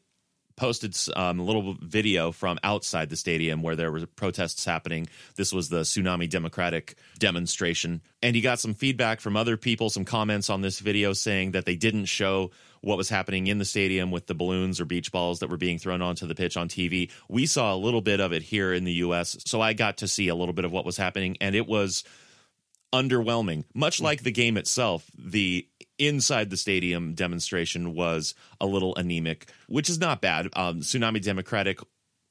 posted 0.56 0.96
um, 1.16 1.40
a 1.40 1.42
little 1.42 1.74
video 1.80 2.30
from 2.30 2.58
outside 2.62 3.10
the 3.10 3.16
stadium 3.16 3.62
where 3.62 3.74
there 3.74 3.90
were 3.90 4.06
protests 4.06 4.64
happening. 4.64 5.08
This 5.36 5.52
was 5.52 5.68
the 5.68 5.80
Tsunami 5.80 6.30
Democràtic 6.30 6.94
demonstration. 7.18 8.02
And 8.22 8.36
he 8.36 8.42
got 8.42 8.60
some 8.60 8.74
feedback 8.74 9.20
from 9.20 9.36
other 9.36 9.56
people, 9.56 9.90
some 9.90 10.04
comments 10.04 10.50
on 10.50 10.60
this 10.60 10.78
video 10.78 11.12
saying 11.12 11.52
that 11.52 11.64
they 11.64 11.74
didn't 11.74 12.04
show 12.04 12.52
what 12.82 12.98
was 12.98 13.08
happening 13.08 13.46
in 13.46 13.58
the 13.58 13.64
stadium 13.64 14.10
with 14.10 14.26
the 14.26 14.34
balloons 14.34 14.80
or 14.80 14.84
beach 14.84 15.10
balls 15.10 15.40
that 15.40 15.50
were 15.50 15.56
being 15.56 15.78
thrown 15.78 16.02
onto 16.02 16.26
the 16.26 16.34
pitch 16.34 16.56
on 16.56 16.68
TV. 16.68 17.10
We 17.28 17.46
saw 17.46 17.74
a 17.74 17.76
little 17.76 18.02
bit 18.02 18.20
of 18.20 18.32
it 18.32 18.42
here 18.42 18.72
in 18.72 18.84
the 18.84 18.92
US. 18.92 19.36
So 19.46 19.60
I 19.60 19.72
got 19.72 19.98
to 19.98 20.08
see 20.08 20.28
a 20.28 20.34
little 20.34 20.54
bit 20.54 20.64
of 20.64 20.70
what 20.70 20.84
was 20.84 20.96
happening, 20.96 21.36
and 21.40 21.56
it 21.56 21.66
was 21.66 22.04
underwhelming. 22.92 23.64
Much 23.74 24.00
like 24.00 24.22
the 24.22 24.30
game 24.30 24.56
itself, 24.56 25.10
the 25.18 25.66
inside 25.98 26.50
the 26.50 26.57
stadium 26.57 27.14
demonstration 27.14 27.94
was 27.94 28.35
a 28.61 28.66
little 28.66 28.94
anemic, 28.96 29.50
which 29.68 29.88
is 29.88 29.98
not 29.98 30.20
bad. 30.20 30.48
Um, 30.54 30.80
Tsunami 30.80 31.22
Democràtic 31.22 31.83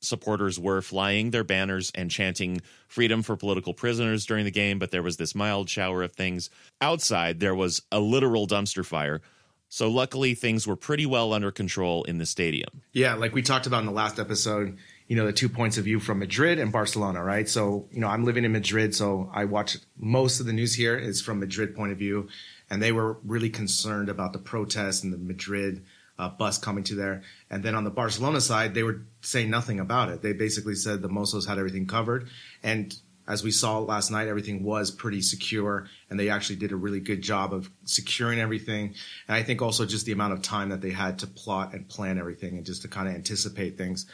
supporters 0.01 0.59
were 0.59 0.81
flying 0.81 1.31
their 1.31 1.43
banners 1.43 1.91
and 1.95 2.11
chanting 2.11 2.61
freedom 2.87 3.23
for 3.23 3.35
political 3.35 3.73
prisoners 3.73 4.25
during 4.25 4.45
the 4.45 4.51
game, 4.51 4.79
but 4.79 4.91
there 4.91 5.03
was 5.03 5.17
this 5.17 5.33
mild 5.33 5.69
shower 5.69 6.03
of 6.03 6.11
things. 6.11 6.49
Outside, 6.81 7.39
there 7.39 7.55
was 7.55 7.81
a 7.91 7.99
literal 7.99 8.47
dumpster 8.47 8.85
fire. 8.85 9.21
So, 9.69 9.89
luckily, 9.89 10.35
things 10.35 10.67
were 10.67 10.75
pretty 10.75 11.07
well 11.07 11.33
under 11.33 11.49
control 11.49 12.03
in 12.03 12.19
the 12.19 12.27
stadium. 12.27 12.83
Yeah, 12.91 13.15
like 13.15 13.33
we 13.33 13.41
talked 13.41 13.65
about 13.65 13.79
in 13.79 13.87
the 13.87 13.91
last 13.91 14.19
episode, 14.19 14.77
you 15.07 15.15
know, 15.15 15.25
the 15.25 15.33
two 15.33 15.49
points 15.49 15.79
of 15.79 15.85
view 15.85 15.99
from 15.99 16.19
Madrid 16.19 16.59
and 16.59 16.71
Barcelona, 16.71 17.23
right? 17.23 17.49
So, 17.49 17.87
you 17.91 17.99
know, 17.99 18.07
I'm 18.07 18.23
living 18.23 18.45
in 18.45 18.51
Madrid, 18.51 18.93
so 18.93 19.31
I 19.33 19.45
watch 19.45 19.77
most 19.97 20.39
of 20.39 20.45
the 20.45 20.53
news 20.53 20.75
here 20.75 20.95
is 20.95 21.23
from 21.23 21.39
Madrid 21.39 21.75
point 21.75 21.91
of 21.91 21.97
view, 21.97 22.27
and 22.73 22.81
they 22.81 22.91
were 22.91 23.19
really 23.23 23.51
concerned 23.51 24.09
about 24.09 24.33
the 24.33 24.39
protests 24.39 25.03
and 25.03 25.13
the 25.13 25.17
Madrid 25.19 25.85
uh, 26.17 26.27
bus 26.29 26.57
coming 26.57 26.83
to 26.85 26.95
there. 26.95 27.21
And 27.51 27.61
then 27.61 27.75
on 27.75 27.83
the 27.83 27.91
Barcelona 27.91 28.41
side, 28.41 28.73
they 28.73 28.81
were 28.81 29.03
saying 29.21 29.51
nothing 29.51 29.79
about 29.79 30.09
it. 30.09 30.23
They 30.23 30.33
basically 30.33 30.73
said 30.73 31.03
the 31.03 31.07
Mossos 31.07 31.47
had 31.47 31.59
everything 31.59 31.85
covered, 31.85 32.29
and 32.63 32.95
as 33.27 33.43
we 33.43 33.51
saw 33.51 33.77
last 33.77 34.09
night, 34.09 34.27
everything 34.27 34.63
was 34.63 34.89
pretty 34.89 35.21
secure, 35.21 35.87
and 36.09 36.19
they 36.19 36.29
actually 36.29 36.55
did 36.55 36.71
a 36.71 36.75
really 36.75 36.99
good 36.99 37.21
job 37.21 37.53
of 37.53 37.69
securing 37.85 38.39
everything. 38.39 38.95
And 39.27 39.37
I 39.37 39.43
think 39.43 39.61
also 39.61 39.85
just 39.85 40.07
the 40.07 40.11
amount 40.11 40.33
of 40.33 40.41
time 40.41 40.69
that 40.69 40.81
they 40.81 40.89
had 40.89 41.19
to 41.19 41.27
plot 41.27 41.73
and 41.73 41.87
plan 41.87 42.17
everything, 42.17 42.57
and 42.57 42.65
just 42.65 42.81
to 42.81 42.87
kind 42.87 43.07
of 43.07 43.13
anticipate 43.13 43.77
things. 43.77 44.07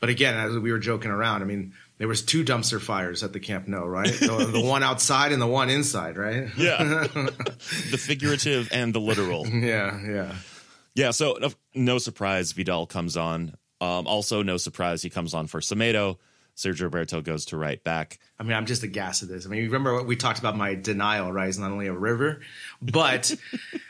But 0.00 0.08
again, 0.08 0.34
as 0.34 0.58
we 0.58 0.72
were 0.72 0.78
joking 0.78 1.10
around, 1.10 1.42
I 1.42 1.44
mean, 1.44 1.74
there 1.98 2.08
was 2.08 2.22
two 2.22 2.42
dumpster 2.42 2.80
fires 2.80 3.22
at 3.22 3.34
the 3.34 3.40
Camp 3.40 3.68
Nou, 3.68 3.84
right? 3.84 4.10
the, 4.10 4.48
the 4.52 4.60
one 4.62 4.82
outside 4.82 5.32
and 5.32 5.40
the 5.40 5.46
one 5.46 5.68
inside, 5.68 6.16
right? 6.16 6.48
Yeah, 6.56 6.78
the 7.90 7.98
figurative 7.98 8.70
and 8.72 8.94
the 8.94 9.00
literal. 9.00 9.46
Yeah, 9.46 10.00
yeah. 10.08 10.34
Yeah, 10.94 11.10
so 11.12 11.36
no, 11.40 11.50
no 11.74 11.98
surprise 11.98 12.52
Vidal 12.52 12.86
comes 12.86 13.16
on. 13.16 13.54
Um, 13.80 14.06
also, 14.06 14.42
no 14.42 14.56
surprise 14.56 15.02
he 15.02 15.10
comes 15.10 15.34
on 15.34 15.46
for 15.46 15.60
Semedo. 15.60 16.16
Sergio 16.56 16.82
Roberto 16.82 17.20
goes 17.20 17.46
to 17.46 17.56
right 17.56 17.82
back. 17.82 18.18
I 18.38 18.42
mean, 18.42 18.52
I'm 18.52 18.66
just 18.66 18.82
aghast 18.82 19.22
at 19.22 19.28
this. 19.28 19.46
I 19.46 19.48
mean, 19.48 19.64
remember 19.64 19.94
what 19.94 20.06
we 20.06 20.16
talked 20.16 20.38
about 20.38 20.56
my 20.56 20.74
denial, 20.74 21.32
right? 21.32 21.48
It's 21.48 21.58
not 21.58 21.70
only 21.70 21.86
a 21.86 21.92
river, 21.92 22.40
but 22.82 23.34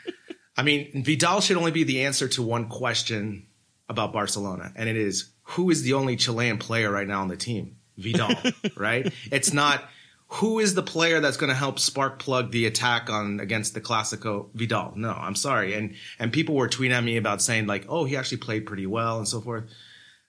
I 0.57 0.63
mean, 0.63 1.03
Vidal 1.03 1.41
should 1.41 1.57
only 1.57 1.71
be 1.71 1.83
the 1.83 2.05
answer 2.05 2.27
to 2.29 2.41
one 2.41 2.69
question 2.69 3.47
about 3.89 4.13
Barcelona, 4.13 4.71
and 4.75 4.87
it 4.87 4.95
is 4.95 5.30
who 5.51 5.69
is 5.69 5.83
the 5.83 5.93
only 5.93 6.15
Chilean 6.15 6.57
player 6.57 6.91
right 6.91 7.07
now 7.07 7.21
on 7.21 7.27
the 7.27 7.37
team? 7.37 7.77
Vidal, 7.97 8.35
right? 8.75 9.13
It's 9.31 9.53
not 9.53 9.83
who 10.27 10.59
is 10.59 10.75
the 10.75 10.83
player 10.83 11.19
that's 11.19 11.35
going 11.35 11.49
to 11.49 11.55
help 11.55 11.77
spark 11.77 12.19
plug 12.19 12.51
the 12.51 12.65
attack 12.65 13.09
on 13.09 13.41
against 13.41 13.73
the 13.73 13.81
Clasico 13.81 14.49
Vidal. 14.53 14.93
No, 14.95 15.11
I'm 15.11 15.35
sorry. 15.35 15.73
And 15.73 15.95
and 16.19 16.31
people 16.31 16.55
were 16.55 16.69
tweeting 16.69 16.91
at 16.91 17.03
me 17.03 17.17
about 17.17 17.41
saying 17.41 17.67
like, 17.67 17.85
"Oh, 17.89 18.05
he 18.05 18.15
actually 18.15 18.37
played 18.37 18.65
pretty 18.65 18.87
well" 18.87 19.17
and 19.17 19.27
so 19.27 19.41
forth. 19.41 19.65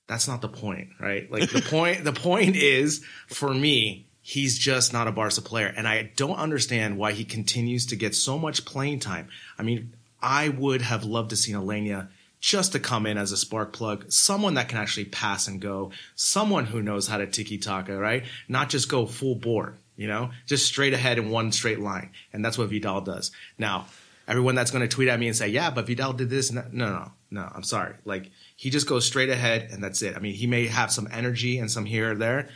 That's 0.08 0.26
not 0.26 0.42
the 0.42 0.48
point, 0.48 0.88
right? 1.00 1.30
Like 1.30 1.50
the 1.50 1.62
point 1.70 2.04
the 2.04 2.12
point 2.12 2.56
is 2.56 3.04
for 3.28 3.54
me, 3.54 4.08
he's 4.20 4.58
just 4.58 4.92
not 4.92 5.06
a 5.06 5.12
Barca 5.12 5.40
player 5.40 5.72
and 5.74 5.86
I 5.86 6.10
don't 6.16 6.36
understand 6.36 6.98
why 6.98 7.12
he 7.12 7.24
continues 7.24 7.86
to 7.86 7.96
get 7.96 8.14
so 8.14 8.38
much 8.38 8.64
playing 8.64 8.98
time. 8.98 9.28
I 9.56 9.62
mean, 9.62 9.94
I 10.20 10.48
would 10.48 10.82
have 10.82 11.04
loved 11.04 11.30
to 11.30 11.36
see 11.36 11.52
Aleñá 11.52 12.08
just 12.42 12.72
to 12.72 12.80
come 12.80 13.06
in 13.06 13.16
as 13.16 13.30
a 13.30 13.36
spark 13.36 13.72
plug, 13.72 14.10
someone 14.10 14.54
that 14.54 14.68
can 14.68 14.76
actually 14.76 15.04
pass 15.04 15.46
and 15.46 15.60
go, 15.60 15.92
someone 16.16 16.66
who 16.66 16.82
knows 16.82 17.06
how 17.06 17.16
to 17.16 17.26
tiki 17.26 17.56
taka, 17.56 17.96
right? 17.96 18.24
Not 18.48 18.68
just 18.68 18.88
go 18.88 19.06
full 19.06 19.36
board, 19.36 19.76
you 19.96 20.08
know, 20.08 20.32
just 20.46 20.66
straight 20.66 20.92
ahead 20.92 21.18
in 21.18 21.30
one 21.30 21.52
straight 21.52 21.78
line. 21.78 22.10
And 22.32 22.44
that's 22.44 22.58
what 22.58 22.68
Vidal 22.68 23.00
does. 23.00 23.30
Now, 23.58 23.86
everyone 24.26 24.56
that's 24.56 24.72
going 24.72 24.82
to 24.82 24.88
tweet 24.88 25.08
at 25.08 25.20
me 25.20 25.28
and 25.28 25.36
say, 25.36 25.48
yeah, 25.48 25.70
but 25.70 25.86
Vidal 25.86 26.14
did 26.14 26.30
this. 26.30 26.50
No, 26.50 26.64
no, 26.72 26.90
no, 26.90 27.12
no, 27.30 27.52
I'm 27.54 27.62
sorry. 27.62 27.94
Like 28.04 28.32
he 28.56 28.70
just 28.70 28.88
goes 28.88 29.06
straight 29.06 29.30
ahead 29.30 29.68
and 29.70 29.82
that's 29.82 30.02
it. 30.02 30.16
I 30.16 30.18
mean, 30.18 30.34
he 30.34 30.48
may 30.48 30.66
have 30.66 30.90
some 30.90 31.08
energy 31.12 31.58
and 31.58 31.70
some 31.70 31.84
here 31.84 32.10
or 32.10 32.14
there. 32.16 32.48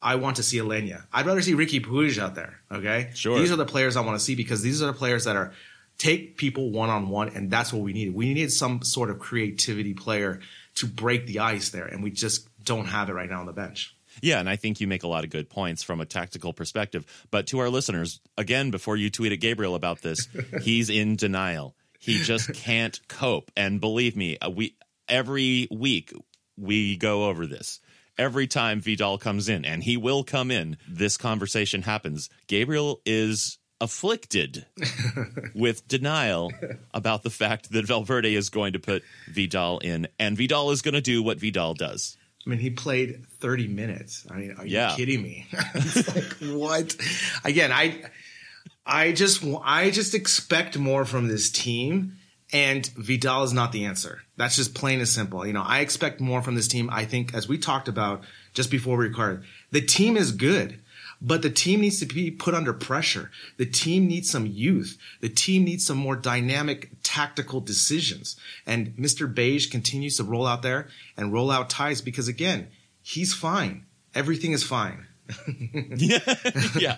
I 0.00 0.14
want 0.14 0.36
to 0.36 0.42
see 0.42 0.56
Aleñá. 0.56 1.02
I'd 1.12 1.26
rather 1.26 1.42
see 1.42 1.52
Riqui 1.52 1.84
Puig 1.84 2.18
out 2.18 2.34
there. 2.34 2.60
Okay. 2.72 3.10
Sure. 3.14 3.38
These 3.38 3.52
are 3.52 3.56
the 3.56 3.66
players 3.66 3.94
I 3.94 4.00
want 4.00 4.18
to 4.18 4.24
see 4.24 4.36
because 4.36 4.62
these 4.62 4.82
are 4.82 4.86
the 4.86 4.94
players 4.94 5.24
that 5.24 5.36
are 5.36 5.52
take 5.98 6.36
people 6.36 6.70
one 6.70 6.90
on 6.90 7.08
one, 7.08 7.28
and 7.30 7.50
that's 7.50 7.72
what 7.72 7.82
we 7.82 7.92
needed. 7.92 8.14
We 8.14 8.32
needed 8.32 8.52
some 8.52 8.82
sort 8.82 9.10
of 9.10 9.18
creativity 9.18 9.94
player 9.94 10.40
to 10.76 10.86
break 10.86 11.26
the 11.26 11.40
ice 11.40 11.70
there, 11.70 11.86
and 11.86 12.02
we 12.02 12.10
just 12.10 12.48
don't 12.64 12.86
have 12.86 13.10
it 13.10 13.12
right 13.12 13.28
now 13.28 13.40
on 13.40 13.46
the 13.46 13.52
bench. 13.52 13.94
Yeah, 14.22 14.40
and 14.40 14.48
I 14.48 14.56
think 14.56 14.80
you 14.80 14.86
make 14.86 15.02
a 15.02 15.08
lot 15.08 15.24
of 15.24 15.30
good 15.30 15.48
points 15.48 15.82
from 15.82 16.00
a 16.00 16.06
tactical 16.06 16.52
perspective. 16.52 17.04
But 17.30 17.48
to 17.48 17.58
our 17.60 17.68
listeners, 17.68 18.20
again, 18.36 18.70
before 18.70 18.96
you 18.96 19.10
tweet 19.10 19.32
at 19.32 19.40
Gabriel 19.40 19.74
about 19.74 20.02
this, 20.02 20.28
he's 20.62 20.90
in 20.90 21.16
denial. 21.16 21.76
He 21.98 22.18
just 22.22 22.52
can't 22.54 22.98
cope. 23.08 23.50
And 23.56 23.80
believe 23.80 24.16
me, 24.16 24.38
uh, 24.38 24.50
we 24.50 24.76
every 25.08 25.68
week 25.70 26.12
we 26.56 26.96
go 26.96 27.28
over 27.28 27.46
this. 27.46 27.80
Every 28.16 28.48
time 28.48 28.80
Vidal 28.80 29.18
comes 29.18 29.48
in, 29.48 29.64
and 29.64 29.82
he 29.82 29.96
will 29.96 30.24
come 30.24 30.50
in, 30.50 30.76
this 30.88 31.16
conversation 31.16 31.82
happens. 31.82 32.28
Gabriel 32.48 33.00
is 33.06 33.58
afflicted 33.80 34.66
with 35.54 35.86
denial 35.88 36.52
about 36.92 37.22
the 37.22 37.30
fact 37.30 37.70
that 37.72 37.86
Valverde 37.86 38.34
is 38.34 38.50
going 38.50 38.72
to 38.72 38.78
put 38.78 39.02
Vidal 39.30 39.78
in, 39.80 40.08
and 40.18 40.36
Vidal 40.36 40.70
is 40.70 40.82
going 40.82 40.94
to 40.94 41.00
do 41.00 41.22
what 41.22 41.38
Vidal 41.38 41.74
does. 41.74 42.16
I 42.46 42.50
mean, 42.50 42.58
he 42.60 42.70
played 42.70 43.26
30 43.40 43.68
minutes. 43.68 44.26
I 44.30 44.34
mean, 44.36 44.52
are 44.58 44.64
you 44.66 44.74
Yeah. 44.76 44.94
kidding 44.96 45.22
me? 45.22 45.46
it's 45.74 46.14
like, 46.14 46.54
what? 46.56 46.96
Again, 47.44 47.72
I, 47.72 48.02
I 48.86 49.12
just, 49.12 49.44
I 49.62 49.90
just 49.90 50.14
expect 50.14 50.78
more 50.78 51.04
from 51.04 51.28
this 51.28 51.50
team, 51.50 52.14
and 52.52 52.86
Vidal 52.96 53.42
is 53.44 53.52
not 53.52 53.72
the 53.72 53.84
answer. 53.84 54.22
That's 54.36 54.56
just 54.56 54.74
plain 54.74 55.00
and 55.00 55.08
simple. 55.08 55.46
You 55.46 55.52
know, 55.52 55.62
I 55.64 55.80
expect 55.80 56.20
more 56.20 56.40
from 56.42 56.54
this 56.54 56.68
team. 56.68 56.88
I 56.90 57.04
think, 57.04 57.34
as 57.34 57.48
we 57.48 57.58
talked 57.58 57.88
about 57.88 58.22
just 58.54 58.70
before 58.70 58.96
we 58.96 59.06
recorded, 59.08 59.42
the 59.70 59.82
team 59.82 60.16
is 60.16 60.32
good. 60.32 60.80
But 61.20 61.42
the 61.42 61.50
team 61.50 61.80
needs 61.80 61.98
to 62.00 62.06
be 62.06 62.30
put 62.30 62.54
under 62.54 62.72
pressure. 62.72 63.30
The 63.56 63.66
team 63.66 64.06
needs 64.06 64.30
some 64.30 64.46
youth. 64.46 64.96
The 65.20 65.28
team 65.28 65.64
needs 65.64 65.84
some 65.84 65.98
more 65.98 66.14
dynamic 66.14 66.90
tactical 67.02 67.60
decisions. 67.60 68.36
And 68.66 68.94
Mr. 68.96 69.32
Beige 69.32 69.68
continues 69.68 70.16
to 70.18 70.24
roll 70.24 70.46
out 70.46 70.62
there 70.62 70.88
and 71.16 71.32
roll 71.32 71.50
out 71.50 71.70
ties 71.70 72.00
because 72.00 72.28
again, 72.28 72.68
he's 73.02 73.34
fine. 73.34 73.86
Everything 74.14 74.52
is 74.52 74.62
fine. 74.62 75.06
yeah, 75.96 76.34
yeah, 76.78 76.96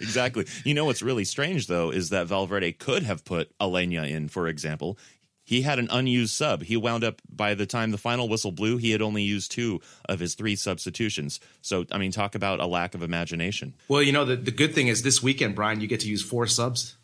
exactly. 0.00 0.46
You 0.64 0.74
know 0.74 0.84
what's 0.84 1.00
really 1.00 1.24
strange 1.24 1.66
though 1.66 1.90
is 1.90 2.10
that 2.10 2.26
Valverde 2.26 2.72
could 2.72 3.04
have 3.04 3.24
put 3.24 3.56
Aleñá 3.58 4.08
in, 4.08 4.28
for 4.28 4.48
example. 4.48 4.98
He 5.44 5.62
had 5.62 5.78
an 5.78 5.88
unused 5.90 6.34
sub. 6.34 6.62
He 6.62 6.76
wound 6.76 7.02
up 7.02 7.20
by 7.28 7.54
the 7.54 7.66
time 7.66 7.90
the 7.90 7.98
final 7.98 8.28
whistle 8.28 8.52
blew, 8.52 8.76
he 8.76 8.90
had 8.92 9.02
only 9.02 9.22
used 9.22 9.50
two 9.50 9.80
of 10.08 10.20
his 10.20 10.34
three 10.34 10.56
substitutions. 10.56 11.40
So, 11.62 11.86
I 11.90 11.98
mean, 11.98 12.12
talk 12.12 12.34
about 12.34 12.60
a 12.60 12.66
lack 12.66 12.94
of 12.94 13.02
imagination. 13.02 13.74
Well, 13.88 14.02
you 14.02 14.12
know, 14.12 14.24
the, 14.24 14.36
the 14.36 14.50
good 14.52 14.74
thing 14.74 14.88
is 14.88 15.02
this 15.02 15.22
weekend, 15.22 15.54
Brian, 15.54 15.80
you 15.80 15.88
get 15.88 16.00
to 16.00 16.08
use 16.08 16.22
four 16.22 16.46
subs. 16.46 16.96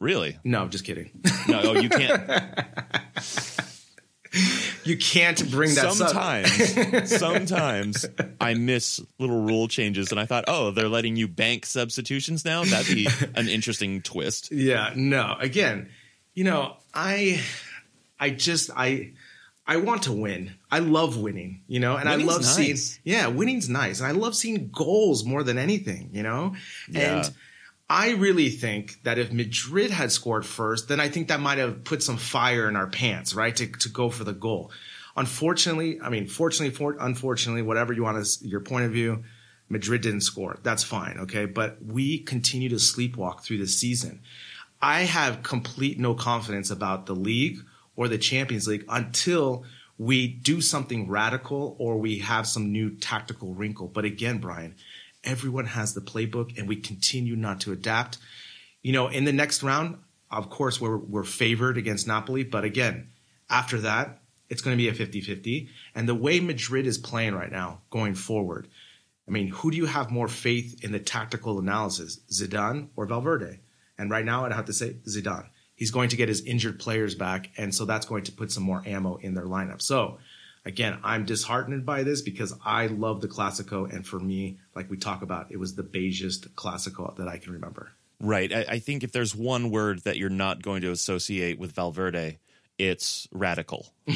Really? 0.00 0.38
No, 0.44 0.62
I'm 0.62 0.70
just 0.70 0.84
kidding. 0.84 1.10
No, 1.48 1.60
oh, 1.64 1.80
you 1.80 1.88
can't. 1.88 2.30
you 4.84 4.96
can't 4.96 5.50
bring 5.50 5.74
that 5.74 5.92
sub. 5.92 6.08
sometimes, 6.10 7.10
sometimes 7.18 8.06
I 8.40 8.54
miss 8.54 9.00
little 9.18 9.42
rule 9.42 9.68
changes, 9.68 10.10
and 10.10 10.20
I 10.20 10.26
thought, 10.26 10.44
oh, 10.48 10.70
they're 10.70 10.88
letting 10.88 11.16
you 11.16 11.28
bank 11.28 11.66
substitutions 11.66 12.44
now. 12.44 12.64
That'd 12.64 12.94
be 12.94 13.08
an 13.34 13.48
interesting 13.48 14.02
twist. 14.02 14.50
Yeah, 14.52 14.92
no. 14.94 15.36
Again, 15.38 15.88
you 16.34 16.44
know, 16.44 16.76
I 16.94 17.40
I 18.18 18.30
just 18.30 18.70
I 18.74 19.12
I 19.66 19.78
want 19.78 20.04
to 20.04 20.12
win. 20.12 20.52
I 20.70 20.78
love 20.80 21.16
winning, 21.16 21.62
you 21.66 21.80
know, 21.80 21.96
and 21.96 22.08
Winning's 22.08 22.28
I 22.28 22.32
love 22.32 22.42
nice. 22.42 22.54
seeing 22.54 23.00
yeah, 23.04 23.26
winning's 23.26 23.68
nice. 23.68 24.00
And 24.00 24.08
I 24.08 24.12
love 24.12 24.34
seeing 24.36 24.70
goals 24.70 25.24
more 25.24 25.42
than 25.42 25.58
anything, 25.58 26.10
you 26.12 26.22
know? 26.22 26.54
Yeah. 26.88 27.18
And 27.18 27.34
I 27.88 28.12
really 28.12 28.50
think 28.50 29.02
that 29.02 29.18
if 29.18 29.32
Madrid 29.32 29.90
had 29.90 30.12
scored 30.12 30.46
first, 30.46 30.88
then 30.88 31.00
I 31.00 31.08
think 31.08 31.28
that 31.28 31.40
might 31.40 31.58
have 31.58 31.84
put 31.84 32.02
some 32.02 32.16
fire 32.16 32.68
in 32.68 32.76
our 32.76 32.86
pants, 32.86 33.34
right? 33.34 33.54
To 33.56 33.66
to 33.66 33.88
go 33.88 34.10
for 34.10 34.24
the 34.24 34.32
goal. 34.32 34.70
Unfortunately, 35.16 36.00
I 36.00 36.08
mean, 36.08 36.26
fortunately, 36.26 36.74
for, 36.74 36.96
unfortunately, 36.98 37.62
whatever 37.62 37.92
you 37.92 38.02
want 38.02 38.24
to, 38.24 38.48
your 38.48 38.60
point 38.60 38.84
of 38.84 38.90
view, 38.90 39.22
Madrid 39.68 40.02
didn't 40.02 40.22
score. 40.22 40.58
That's 40.62 40.82
fine, 40.82 41.18
okay? 41.20 41.46
But 41.46 41.78
we 41.84 42.18
continue 42.18 42.68
to 42.70 42.76
sleepwalk 42.76 43.42
through 43.42 43.58
the 43.58 43.68
season. 43.68 44.22
I 44.84 45.04
have 45.04 45.42
complete 45.42 45.98
no 45.98 46.12
confidence 46.12 46.70
about 46.70 47.06
the 47.06 47.14
league 47.14 47.56
or 47.96 48.06
the 48.06 48.18
Champions 48.18 48.68
League 48.68 48.84
until 48.90 49.64
we 49.96 50.28
do 50.28 50.60
something 50.60 51.08
radical 51.08 51.74
or 51.78 51.96
we 51.96 52.18
have 52.18 52.46
some 52.46 52.70
new 52.70 52.90
tactical 52.90 53.54
wrinkle. 53.54 53.88
But 53.88 54.04
again, 54.04 54.36
Brian, 54.36 54.74
everyone 55.24 55.64
has 55.64 55.94
the 55.94 56.02
playbook 56.02 56.58
and 56.58 56.68
we 56.68 56.76
continue 56.76 57.34
not 57.34 57.62
to 57.62 57.72
adapt. 57.72 58.18
You 58.82 58.92
know, 58.92 59.08
in 59.08 59.24
the 59.24 59.32
next 59.32 59.62
round, 59.62 59.96
of 60.30 60.50
course, 60.50 60.82
we're, 60.82 60.98
we're 60.98 61.24
favored 61.24 61.78
against 61.78 62.06
Napoli. 62.06 62.44
But 62.44 62.64
again, 62.64 63.08
after 63.48 63.78
that, 63.78 64.20
it's 64.50 64.60
going 64.60 64.76
to 64.76 64.82
be 64.82 64.90
a 64.90 64.94
50 64.94 65.22
50. 65.22 65.70
And 65.94 66.06
the 66.06 66.14
way 66.14 66.40
Madrid 66.40 66.86
is 66.86 66.98
playing 66.98 67.34
right 67.34 67.50
now, 67.50 67.80
going 67.88 68.14
forward, 68.14 68.68
I 69.26 69.30
mean, 69.30 69.48
who 69.48 69.70
do 69.70 69.78
you 69.78 69.86
have 69.86 70.10
more 70.10 70.28
faith 70.28 70.84
in 70.84 70.92
the 70.92 70.98
tactical 70.98 71.58
analysis, 71.58 72.20
Zidane 72.30 72.88
or 72.96 73.06
Valverde? 73.06 73.60
And 73.98 74.10
right 74.10 74.24
now, 74.24 74.44
I'd 74.44 74.52
have 74.52 74.66
to 74.66 74.72
say 74.72 74.96
Zidane. 75.06 75.46
He's 75.74 75.90
going 75.90 76.08
to 76.10 76.16
get 76.16 76.28
his 76.28 76.40
injured 76.42 76.78
players 76.78 77.14
back, 77.14 77.50
and 77.56 77.74
so 77.74 77.84
that's 77.84 78.06
going 78.06 78.24
to 78.24 78.32
put 78.32 78.52
some 78.52 78.62
more 78.62 78.82
ammo 78.86 79.16
in 79.16 79.34
their 79.34 79.44
lineup. 79.44 79.82
So, 79.82 80.18
again, 80.64 80.98
I'm 81.02 81.24
disheartened 81.24 81.84
by 81.84 82.04
this 82.04 82.22
because 82.22 82.54
I 82.64 82.86
love 82.86 83.20
the 83.20 83.28
Clasico, 83.28 83.92
and 83.92 84.06
for 84.06 84.20
me, 84.20 84.58
like 84.74 84.88
we 84.88 84.96
talk 84.96 85.22
about, 85.22 85.50
it 85.50 85.58
was 85.58 85.74
the 85.74 85.82
beigest 85.82 86.48
Clasico 86.54 87.16
that 87.16 87.26
I 87.26 87.38
can 87.38 87.52
remember. 87.52 87.92
Right. 88.20 88.52
I, 88.52 88.64
I 88.68 88.78
think 88.78 89.02
if 89.02 89.12
there's 89.12 89.34
one 89.34 89.70
word 89.70 90.00
that 90.04 90.16
you're 90.16 90.30
not 90.30 90.62
going 90.62 90.82
to 90.82 90.90
associate 90.90 91.58
with 91.58 91.72
Valverde, 91.72 92.38
it's 92.78 93.28
radical. 93.32 93.92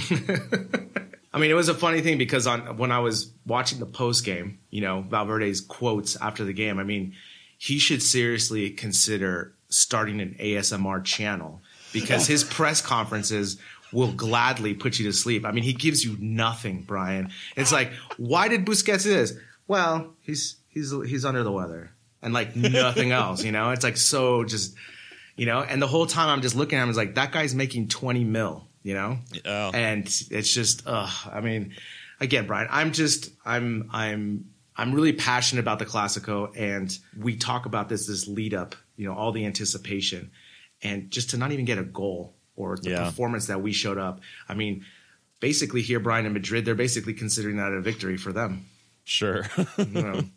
I 1.33 1.39
mean, 1.39 1.51
it 1.51 1.55
was 1.55 1.69
a 1.69 1.75
funny 1.75 2.01
thing 2.01 2.19
because 2.19 2.47
on 2.47 2.79
when 2.79 2.91
I 2.91 3.01
was 3.01 3.33
watching 3.47 3.79
the 3.79 3.87
post 3.87 4.25
game, 4.25 4.59
you 4.71 4.81
know, 4.81 5.03
Valverde's 5.03 5.61
quotes 5.61 6.17
after 6.17 6.45
the 6.45 6.53
game. 6.53 6.79
I 6.79 6.85
mean, 6.85 7.15
he 7.59 7.79
should 7.79 8.03
seriously 8.03 8.71
consider 8.71 9.55
starting 9.69 10.21
an 10.21 10.37
ASMR 10.41 11.05
channel 11.05 11.61
because 11.93 12.27
his 12.27 12.45
press 12.59 12.81
conferences 12.81 13.59
will 13.93 14.13
gladly 14.13 14.75
put 14.75 14.99
you 14.99 15.07
to 15.07 15.13
sleep. 15.13 15.45
I 15.47 15.53
mean, 15.53 15.65
he 15.65 15.73
gives 15.73 16.05
you 16.05 16.17
nothing, 16.21 16.83
Brian. 16.83 17.31
It's 17.57 17.73
like, 17.73 17.93
why 18.17 18.49
did 18.49 18.67
Busquets 18.67 19.05
do 19.05 19.11
this? 19.11 19.35
Well, 19.67 20.15
he's 20.21 20.57
he's 20.69 20.93
he's 21.07 21.25
under 21.25 21.43
the 21.43 21.53
weather 21.53 21.93
and 22.23 22.35
like 22.35 22.57
nothing 22.57 23.13
else, 23.13 23.45
you 23.45 23.53
know? 23.53 23.71
It's 23.71 23.85
like 23.85 23.97
so 23.97 24.45
just 24.45 24.75
you 25.39 25.47
know, 25.47 25.61
and 25.61 25.81
the 25.81 25.87
whole 25.87 26.05
time 26.05 26.29
I'm 26.29 26.43
just 26.43 26.57
looking 26.57 26.79
at 26.79 26.83
him, 26.83 26.89
it's 26.89 26.99
like 26.99 27.15
that 27.15 27.31
guy's 27.31 27.55
making 27.55 27.89
20 27.89 28.25
mil, 28.25 28.67
you 28.83 28.93
know? 28.93 29.19
Oh. 29.47 29.71
And 29.73 30.05
it's 30.05 30.53
just, 30.53 30.83
uh, 30.85 31.09
I 31.33 31.41
mean, 31.41 31.77
again, 32.19 32.49
Brian, 32.49 32.67
I'm 32.69 32.91
just, 32.91 33.31
I'm, 33.47 33.89
I'm, 33.93 34.47
I'm 34.77 34.93
really 34.93 35.13
passionate 35.13 35.61
about 35.61 35.79
the 35.79 35.87
Clasico, 35.87 36.53
and 36.57 36.97
we 37.17 37.37
talk 37.37 37.67
about 37.67 37.89
this 37.89 38.07
this 38.07 38.29
lead 38.29 38.53
up, 38.55 38.77
you 38.99 39.07
know, 39.09 39.15
all 39.15 39.33
the 39.33 39.47
anticipation, 39.47 40.31
and 40.83 41.11
just 41.11 41.31
to 41.31 41.39
not 41.39 41.53
even 41.53 41.65
get 41.65 41.79
a 41.79 41.83
goal 41.85 42.35
or 42.57 42.77
the 42.77 42.91
Yeah. 42.91 43.05
performance 43.07 43.47
that 43.47 43.63
we 43.63 43.73
showed 43.73 43.97
up. 43.99 44.21
I 44.49 44.55
mean, 44.55 44.85
basically 45.41 45.81
here, 45.81 46.01
Brian 46.01 46.27
in 46.27 46.33
Madrid, 46.35 46.65
they're 46.67 46.75
basically 46.75 47.15
considering 47.15 47.57
that 47.57 47.73
a 47.73 47.81
victory 47.81 48.17
for 48.19 48.33
them. 48.33 48.67
Sure. 49.05 49.47
You 49.79 49.85
know? 49.87 50.23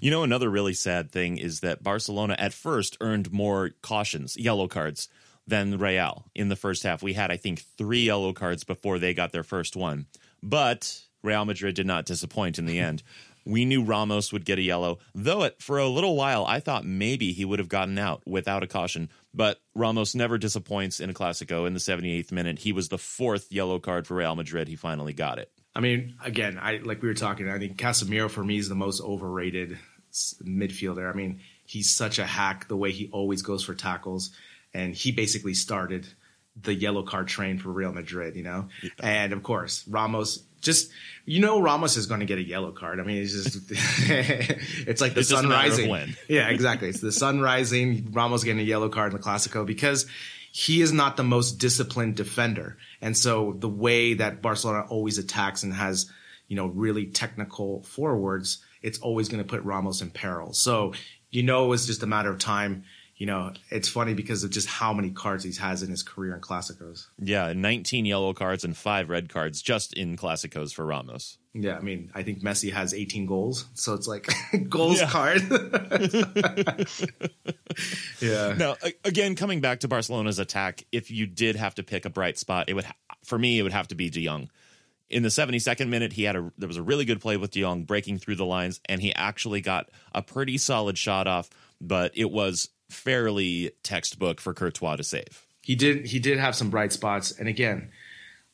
You 0.00 0.10
know, 0.10 0.24
another 0.24 0.50
really 0.50 0.74
sad 0.74 1.12
thing 1.12 1.38
is 1.38 1.60
that 1.60 1.84
Barcelona 1.84 2.34
at 2.36 2.52
first 2.52 2.96
earned 3.00 3.32
more 3.32 3.70
cautions, 3.80 4.36
yellow 4.36 4.66
cards, 4.66 5.08
than 5.46 5.78
Real 5.78 6.24
in 6.34 6.48
the 6.48 6.56
first 6.56 6.82
half. 6.82 7.00
We 7.00 7.12
had, 7.12 7.30
I 7.30 7.36
think, 7.36 7.62
three 7.78 8.02
yellow 8.04 8.32
cards 8.32 8.64
before 8.64 8.98
they 8.98 9.14
got 9.14 9.30
their 9.30 9.44
first 9.44 9.76
one. 9.76 10.06
But 10.42 11.00
Real 11.22 11.44
Madrid 11.44 11.76
did 11.76 11.86
not 11.86 12.06
disappoint 12.06 12.58
in 12.58 12.66
the 12.66 12.80
end. 12.80 13.04
We 13.44 13.64
knew 13.64 13.84
Ramos 13.84 14.32
would 14.32 14.44
get 14.44 14.58
a 14.58 14.62
yellow, 14.62 14.98
though 15.14 15.42
it, 15.42 15.60
for 15.60 15.78
a 15.78 15.88
little 15.88 16.16
while 16.16 16.46
I 16.46 16.60
thought 16.60 16.84
maybe 16.84 17.32
he 17.32 17.44
would 17.44 17.58
have 17.58 17.68
gotten 17.68 17.98
out 17.98 18.22
without 18.26 18.62
a 18.62 18.66
caution. 18.66 19.10
But 19.34 19.60
Ramos 19.74 20.14
never 20.14 20.38
disappoints 20.38 21.00
in 21.00 21.10
a 21.10 21.14
Clasico. 21.14 21.66
In 21.66 21.74
the 21.74 21.80
78th 21.80 22.32
minute, 22.32 22.60
he 22.60 22.72
was 22.72 22.88
the 22.88 22.98
fourth 22.98 23.50
yellow 23.50 23.78
card 23.78 24.06
for 24.06 24.14
Real 24.14 24.34
Madrid. 24.34 24.68
He 24.68 24.76
finally 24.76 25.12
got 25.12 25.38
it. 25.38 25.50
I 25.74 25.80
mean, 25.80 26.14
again, 26.24 26.58
I 26.60 26.78
like 26.78 27.02
we 27.02 27.08
were 27.08 27.14
talking. 27.14 27.48
I 27.50 27.58
think 27.58 27.76
Casemiro 27.76 28.30
for 28.30 28.44
me 28.44 28.58
is 28.58 28.68
the 28.68 28.74
most 28.74 29.02
overrated 29.02 29.78
midfielder. 30.12 31.10
I 31.10 31.16
mean, 31.16 31.40
he's 31.66 31.90
such 31.90 32.18
a 32.18 32.26
hack 32.26 32.68
the 32.68 32.76
way 32.76 32.92
he 32.92 33.08
always 33.12 33.42
goes 33.42 33.64
for 33.64 33.74
tackles, 33.74 34.30
and 34.72 34.94
he 34.94 35.10
basically 35.10 35.54
started 35.54 36.06
the 36.60 36.74
yellow 36.74 37.02
card 37.02 37.26
train 37.26 37.58
for 37.58 37.70
Real 37.70 37.92
Madrid. 37.92 38.36
You 38.36 38.44
know, 38.44 38.68
and 39.00 39.32
of 39.32 39.42
course 39.42 39.86
Ramos. 39.88 40.44
Just 40.64 40.90
you 41.26 41.40
know, 41.40 41.60
Ramos 41.60 41.96
is 41.96 42.06
going 42.06 42.20
to 42.20 42.26
get 42.26 42.38
a 42.38 42.42
yellow 42.42 42.70
card. 42.72 43.00
I 43.00 43.02
mean, 43.02 43.22
it's 43.22 43.32
just 43.32 43.70
it's 43.70 45.00
like 45.00 45.14
the 45.14 45.20
It's 45.20 45.30
sun 45.30 45.48
rising. 45.48 46.14
Yeah, 46.28 46.48
exactly. 46.48 46.88
It's 46.88 47.00
the 47.00 47.12
sun 47.12 47.40
rising. 47.40 48.08
Ramos 48.12 48.44
getting 48.44 48.60
a 48.60 48.64
yellow 48.64 48.88
card 48.88 49.12
in 49.12 49.18
the 49.18 49.24
Clasico 49.24 49.64
because 49.64 50.06
he 50.52 50.82
is 50.82 50.92
not 50.92 51.16
the 51.16 51.24
most 51.24 51.52
disciplined 51.52 52.16
defender. 52.16 52.76
And 53.00 53.16
so 53.16 53.56
the 53.58 53.68
way 53.68 54.14
that 54.14 54.42
Barcelona 54.42 54.86
always 54.88 55.18
attacks 55.18 55.62
and 55.62 55.72
has, 55.74 56.10
you 56.46 56.56
know, 56.56 56.66
really 56.66 57.06
technical 57.06 57.82
forwards, 57.82 58.58
it's 58.82 58.98
always 58.98 59.28
going 59.28 59.42
to 59.42 59.48
put 59.48 59.62
Ramos 59.64 60.02
in 60.02 60.10
peril. 60.10 60.52
So, 60.52 60.92
you 61.30 61.42
know, 61.42 61.72
it's 61.72 61.86
just 61.86 62.02
a 62.02 62.06
matter 62.06 62.30
of 62.30 62.38
time. 62.38 62.84
You 63.16 63.26
know, 63.26 63.52
it's 63.70 63.88
funny 63.88 64.12
because 64.12 64.42
of 64.42 64.50
just 64.50 64.66
how 64.66 64.92
many 64.92 65.10
cards 65.10 65.44
he 65.44 65.52
has 65.60 65.84
in 65.84 65.90
his 65.90 66.02
career 66.02 66.34
in 66.34 66.40
Clásicos. 66.40 67.06
Yeah, 67.18 67.52
19 67.52 68.06
yellow 68.06 68.34
cards 68.34 68.64
and 68.64 68.76
five 68.76 69.08
red 69.08 69.28
cards 69.28 69.62
just 69.62 69.94
in 69.94 70.16
Clásicos 70.16 70.74
for 70.74 70.84
Ramos. 70.84 71.38
Yeah, 71.52 71.76
I 71.76 71.80
mean, 71.80 72.10
I 72.12 72.24
think 72.24 72.42
Messi 72.42 72.72
has 72.72 72.92
18 72.92 73.26
goals, 73.26 73.66
so 73.74 73.94
it's 73.94 74.08
like 74.08 74.28
goals 74.68 75.00
card. 75.02 75.42
yeah. 78.20 78.54
Now, 78.58 78.74
again, 79.04 79.36
coming 79.36 79.60
back 79.60 79.80
to 79.80 79.88
Barcelona's 79.88 80.40
attack, 80.40 80.84
if 80.90 81.12
you 81.12 81.26
did 81.26 81.54
have 81.54 81.76
to 81.76 81.84
pick 81.84 82.04
a 82.04 82.10
bright 82.10 82.38
spot, 82.38 82.68
it 82.68 82.74
would 82.74 82.84
ha- 82.84 82.94
for 83.22 83.38
me 83.38 83.60
it 83.60 83.62
would 83.62 83.72
have 83.72 83.88
to 83.88 83.94
be 83.94 84.10
De 84.10 84.24
Jong. 84.24 84.50
In 85.08 85.22
the 85.22 85.28
72nd 85.28 85.88
minute, 85.88 86.12
he 86.12 86.24
had 86.24 86.34
a 86.34 86.50
there 86.58 86.66
was 86.66 86.78
a 86.78 86.82
really 86.82 87.04
good 87.04 87.20
play 87.20 87.36
with 87.36 87.52
De 87.52 87.60
Jong 87.60 87.84
breaking 87.84 88.18
through 88.18 88.36
the 88.36 88.44
lines, 88.44 88.80
and 88.86 89.00
he 89.00 89.14
actually 89.14 89.60
got 89.60 89.88
a 90.12 90.22
pretty 90.22 90.58
solid 90.58 90.98
shot 90.98 91.28
off, 91.28 91.48
but 91.80 92.10
it 92.16 92.32
was 92.32 92.70
fairly 92.94 93.72
textbook 93.82 94.40
for 94.40 94.54
Courtois 94.54 94.96
to 94.96 95.04
save. 95.04 95.46
he 95.62 95.74
did 95.74 96.06
he 96.06 96.18
did 96.18 96.38
have 96.38 96.54
some 96.54 96.70
bright 96.70 96.92
spots. 96.92 97.32
And 97.32 97.48
again 97.48 97.90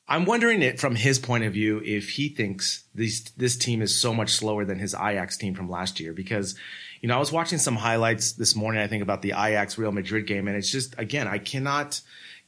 i'm 0.08 0.24
wondering 0.24 0.60
it 0.60 0.80
from 0.80 0.96
his 0.96 1.20
point 1.20 1.44
of 1.44 1.52
view 1.52 1.80
if 1.84 2.10
he 2.10 2.28
thinks 2.28 2.82
this 2.94 3.30
this 3.36 3.56
team 3.56 3.80
is 3.80 3.94
so 3.94 4.12
much 4.12 4.30
slower 4.30 4.64
than 4.64 4.78
his 4.78 4.94
ajax 4.94 5.36
team 5.36 5.54
from 5.54 5.70
last 5.70 6.00
year. 6.00 6.12
Because 6.12 6.56
you 7.00 7.08
know 7.08 7.16
i 7.16 7.18
was 7.18 7.30
watching 7.32 7.58
some 7.58 7.76
highlights 7.76 8.32
this 8.32 8.56
morning 8.56 8.82
i 8.82 8.88
think 8.88 9.02
about 9.02 9.22
the 9.22 9.30
ajax 9.30 9.78
real 9.78 9.92
madrid 9.92 10.26
game. 10.26 10.48
And 10.48 10.56
it's 10.56 10.70
just 10.70 10.94
again 10.98 11.28
i 11.28 11.38
cannot 11.38 12.00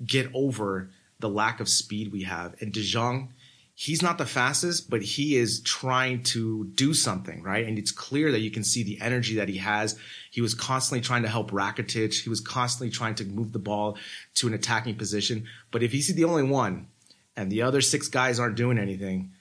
get 0.05 0.28
over 0.35 0.90
the 1.20 1.28
lack 1.28 1.61
of 1.61 1.68
speed 1.68 2.11
we 2.11 2.22
have. 2.24 2.55
And 2.61 2.72
de 2.72 2.83
jong 2.83 3.33
he's 3.74 4.02
not 4.02 4.18
the 4.18 4.26
fastest, 4.26 4.90
but 4.90 5.02
he 5.02 5.37
is 5.37 5.61
trying 5.62 6.22
to 6.22 6.64
do 6.74 6.94
something, 6.94 7.42
right? 7.42 7.66
And 7.66 7.78
it's 7.78 7.90
clear 7.90 8.30
that 8.32 8.40
you 8.40 8.50
can 8.50 8.64
see 8.64 8.82
the 8.82 9.00
energy 9.00 9.37
that 9.37 9.48
he 9.48 9.58
has. 9.58 9.98
He 10.30 10.40
was 10.40 10.54
constantly 10.54 11.00
trying 11.00 11.22
to 11.22 11.28
help 11.28 11.50
Rakitic. 11.50 12.22
He 12.22 12.28
was 12.28 12.40
constantly 12.40 12.90
trying 12.90 13.14
to 13.16 13.24
move 13.24 13.52
the 13.52 13.58
ball 13.58 13.96
to 14.35 14.46
an 14.46 14.54
attacking 14.54 14.96
position. 14.96 15.46
But 15.70 15.82
if 15.82 15.92
he's 15.92 16.12
the 16.14 16.24
only 16.24 16.42
one 16.42 16.88
and 17.37 17.50
the 17.50 17.62
other 17.62 17.80
six 17.80 18.08
guys 18.08 18.38
aren't 18.38 18.56
doing 18.56 18.78
anything, 18.78 19.32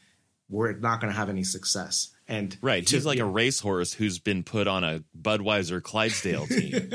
we're 0.50 0.74
not 0.74 1.02
going 1.02 1.12
to 1.12 1.18
have 1.18 1.30
any 1.30 1.44
success. 1.44 2.10
And 2.28 2.58
Right, 2.62 2.88
he's 2.88 3.06
like 3.06 3.20
a 3.20 3.26
racehorse 3.26 3.94
who's 3.94 4.18
been 4.18 4.44
put 4.44 4.66
on 4.66 4.86
a 4.86 5.04
Budweiser 5.20 5.84
Clydesdale 5.84 6.48
team. 6.48 6.90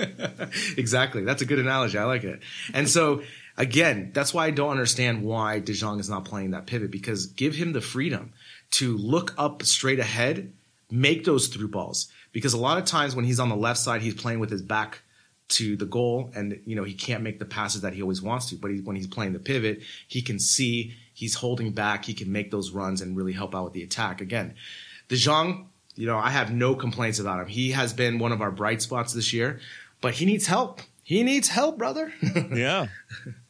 exactly. 0.79 1.25
That's 1.25 1.42
a 1.42 1.44
good 1.44 1.59
analogy. 1.59 1.99
I 1.99 2.05
like 2.05 2.25
it. 2.25 2.40
And 2.72 2.88
so 2.88 3.22
again, 3.57 4.11
that's 4.12 4.35
why 4.35 4.47
I 4.47 4.51
don't 4.51 4.71
understand 4.71 5.25
why 5.25 5.59
De 5.59 5.73
Jong 5.73 5.99
is 6.01 6.11
not 6.11 6.25
playing 6.25 6.53
that 6.53 6.66
pivot 6.66 6.90
because 6.90 7.27
give 7.27 7.55
him 7.55 7.73
the 7.73 7.81
freedom 7.81 8.33
to 8.73 8.97
look 8.97 9.35
up 9.38 9.62
straight 9.62 9.99
ahead, 9.99 10.53
make 10.90 11.25
those 11.25 11.49
through 11.49 11.69
balls. 11.69 12.09
Because 12.33 12.53
a 12.53 12.59
lot 12.59 12.79
of 12.79 12.85
times 12.85 13.16
when 13.16 13.25
he's 13.25 13.40
on 13.40 13.49
the 13.49 13.57
left 13.57 13.79
side, 13.79 14.03
he's 14.03 14.14
playing 14.14 14.40
with 14.40 14.51
his 14.51 14.62
back 14.62 15.01
to 15.49 15.77
the 15.77 15.87
goal 15.87 16.31
and 16.35 16.61
you 16.66 16.75
know 16.75 16.83
he 16.83 16.95
can't 16.95 17.23
make 17.23 17.38
the 17.38 17.45
passes 17.45 17.83
that 17.83 17.92
he 17.92 18.03
always 18.03 18.21
wants 18.21 18.51
to. 18.51 18.57
But 18.57 18.73
he, 18.73 18.81
when 18.81 18.97
he's 18.97 19.07
playing 19.07 19.33
the 19.33 19.38
pivot 19.38 19.81
he 20.09 20.21
can 20.21 20.38
see 20.38 20.95
he's 21.14 21.37
holding 21.37 21.71
back 21.71 22.05
he 22.05 22.14
can 22.14 22.33
make 22.33 22.51
those 22.51 22.73
runs 22.73 23.01
and 23.01 23.16
really 23.16 23.33
help 23.33 23.55
out 23.55 23.64
with 23.64 23.73
the 23.73 23.83
attack. 23.83 24.21
Again 24.21 24.55
De 25.09 25.16
Jong 25.16 25.69
you 25.95 26.07
know 26.07 26.19
I 26.19 26.31
have 26.31 26.53
no 26.53 26.75
complaints 26.75 27.21
about 27.21 27.40
him. 27.40 27.47
He 27.47 27.71
has 27.71 27.92
been 27.92 28.19
one 28.19 28.33
of 28.33 28.40
our 28.40 28.51
bright 28.51 28.83
spots 28.83 29.12
this 29.12 29.33
year 29.33 29.61
but 30.01 30.14
he 30.14 30.27
needs 30.27 30.47
help. 30.47 30.81
He 31.05 31.23
needs 31.23 31.49
help 31.49 31.79
brother. 31.79 32.12
Yeah. 32.53 32.88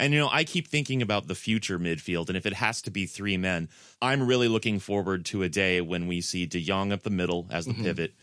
And 0.00 0.14
you 0.14 0.18
know, 0.18 0.30
I 0.32 0.44
keep 0.44 0.66
thinking 0.66 1.02
about 1.02 1.28
the 1.28 1.34
future 1.34 1.78
midfield, 1.78 2.28
and 2.28 2.36
if 2.36 2.46
it 2.46 2.54
has 2.54 2.80
to 2.82 2.90
be 2.90 3.04
three 3.04 3.36
men, 3.36 3.68
I'm 4.00 4.26
really 4.26 4.48
looking 4.48 4.78
forward 4.78 5.26
to 5.26 5.42
a 5.42 5.48
day 5.50 5.82
when 5.82 6.06
we 6.06 6.22
see 6.22 6.46
De 6.46 6.60
Jong 6.60 6.90
up 6.90 7.02
the 7.02 7.10
middle 7.10 7.46
as 7.50 7.66
the 7.66 7.72
mm-hmm. 7.72 7.82
pivot, 7.82 8.14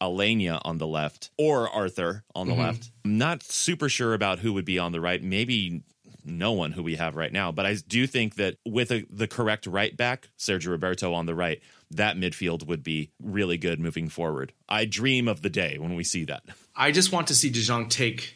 Aleñá 0.00 0.60
on 0.64 0.78
the 0.78 0.86
left, 0.86 1.30
or 1.36 1.68
Arthur 1.68 2.22
on 2.36 2.46
the 2.46 2.52
mm-hmm. 2.52 2.62
left. 2.62 2.90
I'm 3.04 3.18
not 3.18 3.42
super 3.42 3.88
sure 3.88 4.14
about 4.14 4.38
who 4.38 4.52
would 4.52 4.64
be 4.64 4.78
on 4.78 4.92
the 4.92 5.00
right. 5.00 5.20
Maybe 5.20 5.82
no 6.24 6.52
one 6.52 6.70
who 6.70 6.82
we 6.84 6.94
have 6.94 7.16
right 7.16 7.32
now, 7.32 7.50
but 7.50 7.66
I 7.66 7.74
do 7.74 8.06
think 8.06 8.36
that 8.36 8.56
with 8.64 8.92
a, 8.92 9.04
the 9.10 9.26
correct 9.26 9.66
right 9.66 9.96
back, 9.96 10.28
Sergio 10.38 10.70
Roberto 10.70 11.12
on 11.12 11.26
the 11.26 11.34
right, 11.34 11.60
that 11.90 12.16
midfield 12.16 12.66
would 12.66 12.84
be 12.84 13.10
really 13.20 13.58
good 13.58 13.80
moving 13.80 14.08
forward. 14.08 14.52
I 14.68 14.84
dream 14.84 15.26
of 15.26 15.42
the 15.42 15.50
day 15.50 15.76
when 15.78 15.96
we 15.96 16.04
see 16.04 16.24
that. 16.26 16.44
I 16.76 16.92
just 16.92 17.10
want 17.10 17.26
to 17.28 17.34
see 17.34 17.50
De 17.50 17.60
Jong 17.60 17.88
take 17.88 18.35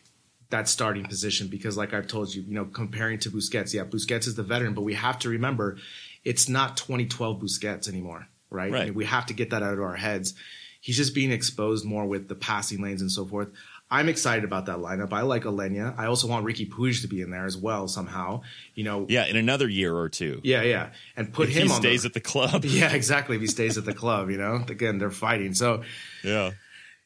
that 0.51 0.69
starting 0.69 1.05
position 1.05 1.49
because, 1.49 1.77
like 1.77 1.95
I've 1.95 2.07
told 2.07 2.35
you, 2.35 2.43
you 2.43 2.55
know, 2.55 2.65
comparing 2.65 3.19
to 3.21 3.31
Busquets, 3.31 3.73
yeah, 3.73 3.85
Busquets 3.85 4.27
is 4.27 4.35
the 4.35 4.43
veteran, 4.43 4.75
but 4.75 4.83
we 4.83 4.95
have 4.95 5.19
to 5.21 5.29
remember 5.29 5.79
it's 6.25 6.49
not 6.49 6.77
2012 6.77 7.41
Busquets 7.41 7.89
anymore, 7.89 8.27
right? 8.51 8.71
Right. 8.71 8.83
I 8.83 8.85
mean, 8.87 8.95
we 8.95 9.05
have 9.07 9.27
to 9.27 9.35
get 9.35 9.51
that 9.51 9.63
out 9.63 9.75
of 9.75 9.81
our 9.81 9.97
heads. 9.97 10.35
He's 10.83 10.97
just 10.97 11.15
being 11.15 11.31
exposed 11.31 11.85
more 11.85 12.07
with 12.07 12.29
the 12.29 12.35
passing 12.35 12.83
lanes 12.83 13.01
and 13.03 13.11
so 13.13 13.25
forth. 13.27 13.49
I'm 13.93 14.09
excited 14.09 14.45
about 14.45 14.67
that 14.67 14.79
lineup. 14.79 15.13
I 15.13 15.23
like 15.23 15.43
Aleñá. 15.43 15.99
I 15.99 16.07
also 16.07 16.29
want 16.29 16.47
Riqui 16.47 16.71
Puig 16.71 17.03
to 17.03 17.09
be 17.09 17.21
in 17.23 17.31
there 17.31 17.45
as 17.45 17.57
well 17.57 17.89
somehow. 17.89 18.43
You 18.75 18.85
know, 18.85 19.07
Yeah, 19.09 19.27
in 19.27 19.37
another 19.37 19.69
year 19.69 19.95
or 19.95 20.09
two. 20.09 20.41
yeah, 20.45 20.63
yeah, 20.63 20.91
and 21.17 21.33
put 21.33 21.49
If 21.49 21.57
him 21.57 21.67
he 21.67 21.73
on 21.73 21.81
stays 21.81 22.03
the, 22.03 22.07
at 22.07 22.15
the 22.15 22.21
club. 22.21 22.65
yeah, 22.65 22.93
exactly. 22.93 23.35
If 23.37 23.43
he 23.43 23.49
stays 23.49 23.77
at 23.79 23.85
the 23.85 23.93
club, 23.95 24.31
you 24.31 24.39
know, 24.39 24.65
again, 24.69 24.99
they're 24.99 25.11
fighting. 25.11 25.55
So 25.55 25.83
Yeah. 26.23 26.53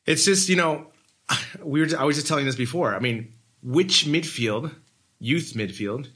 it's 0.07 0.24
just, 0.26 0.48
you 0.50 0.57
know, 0.57 0.88
we 1.62 1.80
were, 1.80 1.88
I 1.98 2.04
was 2.04 2.16
just 2.16 2.28
telling 2.28 2.46
this 2.46 2.56
before. 2.56 2.94
I 2.94 2.98
mean, 2.98 3.32
which 3.62 4.04
midfield, 4.06 4.74
youth 5.18 5.52
midfield, 5.54 6.08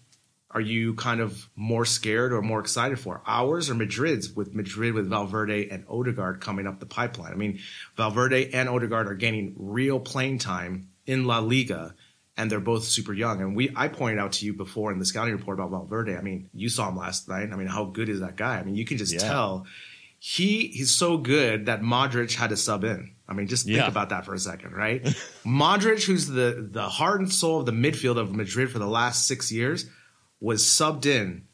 are 0.51 0.61
you 0.61 0.95
kind 0.95 1.21
of 1.21 1.49
more 1.57 1.85
scared 1.85 2.33
or 2.33 2.41
more 2.41 2.61
excited 2.61 2.99
for? 2.99 3.23
Ours 3.27 3.69
or 3.69 3.75
Madrid's 3.75 4.33
with 4.33 4.55
Madrid 4.55 4.95
with 4.95 5.09
Valverde 5.09 5.69
and 5.71 5.85
Odegaard 5.89 6.41
coming 6.41 6.67
up 6.67 6.81
the 6.81 6.87
pipeline? 6.87 7.33
I 7.33 7.37
mean, 7.37 7.59
Valverde 7.97 8.53
and 8.55 8.69
Odegaard 8.69 9.09
are 9.09 9.15
gaining 9.15 9.55
real 9.59 10.01
playing 10.01 10.39
time 10.39 10.89
in 11.07 11.27
La 11.27 11.39
Liga 11.41 11.95
and 12.39 12.51
they're 12.51 12.61
both 12.61 12.85
super 12.85 13.13
young. 13.13 13.41
And 13.43 13.55
we, 13.57 13.71
I 13.77 13.89
pointed 13.89 14.21
out 14.21 14.33
to 14.35 14.47
you 14.47 14.55
before 14.55 14.93
in 14.93 14.99
the 14.99 15.05
scouting 15.05 15.35
report 15.35 15.59
about 15.59 15.71
Valverde. 15.71 16.17
I 16.17 16.23
mean, 16.23 16.49
you 16.55 16.69
saw 16.69 16.89
him 16.89 16.97
last 16.97 17.29
night. 17.29 17.51
I 17.53 17.57
mean, 17.57 17.67
how 17.67 17.85
good 17.85 18.09
is 18.09 18.21
that 18.21 18.37
guy? 18.37 18.59
I 18.59 18.63
mean, 18.63 18.77
you 18.77 18.85
can 18.87 18.97
just 18.97 19.13
Yeah. 19.13 19.19
tell 19.21 19.67
he 20.21 20.69
he's 20.69 20.91
so 20.95 21.19
good 21.19 21.67
that 21.67 21.81
Modric 21.83 22.35
had 22.35 22.51
to 22.51 22.57
sub 22.57 22.85
in. 22.85 23.13
I 23.29 23.35
mean, 23.35 23.47
just 23.47 23.67
think 23.67 23.77
Yeah. 23.77 23.89
about 23.89 24.09
that 24.09 24.25
for 24.25 24.35
a 24.35 24.39
second, 24.39 24.73
right? 24.73 25.03
Modric, 25.47 26.05
who's 26.05 26.27
the 26.27 26.69
the 26.71 26.89
heart 26.89 27.21
and 27.21 27.33
soul 27.33 27.61
of 27.61 27.67
the 27.67 27.73
midfield 27.73 28.17
of 28.19 28.35
Madrid 28.35 28.71
for 28.71 28.79
the 28.79 28.87
last 28.87 29.27
six 29.27 29.53
years, 29.53 29.87
was 30.41 30.63
subbed 30.63 31.05
in 31.07 31.45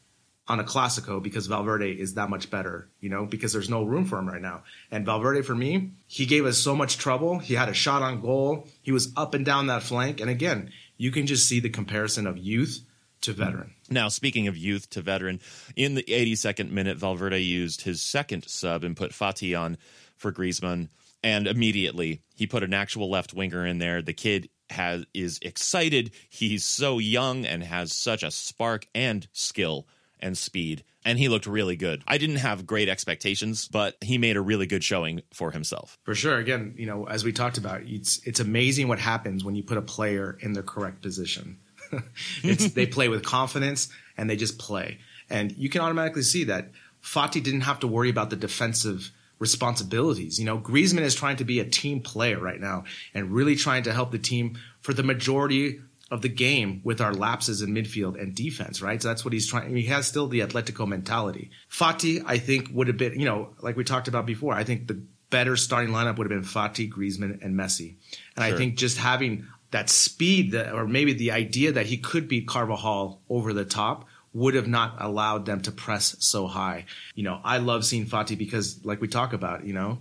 on 0.47 0.59
a 0.59 0.63
Clasico 0.63 1.21
because 1.21 1.47
Valverde 1.47 1.91
is 1.91 2.13
that 2.13 2.29
much 2.29 2.51
better, 2.51 2.87
you 3.01 3.09
know, 3.09 3.25
because 3.25 3.51
there's 3.51 3.69
no 3.69 3.83
room 3.83 4.05
for 4.05 4.19
him 4.19 4.27
right 4.27 4.41
now. 4.41 4.61
And 4.91 5.03
Valverde, 5.05 5.41
for 5.41 5.55
me, 5.55 5.91
he 6.07 6.27
gave 6.27 6.45
us 6.45 6.59
so 6.59 6.75
much 6.75 6.97
trouble. 6.99 7.39
He 7.39 7.55
had 7.55 7.67
a 7.67 7.73
shot 7.73 8.03
on 8.03 8.21
goal. 8.21 8.67
He 8.83 8.91
was 8.91 9.11
up 9.17 9.33
and 9.33 9.43
down 9.43 9.67
that 9.67 9.81
flank. 9.81 10.21
And 10.21 10.29
again, 10.29 10.71
you 10.97 11.09
can 11.11 11.25
just 11.25 11.49
see 11.49 11.59
the 11.59 11.69
comparison 11.69 12.27
of 12.27 12.37
youth 12.37 12.81
to 13.21 13.33
veteran. 13.33 13.73
Now, 13.89 14.07
speaking 14.07 14.47
of 14.47 14.55
youth 14.55 14.87
to 14.91 15.01
veteran, 15.01 15.41
in 15.75 15.95
the 15.95 16.03
82nd 16.03 16.69
minute, 16.69 16.97
Valverde 16.97 17.41
used 17.41 17.81
his 17.81 18.03
second 18.03 18.47
sub 18.47 18.83
and 18.83 18.95
put 18.95 19.13
Fati 19.13 19.59
on 19.59 19.77
for 20.15 20.31
Griezmann, 20.31 20.89
and 21.25 21.47
immediately 21.47 22.21
he 22.35 22.45
put 22.45 22.61
an 22.61 22.73
actual 22.73 23.09
left 23.09 23.33
winger 23.33 23.65
in 23.65 23.79
there. 23.79 24.01
The 24.01 24.13
kid 24.13 24.47
has 24.69 25.05
is 25.13 25.39
excited. 25.41 26.11
He's 26.29 26.63
so 26.63 26.99
young 26.99 27.45
and 27.45 27.63
has 27.63 27.91
such 27.91 28.21
a 28.21 28.29
spark 28.29 28.87
and 28.93 29.27
skill 29.33 29.87
and 30.19 30.37
speed, 30.37 30.83
and 31.03 31.17
he 31.17 31.27
looked 31.27 31.47
really 31.47 31.75
good. 31.75 32.03
I 32.07 32.19
didn't 32.19 32.37
have 32.37 32.67
great 32.67 32.87
expectations, 32.87 33.67
but 33.67 33.97
he 34.01 34.17
made 34.19 34.37
a 34.37 34.41
really 34.41 34.67
good 34.67 34.83
showing 34.83 35.23
for 35.33 35.51
himself. 35.51 35.97
For 36.03 36.15
sure. 36.15 36.37
Again, 36.37 36.75
you 36.77 36.85
know, 36.85 37.05
as 37.05 37.23
we 37.23 37.33
talked 37.33 37.57
about, 37.57 37.81
it's 37.81 38.21
it's 38.25 38.39
amazing 38.39 38.87
what 38.87 38.99
happens 38.99 39.43
when 39.43 39.55
you 39.55 39.63
put 39.63 39.77
a 39.77 39.81
player 39.81 40.37
in 40.39 40.53
the 40.53 40.61
correct 40.61 41.01
position. 41.01 41.57
they 42.43 42.85
play 42.85 43.09
with 43.09 43.23
confidence 43.25 43.89
and 44.15 44.29
they 44.29 44.35
just 44.35 44.59
play, 44.59 44.99
and 45.27 45.51
you 45.53 45.69
can 45.69 45.81
automatically 45.81 46.21
see 46.21 46.43
that 46.45 46.69
Fati 47.01 47.41
didn't 47.41 47.61
have 47.61 47.79
to 47.79 47.87
worry 47.87 48.11
about 48.11 48.29
the 48.29 48.35
defensive 48.35 49.11
responsibilities. 49.39 50.39
You 50.39 50.45
know, 50.45 50.57
Griezmann 50.57 51.01
is 51.01 51.15
trying 51.15 51.37
to 51.37 51.45
be 51.45 51.59
a 51.59 51.65
team 51.65 52.01
player 52.01 52.39
right 52.39 52.59
now 52.59 52.85
and 53.13 53.31
really 53.31 53.55
trying 53.55 53.83
to 53.83 53.93
help 53.93 54.11
the 54.11 54.19
team 54.19 54.57
for 54.81 54.93
the 54.93 55.03
majority 55.03 55.79
of 56.11 56.21
the 56.21 56.29
game 56.29 56.81
with 56.83 57.01
our 57.01 57.13
lapses 57.13 57.61
in 57.61 57.73
midfield 57.73 58.19
and 58.21 58.35
defense, 58.35 58.81
right? 58.81 59.01
So 59.01 59.07
that's 59.07 59.25
what 59.25 59.33
he's 59.33 59.47
trying. 59.47 59.75
He 59.75 59.85
has 59.87 60.07
still 60.07 60.27
the 60.27 60.41
Atletico 60.41 60.87
mentality. 60.87 61.49
Fati, 61.69 62.23
I 62.25 62.37
think, 62.37 62.69
would 62.71 62.87
have 62.87 62.97
been, 62.97 63.19
you 63.19 63.25
know, 63.25 63.55
like 63.61 63.75
we 63.75 63.83
talked 63.83 64.07
about 64.07 64.25
before, 64.25 64.53
I 64.53 64.63
think 64.63 64.87
the 64.87 65.03
better 65.31 65.57
starting 65.57 65.93
lineup 65.93 66.17
would 66.17 66.29
have 66.29 66.41
been 66.41 66.49
Fati, 66.49 66.89
Griezmann, 66.89 67.43
and 67.43 67.55
Messi. 67.55 67.95
And 68.35 68.45
I 68.45 68.55
think 68.55 68.77
just 68.77 68.97
having 68.97 69.47
that 69.71 69.89
speed 69.89 70.51
that, 70.51 70.73
or 70.73 70.87
maybe 70.87 71.13
the 71.13 71.31
idea 71.31 71.71
that 71.71 71.87
he 71.87 71.97
could 71.97 72.27
beat 72.27 72.47
Carvajal 72.47 73.21
over 73.27 73.51
the 73.51 73.65
top 73.65 74.05
would 74.35 74.53
have 74.53 74.67
not 74.67 74.97
allowed 74.99 75.45
them 75.45 75.61
to 75.61 75.71
press 75.71 76.15
so 76.19 76.45
high. 76.45 76.85
You 77.15 77.23
know, 77.23 77.39
I 77.43 77.57
love 77.57 77.85
seeing 77.85 78.05
Fati 78.05 78.37
because, 78.37 78.85
like 78.85 78.99
we 79.01 79.07
talk 79.07 79.31
about, 79.33 79.65
you 79.65 79.73
know, 79.73 79.99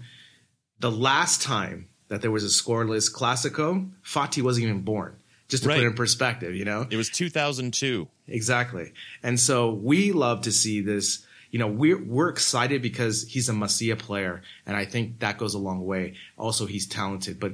the 0.80 0.90
last 0.90 1.40
time 1.40 1.86
that 2.08 2.20
there 2.20 2.32
was 2.32 2.44
a 2.44 2.48
scoreless 2.48 3.10
Clasico, 3.10 3.90
Fati 4.04 4.42
wasn't 4.42 4.64
even 4.64 4.82
born. 4.82 5.16
Just 5.48 5.62
to 5.62 5.68
Right. 5.68 5.76
put 5.76 5.84
it 5.84 5.88
in 5.88 5.94
perspective, 5.94 6.54
you 6.56 6.64
know? 6.64 6.86
It 6.90 6.96
was 6.96 7.10
2002. 7.10 8.08
Exactly. 8.26 8.92
And 9.22 9.38
so 9.38 9.72
we 9.72 10.10
love 10.12 10.42
to 10.42 10.52
see 10.52 10.80
this. 10.80 11.24
You 11.50 11.60
know, 11.60 11.68
we're 11.68 12.02
we're 12.02 12.28
excited 12.30 12.82
because 12.82 13.24
he's 13.28 13.48
a 13.48 13.52
Masia 13.52 13.96
player, 13.96 14.42
and 14.66 14.76
I 14.76 14.84
think 14.84 15.20
that 15.20 15.38
goes 15.38 15.54
a 15.54 15.58
long 15.58 15.84
way. 15.84 16.14
Also, 16.36 16.66
he's 16.66 16.86
talented, 16.88 17.38
but 17.38 17.52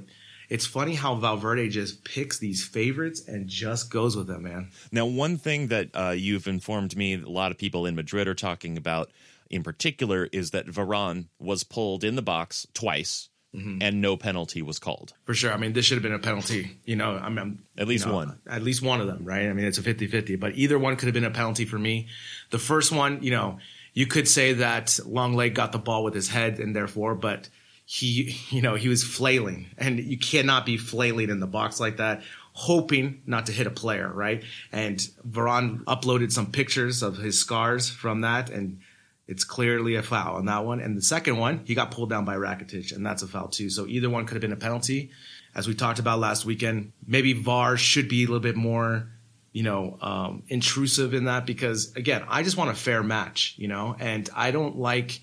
it's 0.51 0.67
funny 0.67 0.95
how 0.95 1.15
Valverde 1.15 1.69
just 1.69 2.05
picks 2.05 2.39
these 2.39 2.63
favorites 2.63 3.27
and 3.27 3.49
just 3.49 3.91
goes 3.91 4.17
with 4.17 4.27
them, 4.27 4.43
man. 4.43 4.71
Now, 4.93 5.07
one 5.07 5.39
thing 5.39 5.69
that 5.69 5.89
uh, 5.95 6.11
you've 6.11 6.47
informed 6.47 6.97
me, 6.97 7.15
a 7.15 7.29
lot 7.29 7.51
of 7.51 7.57
people 7.57 7.87
in 7.87 7.95
Madrid 7.95 8.29
are 8.29 8.35
talking 8.35 8.77
about 8.77 9.11
in 9.51 9.65
particular, 9.65 10.29
is 10.33 10.53
that 10.53 10.67
Varane 10.67 11.27
was 11.39 11.65
pulled 11.65 12.05
in 12.05 12.15
the 12.15 12.23
box 12.23 12.67
twice 12.73 13.29
and 13.53 14.01
no 14.01 14.17
penalty 14.17 14.63
was 14.63 14.79
called. 14.79 15.13
For 15.25 15.35
sure. 15.35 15.53
I 15.53 15.57
mean, 15.57 15.73
this 15.73 15.85
should 15.85 15.97
have 15.97 16.05
been 16.05 16.13
a 16.13 16.21
penalty. 16.21 16.79
You 16.85 16.95
know, 16.95 17.17
I 17.17 17.29
mean, 17.31 17.61
At 17.77 17.89
least 17.89 18.05
you 18.05 18.13
know, 18.13 18.17
one. 18.17 18.39
At 18.49 18.63
least 18.63 18.81
one 18.81 19.01
of 19.01 19.09
them, 19.09 19.25
right? 19.25 19.49
I 19.49 19.53
mean, 19.53 19.65
it's 19.65 19.77
a 19.77 19.83
50 19.83 20.07
50, 20.07 20.37
but 20.37 20.55
either 20.55 20.79
one 20.79 20.95
could 20.95 21.07
have 21.07 21.15
been 21.15 21.25
a 21.25 21.33
penalty 21.33 21.65
for 21.65 21.77
me. 21.77 22.07
The 22.51 22.61
first 22.61 22.93
one, 22.93 23.25
you 23.25 23.33
know, 23.33 23.59
you 23.93 24.07
could 24.07 24.29
say 24.29 24.53
that 24.53 25.01
Lenglet 25.05 25.53
got 25.53 25.73
the 25.73 25.81
ball 25.81 26.05
with 26.05 26.15
his 26.15 26.29
head 26.29 26.61
and 26.61 26.77
therefore, 26.77 27.17
but 27.17 27.49
he, 27.93 28.37
you 28.51 28.63
know, 28.63 28.77
he 28.77 28.89
was 28.89 29.03
flailing 29.03 29.67
and 29.77 29.99
you 29.99 30.17
cannot 30.17 30.65
be 30.65 30.77
flailing 30.77 31.29
in 31.29 31.41
the 31.41 31.47
box 31.49 31.81
like 31.81 31.97
that, 31.97 32.23
hoping 32.53 33.21
not 33.27 33.47
to 33.47 33.53
hit 33.53 33.67
a 33.67 33.71
player, 33.71 34.09
right? 34.09 34.45
And 34.71 34.97
Varane 35.29 35.83
uploaded 35.87 36.31
some 36.31 36.53
pictures 36.53 37.03
of 37.03 37.17
his 37.17 37.37
scars 37.37 37.91
from 37.91 38.21
that 38.21 38.49
and 38.49 38.79
it's 39.27 39.43
clearly 39.43 39.97
a 39.97 40.05
foul 40.05 40.37
on 40.37 40.45
that 40.45 40.65
one. 40.65 40.79
And 40.79 40.97
the 40.97 41.03
second 41.03 41.37
one, 41.39 41.63
he 41.65 41.75
got 41.75 41.91
pulled 41.91 42.11
down 42.11 42.25
by 42.25 42.37
Rakitic, 42.37 42.95
and 42.95 43.05
that's 43.05 43.25
a 43.25 43.27
foul 43.27 43.49
too. 43.49 43.71
So 43.71 43.89
either 43.89 44.09
one 44.09 44.25
could 44.25 44.35
have 44.35 44.41
been 44.41 44.53
a 44.53 44.57
penalty. 44.57 45.11
As 45.57 45.67
we 45.67 45.75
talked 45.75 45.99
about 45.99 46.21
last 46.21 46.45
weekend, 46.45 46.93
maybe 47.05 47.33
VAR 47.33 47.77
should 47.77 48.09
be 48.09 48.23
a 48.23 48.27
little 48.27 48.39
bit 48.39 48.57
more, 48.57 49.09
you 49.53 49.65
know, 49.65 49.99
um, 50.01 50.45
intrusive 50.47 51.13
in 51.13 51.25
that 51.25 51.45
because 51.45 51.93
again, 51.97 52.23
I 52.29 52.45
just 52.45 52.57
want 52.57 52.71
a 52.71 52.75
fair 52.75 53.03
match, 53.03 53.55
you 53.57 53.67
know, 53.67 53.97
and 53.99 54.31
I 54.35 54.53
don't 54.53 54.79
like 54.79 55.21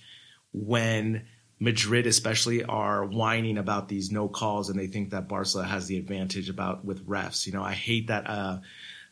when 0.52 1.28
Madrid 1.60 2.06
especially 2.06 2.64
are 2.64 3.04
whining 3.04 3.58
about 3.58 3.88
these 3.88 4.12
no 4.12 4.28
calls 4.28 4.70
and 4.70 4.80
they 4.80 4.88
think 4.88 5.10
that 5.10 5.28
Barca 5.28 5.64
has 5.64 5.88
the 5.88 5.98
advantage 5.98 6.50
about 6.50 6.86
with 6.86 7.08
refs. 7.08 7.48
You 7.48 7.54
know, 7.54 7.64
I 7.64 7.74
hate 7.74 8.08
that 8.08 8.30
uh, 8.30 8.60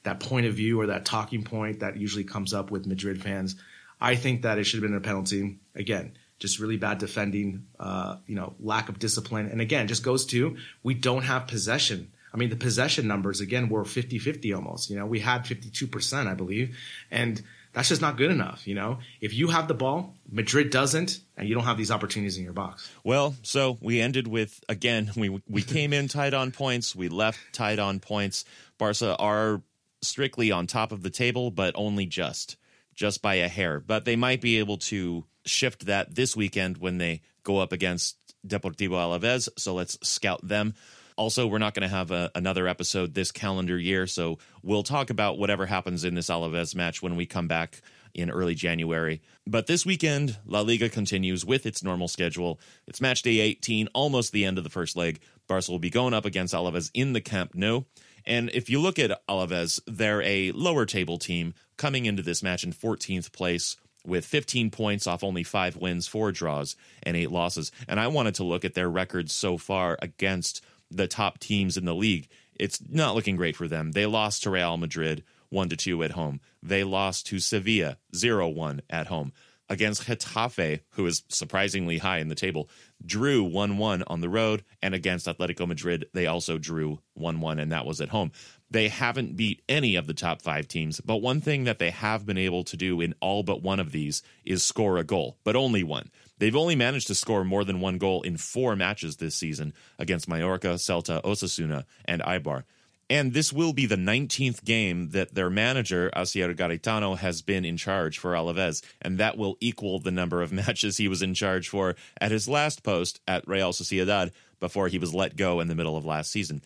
that 0.04 0.20
point 0.20 0.46
of 0.46 0.54
view 0.54 0.80
or 0.80 0.88
that 0.88 1.06
talking 1.06 1.44
point 1.44 1.80
that 1.80 1.98
usually 1.98 2.24
comes 2.24 2.54
up 2.54 2.70
with 2.70 2.86
Madrid 2.86 3.22
fans. 3.22 3.56
I 4.00 4.16
think 4.16 4.44
that 4.44 4.60
it 4.60 4.66
should 4.66 4.82
have 4.82 4.90
been 4.90 4.98
a 4.98 5.02
penalty. 5.02 5.58
Again, 5.74 6.14
just 6.38 6.60
really 6.60 6.78
bad 6.78 7.00
defending, 7.00 7.66
uh, 7.80 8.18
you 8.28 8.36
know, 8.36 8.54
lack 8.60 8.90
of 8.90 9.00
discipline. 9.00 9.48
And 9.48 9.62
again, 9.62 9.88
just 9.88 10.04
goes 10.04 10.26
to 10.28 10.58
we 10.84 10.94
don't 10.94 11.24
have 11.24 11.48
possession. 11.48 12.12
I 12.34 12.38
mean, 12.38 12.50
the 12.50 12.58
possession 12.58 13.08
numbers, 13.08 13.40
again, 13.40 13.70
were 13.70 13.86
50 13.86 14.20
50 14.20 14.54
almost. 14.54 14.90
You 14.90 14.98
know, 14.98 15.06
we 15.06 15.22
had 15.22 15.46
52%, 15.46 16.28
I 16.28 16.34
believe. 16.34 16.78
And 17.10 17.42
that's 17.76 17.90
just 17.90 18.02
not 18.02 18.16
good 18.18 18.32
enough. 18.32 18.66
You 18.66 18.74
know, 18.74 19.00
if 19.20 19.34
you 19.34 19.50
have 19.50 19.68
the 19.68 19.74
ball, 19.74 20.16
Madrid 20.32 20.70
doesn't, 20.70 21.20
and 21.38 21.48
you 21.48 21.54
don't 21.54 21.66
have 21.66 21.78
these 21.78 21.92
opportunities 21.92 22.38
in 22.38 22.44
your 22.44 22.54
box. 22.54 22.90
Well, 23.04 23.36
so 23.44 23.78
we 23.82 24.00
ended 24.00 24.28
with 24.28 24.64
again. 24.70 25.12
We 25.16 25.42
we 25.48 25.62
came 25.62 25.92
in 25.94 26.08
tight 26.08 26.34
on 26.34 26.52
points. 26.52 26.96
We 26.96 27.10
left 27.10 27.38
tight 27.52 27.78
on 27.78 28.00
points. 28.00 28.46
Barca 28.78 29.16
are 29.18 29.62
strictly 30.02 30.52
on 30.52 30.68
top 30.68 30.92
of 30.94 31.04
the 31.04 31.10
table, 31.10 31.52
but 31.52 31.74
only 31.76 32.06
just 32.06 32.56
just 32.96 33.22
by 33.22 33.36
a 33.36 33.50
hair. 33.50 33.82
But 33.82 34.06
they 34.06 34.16
might 34.16 34.40
be 34.40 34.60
able 34.60 34.78
to 34.78 35.26
shift 35.46 35.88
that 35.88 36.16
this 36.16 36.36
weekend 36.36 36.78
when 36.78 36.98
they 36.98 37.22
go 37.44 37.60
up 37.60 37.74
against 37.74 38.18
Deportivo 38.48 38.92
Alavés. 38.92 39.50
So 39.58 39.74
let's 39.74 39.98
scout 40.08 40.48
them. 40.48 40.76
Also, 41.18 41.48
we're 41.48 41.60
not 41.60 41.74
going 41.74 41.88
to 41.88 41.96
have 41.96 42.12
a, 42.12 42.30
another 42.36 42.68
episode 42.68 43.14
this 43.14 43.32
calendar 43.32 43.78
year, 43.78 44.06
so 44.06 44.38
we'll 44.62 44.84
talk 44.84 45.10
about 45.10 45.38
whatever 45.38 45.66
happens 45.66 46.04
in 46.04 46.16
this 46.16 46.30
Alavés 46.30 46.76
match 46.76 47.02
when 47.02 47.16
we 47.16 47.26
come 47.26 47.48
back 47.48 47.82
in 48.14 48.30
early 48.30 48.56
January. 48.56 49.22
But 49.46 49.68
this 49.68 49.86
weekend, 49.86 50.38
La 50.46 50.62
Liga 50.62 50.90
continues 50.90 51.46
with 51.46 51.66
its 51.66 51.84
normal 51.84 52.08
schedule. 52.08 52.60
It's 52.88 53.02
match 53.02 53.22
day 53.22 53.40
18, 53.40 53.90
almost 53.94 54.32
the 54.32 54.46
end 54.46 54.58
of 54.58 54.64
the 54.64 54.70
first 54.70 54.96
leg. 54.96 55.20
Barca 55.48 55.72
will 55.72 55.80
be 55.80 55.90
going 55.90 56.14
up 56.14 56.26
against 56.26 56.54
Alaves 56.54 56.90
in 56.94 57.14
the 57.14 57.22
Camp 57.22 57.54
Nou. 57.54 57.84
And 58.26 58.50
if 58.54 58.70
you 58.70 58.82
look 58.82 58.98
at 58.98 59.26
Alaves, 59.28 59.80
they're 59.86 60.22
a 60.24 60.52
lower 60.52 60.86
table 60.86 61.18
team 61.18 61.54
coming 61.78 62.06
into 62.06 62.24
this 62.24 62.42
match 62.42 62.64
in 62.64 62.74
14th 62.74 63.32
place 63.32 63.78
with 64.06 64.26
15 64.26 64.72
points 64.72 65.08
off 65.08 65.24
only 65.24 65.44
five 65.44 65.76
wins, 65.76 66.08
four 66.08 66.32
draws, 66.32 66.76
and 67.04 67.18
eight 67.18 67.32
losses. 67.32 67.72
And 67.88 68.00
I 68.00 68.08
wanted 68.08 68.36
to 68.36 68.44
look 68.44 68.66
at 68.66 68.74
their 68.74 68.90
records 68.90 69.34
so 69.34 69.58
far 69.58 69.98
against 70.02 70.64
the 70.96 71.08
top 71.08 71.40
teams 71.40 71.78
in 71.78 71.86
the 71.86 71.96
league. 71.96 72.28
it's 72.58 72.80
not 72.90 73.16
looking 73.16 73.36
great 73.36 73.56
for 73.56 73.68
them. 73.68 73.92
They 73.92 74.06
lost 74.06 74.44
to 74.44 74.50
Real 74.50 74.78
Madrid 74.78 75.24
1 75.50 75.70
to 75.70 75.76
2 75.76 76.04
at 76.04 76.12
home. 76.12 76.40
They 76.64 76.84
lost 76.84 77.28
to 77.28 77.40
Sevilla 77.40 77.98
0 78.16 78.50
1 78.50 78.82
at 78.90 79.08
home. 79.08 79.34
Against 79.68 80.04
Getafe, 80.04 80.82
who 80.92 81.08
is 81.08 81.24
surprisingly 81.28 81.98
high 81.98 82.20
in 82.20 82.28
the 82.28 82.36
table, 82.36 82.70
drew 83.04 83.44
1 83.44 83.78
1 83.78 84.04
on 84.08 84.22
the 84.22 84.30
road. 84.30 84.64
And 84.82 84.94
against 84.94 85.26
Atletico 85.26 85.68
Madrid, 85.68 86.06
they 86.14 86.28
also 86.28 86.58
drew 86.58 87.00
1 87.16 87.42
1, 87.42 87.60
and 87.60 87.72
that 87.72 87.86
was 87.86 88.00
at 88.00 88.10
home. 88.10 88.32
They 88.70 88.90
haven't 88.90 89.36
beat 89.36 89.64
any 89.68 89.96
of 89.96 90.08
the 90.08 90.14
top 90.14 90.42
five 90.42 90.68
teams, 90.68 91.00
but 91.02 91.18
one 91.18 91.42
thing 91.42 91.64
that 91.64 91.80
they 91.80 91.92
have 91.92 92.26
been 92.26 92.38
able 92.38 92.64
to 92.66 92.78
do 92.78 93.02
in 93.02 93.16
all 93.22 93.44
but 93.44 93.62
one 93.62 93.80
of 93.80 93.92
these 93.92 94.22
is 94.44 94.64
score 94.64 94.98
a 94.98 95.04
goal, 95.04 95.38
but 95.44 95.56
only 95.56 95.84
one. 95.84 96.12
They've 96.38 96.56
only 96.56 96.76
managed 96.76 97.08
to 97.08 97.16
score 97.16 97.44
more 97.44 97.64
than 97.64 97.80
one 97.80 97.98
goal 97.98 98.22
in 98.22 98.38
four 98.38 98.76
matches 98.76 99.18
this 99.18 99.36
season 99.36 99.74
against 99.98 100.28
Mallorca, 100.28 100.76
Celta, 100.76 101.22
Osasuna, 101.24 101.86
and 102.06 102.22
Eibar. 102.22 102.64
And 103.10 103.34
this 103.34 103.54
will 103.54 103.72
be 103.72 103.86
the 103.86 103.96
19th 103.96 104.64
game 104.64 105.10
that 105.10 105.36
their 105.36 105.50
manager, 105.50 106.10
Asier 106.16 106.56
Garitano, 106.56 107.16
has 107.18 107.44
been 107.44 107.64
in 107.64 107.78
charge 107.78 108.18
for 108.18 108.32
Alaves, 108.32 108.84
and 109.00 109.20
that 109.20 109.38
will 109.38 109.58
equal 109.60 110.00
the 110.00 110.12
number 110.12 110.42
of 110.42 110.52
matches 110.52 110.98
he 110.98 111.08
was 111.08 111.22
in 111.22 111.34
charge 111.36 111.70
for 111.70 111.96
at 112.20 112.32
his 112.32 112.50
last 112.50 112.84
post 112.84 113.22
at 113.28 113.48
Real 113.48 113.72
Sociedad 113.72 114.32
before 114.60 114.88
he 114.88 114.98
was 114.98 115.14
let 115.14 115.36
go 115.36 115.60
in 115.60 115.68
the 115.68 115.76
middle 115.76 115.96
of 115.96 116.06
last 116.06 116.32
season. 116.32 116.62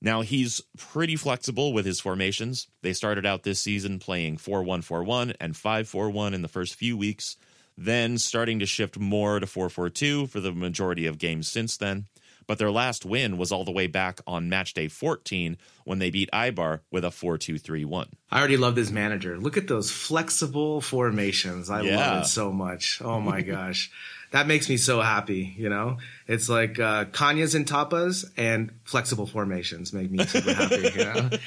Now, 0.00 0.22
he's 0.22 0.62
pretty 0.78 1.14
flexible 1.14 1.72
with 1.72 1.84
his 1.84 2.00
formations. 2.00 2.66
They 2.80 2.92
started 2.92 3.24
out 3.24 3.44
this 3.44 3.60
season 3.60 3.98
playing 3.98 4.38
4 4.38 4.62
1 4.62 4.82
4 4.82 5.04
1 5.04 5.34
and 5.40 5.56
5 5.56 5.88
4 5.88 6.10
1 6.10 6.34
in 6.34 6.42
the 6.42 6.48
first 6.48 6.74
few 6.74 6.96
weeks, 6.96 7.36
then 7.76 8.18
starting 8.18 8.58
to 8.58 8.66
shift 8.66 8.98
more 8.98 9.40
to 9.40 9.46
4 9.46 9.68
4 9.68 9.88
2 9.90 10.26
for 10.26 10.40
the 10.40 10.52
majority 10.52 11.06
of 11.06 11.18
games 11.18 11.48
since 11.48 11.76
then. 11.76 12.06
But 12.48 12.58
their 12.58 12.72
last 12.72 13.04
win 13.06 13.38
was 13.38 13.52
all 13.52 13.64
the 13.64 13.70
way 13.70 13.86
back 13.86 14.20
on 14.26 14.48
match 14.48 14.74
day 14.74 14.88
14 14.88 15.56
when 15.84 16.00
they 16.00 16.10
beat 16.10 16.28
Eibar 16.32 16.80
with 16.90 17.04
a 17.04 17.10
4 17.10 17.38
2 17.38 17.56
3 17.58 17.84
1. 17.84 18.08
I 18.30 18.38
already 18.38 18.56
love 18.56 18.74
this 18.74 18.90
manager. 18.90 19.38
Look 19.38 19.56
at 19.56 19.68
those 19.68 19.90
flexible 19.90 20.80
formations. 20.80 21.70
I 21.70 21.82
Yeah. 21.82 21.96
love 21.96 22.22
it 22.24 22.26
so 22.26 22.52
much. 22.52 23.00
Oh 23.02 23.20
my 23.20 23.40
gosh. 23.54 23.90
That 24.32 24.46
makes 24.46 24.66
me 24.68 24.78
so 24.78 25.02
happy, 25.02 25.54
you 25.58 25.68
know? 25.68 25.98
It's 26.26 26.48
like 26.48 26.80
uh, 26.80 27.04
Kanya's 27.06 27.54
and 27.54 27.66
tapas 27.66 28.24
and 28.38 28.72
flexible 28.84 29.26
formations 29.26 29.92
make 29.92 30.10
me 30.10 30.24
super 30.24 30.54
happy, 30.54 30.90
you 30.94 31.04
know? 31.04 31.30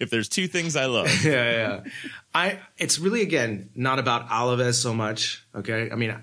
If 0.00 0.08
there's 0.08 0.28
two 0.28 0.46
things 0.48 0.74
I 0.74 0.86
love, 0.86 1.08
yeah, 1.24 1.50
yeah. 1.50 1.80
I 2.34 2.60
it's 2.78 2.98
really 2.98 3.20
again 3.20 3.68
not 3.74 3.98
about 3.98 4.28
Alaves 4.28 4.74
so 4.74 4.94
much. 4.94 5.44
Okay, 5.54 5.90
I 5.90 5.96
mean, 5.96 6.16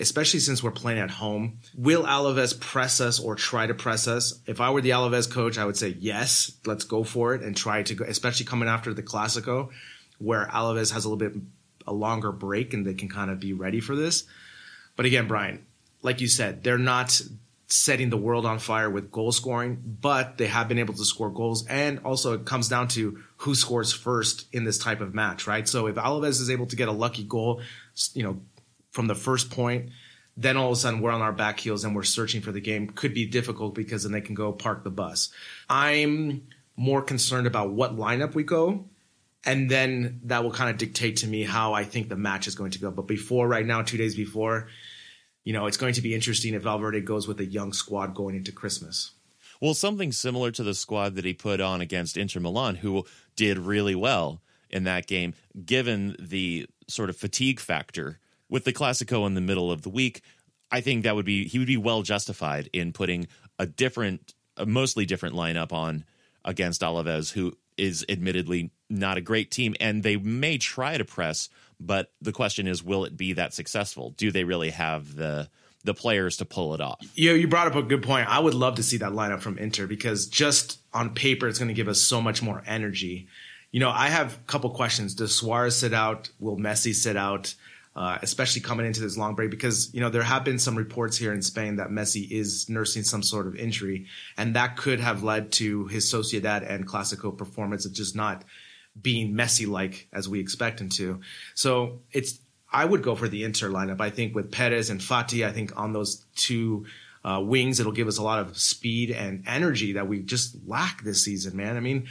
especially 0.00 0.40
since 0.40 0.64
we're 0.64 0.72
playing 0.72 0.98
at 0.98 1.12
home, 1.12 1.58
will 1.76 2.02
Alaves 2.02 2.58
press 2.58 3.00
us 3.00 3.20
or 3.20 3.36
try 3.36 3.68
to 3.68 3.74
press 3.74 4.08
us? 4.08 4.40
If 4.46 4.60
I 4.60 4.70
were 4.70 4.80
the 4.80 4.90
Alaves 4.90 5.30
coach, 5.30 5.58
I 5.58 5.64
would 5.64 5.76
say 5.76 5.96
yes, 5.98 6.50
let's 6.66 6.82
go 6.82 7.04
for 7.04 7.34
it 7.34 7.42
and 7.42 7.56
try 7.56 7.84
to 7.84 7.94
go. 7.94 8.04
Especially 8.04 8.46
coming 8.46 8.68
after 8.68 8.92
the 8.92 9.02
Clasico, 9.02 9.70
where 10.18 10.46
Alaves 10.46 10.92
has 10.92 11.04
a 11.04 11.08
little 11.08 11.16
bit 11.16 11.40
a 11.86 11.92
longer 11.92 12.32
break 12.32 12.74
and 12.74 12.84
they 12.84 12.94
can 12.94 13.08
kind 13.08 13.30
of 13.30 13.38
be 13.38 13.52
ready 13.52 13.78
for 13.78 13.94
this. 13.94 14.24
But 14.96 15.06
again, 15.06 15.26
Brian, 15.26 15.66
like 16.02 16.20
you 16.20 16.28
said, 16.28 16.62
they're 16.62 16.78
not 16.78 17.20
setting 17.66 18.10
the 18.10 18.16
world 18.16 18.46
on 18.46 18.58
fire 18.58 18.88
with 18.90 19.10
goal 19.10 19.32
scoring, 19.32 19.82
but 20.00 20.38
they 20.38 20.46
have 20.46 20.68
been 20.68 20.78
able 20.78 20.94
to 20.94 21.04
score 21.04 21.30
goals. 21.30 21.66
And 21.66 22.00
also, 22.04 22.34
it 22.34 22.44
comes 22.44 22.68
down 22.68 22.88
to 22.88 23.22
who 23.38 23.54
scores 23.54 23.92
first 23.92 24.46
in 24.52 24.64
this 24.64 24.78
type 24.78 25.00
of 25.00 25.14
match, 25.14 25.46
right? 25.46 25.66
So 25.66 25.86
if 25.86 25.96
Alaves 25.96 26.40
is 26.40 26.50
able 26.50 26.66
to 26.66 26.76
get 26.76 26.88
a 26.88 26.92
lucky 26.92 27.24
goal, 27.24 27.62
you 28.12 28.22
know, 28.22 28.40
from 28.90 29.06
the 29.06 29.14
first 29.14 29.50
point, 29.50 29.90
then 30.36 30.56
all 30.56 30.68
of 30.68 30.72
a 30.72 30.76
sudden 30.76 31.00
we're 31.00 31.10
on 31.10 31.22
our 31.22 31.32
back 31.32 31.58
heels 31.58 31.84
and 31.84 31.94
we're 31.94 32.02
searching 32.02 32.42
for 32.42 32.52
the 32.52 32.60
game. 32.60 32.88
Could 32.88 33.14
be 33.14 33.26
difficult 33.26 33.74
because 33.74 34.02
then 34.02 34.12
they 34.12 34.20
can 34.20 34.34
go 34.34 34.52
park 34.52 34.84
the 34.84 34.90
bus. 34.90 35.30
I'm 35.68 36.46
more 36.76 37.02
concerned 37.02 37.46
about 37.46 37.70
what 37.70 37.96
lineup 37.96 38.34
we 38.34 38.42
go 38.42 38.84
and 39.44 39.70
then 39.70 40.20
that 40.24 40.42
will 40.42 40.52
kind 40.52 40.70
of 40.70 40.78
dictate 40.78 41.18
to 41.18 41.26
me 41.26 41.42
how 41.42 41.74
I 41.74 41.84
think 41.84 42.08
the 42.08 42.16
match 42.16 42.46
is 42.46 42.54
going 42.54 42.70
to 42.72 42.78
go. 42.78 42.90
But 42.90 43.06
before, 43.06 43.46
right 43.46 43.66
now, 43.66 43.82
two 43.82 43.98
days 43.98 44.14
before, 44.14 44.68
you 45.44 45.52
know, 45.52 45.66
it's 45.66 45.76
going 45.76 45.94
to 45.94 46.02
be 46.02 46.14
interesting 46.14 46.54
if 46.54 46.62
Valverde 46.62 47.00
goes 47.02 47.28
with 47.28 47.40
a 47.40 47.44
young 47.44 47.72
squad 47.72 48.14
going 48.14 48.34
into 48.34 48.52
Christmas. 48.52 49.12
Well, 49.60 49.74
something 49.74 50.12
similar 50.12 50.50
to 50.52 50.62
the 50.62 50.74
squad 50.74 51.14
that 51.14 51.24
he 51.24 51.34
put 51.34 51.60
on 51.60 51.80
against 51.80 52.16
Inter 52.16 52.40
Milan, 52.40 52.76
who 52.76 53.04
did 53.36 53.58
really 53.58 53.94
well 53.94 54.40
in 54.70 54.84
that 54.84 55.06
game, 55.06 55.34
given 55.64 56.16
the 56.18 56.66
sort 56.88 57.10
of 57.10 57.16
fatigue 57.16 57.60
factor 57.60 58.18
with 58.48 58.64
the 58.64 58.72
Clasico 58.72 59.26
in 59.26 59.34
the 59.34 59.40
middle 59.40 59.70
of 59.70 59.82
the 59.82 59.90
week. 59.90 60.22
I 60.70 60.80
think 60.80 61.04
that 61.04 61.14
would 61.14 61.24
be 61.24 61.46
he 61.46 61.58
would 61.58 61.68
be 61.68 61.76
well 61.76 62.02
justified 62.02 62.68
in 62.72 62.92
putting 62.92 63.28
a 63.58 63.66
different, 63.66 64.34
a 64.56 64.66
mostly 64.66 65.06
different 65.06 65.36
lineup 65.36 65.72
on 65.72 66.04
against 66.44 66.80
Alaves, 66.80 67.32
who 67.32 67.56
is 67.76 68.04
admittedly 68.08 68.70
not 68.90 69.16
a 69.16 69.20
great 69.20 69.50
team, 69.50 69.74
and 69.80 70.02
they 70.02 70.16
may 70.16 70.58
try 70.58 70.98
to 70.98 71.04
press, 71.04 71.48
but 71.80 72.12
the 72.20 72.32
question 72.32 72.66
is, 72.66 72.82
will 72.82 73.04
it 73.04 73.16
be 73.16 73.32
that 73.34 73.54
successful? 73.54 74.10
Do 74.16 74.30
they 74.30 74.44
really 74.44 74.70
have 74.70 75.14
the 75.16 75.48
the 75.84 75.94
players 75.94 76.38
to 76.38 76.44
pull 76.44 76.74
it 76.74 76.80
off? 76.80 76.98
You 77.14 77.34
you 77.34 77.48
brought 77.48 77.66
up 77.66 77.76
a 77.76 77.82
good 77.82 78.02
point. 78.02 78.28
I 78.28 78.38
would 78.38 78.54
love 78.54 78.76
to 78.76 78.82
see 78.82 78.96
that 78.98 79.12
lineup 79.12 79.40
from 79.40 79.58
Inter 79.58 79.86
because 79.86 80.26
just 80.26 80.80
on 80.92 81.14
paper, 81.14 81.46
it's 81.46 81.58
going 81.58 81.68
to 81.68 81.74
give 81.74 81.88
us 81.88 82.00
so 82.00 82.20
much 82.20 82.42
more 82.42 82.62
energy. 82.66 83.28
You 83.70 83.80
know, 83.80 83.90
I 83.90 84.08
have 84.08 84.34
a 84.34 84.38
couple 84.46 84.70
questions. 84.70 85.14
Does 85.14 85.34
Suarez 85.34 85.76
sit 85.76 85.92
out? 85.92 86.30
Will 86.38 86.56
Messi 86.56 86.94
sit 86.94 87.16
out? 87.16 87.54
Uh, 87.96 88.18
especially 88.22 88.60
coming 88.60 88.84
into 88.86 89.00
this 89.00 89.16
long 89.16 89.36
break, 89.36 89.52
because 89.52 89.94
you 89.94 90.00
know 90.00 90.10
there 90.10 90.24
have 90.24 90.42
been 90.42 90.58
some 90.58 90.74
reports 90.74 91.16
here 91.16 91.32
in 91.32 91.40
Spain 91.40 91.76
that 91.76 91.90
Messi 91.90 92.28
is 92.28 92.68
nursing 92.68 93.04
some 93.04 93.22
sort 93.22 93.46
of 93.46 93.54
injury, 93.54 94.06
and 94.36 94.56
that 94.56 94.76
could 94.76 94.98
have 94.98 95.22
led 95.22 95.52
to 95.52 95.86
his 95.86 96.12
Sociedad 96.12 96.68
and 96.68 96.88
Clasico 96.88 97.36
performance 97.36 97.86
of 97.86 97.92
just 97.92 98.16
not 98.16 98.42
being 99.00 99.34
Messi 99.34 99.66
like 99.66 100.08
as 100.12 100.28
we 100.28 100.40
expect 100.40 100.80
him 100.80 100.88
to. 100.90 101.20
So 101.54 102.00
it's 102.12 102.38
I 102.72 102.84
would 102.84 103.02
go 103.02 103.14
for 103.14 103.28
the 103.28 103.44
Inter 103.44 103.70
lineup. 103.70 104.00
I 104.00 104.10
think 104.10 104.34
with 104.34 104.50
Perez 104.50 104.90
and 104.90 105.00
Fati, 105.00 105.46
I 105.46 105.52
think 105.52 105.76
on 105.76 105.92
those 105.92 106.24
two 106.34 106.86
uh, 107.24 107.40
wings, 107.40 107.78
it'll 107.78 107.92
give 107.92 108.08
us 108.08 108.18
a 108.18 108.22
lot 108.22 108.40
of 108.40 108.58
speed 108.58 109.10
and 109.10 109.44
energy 109.46 109.92
that 109.92 110.08
we 110.08 110.20
just 110.20 110.56
lack 110.66 111.02
this 111.02 111.24
season, 111.24 111.56
man. 111.56 111.76
I 111.76 111.80
mean, 111.80 112.08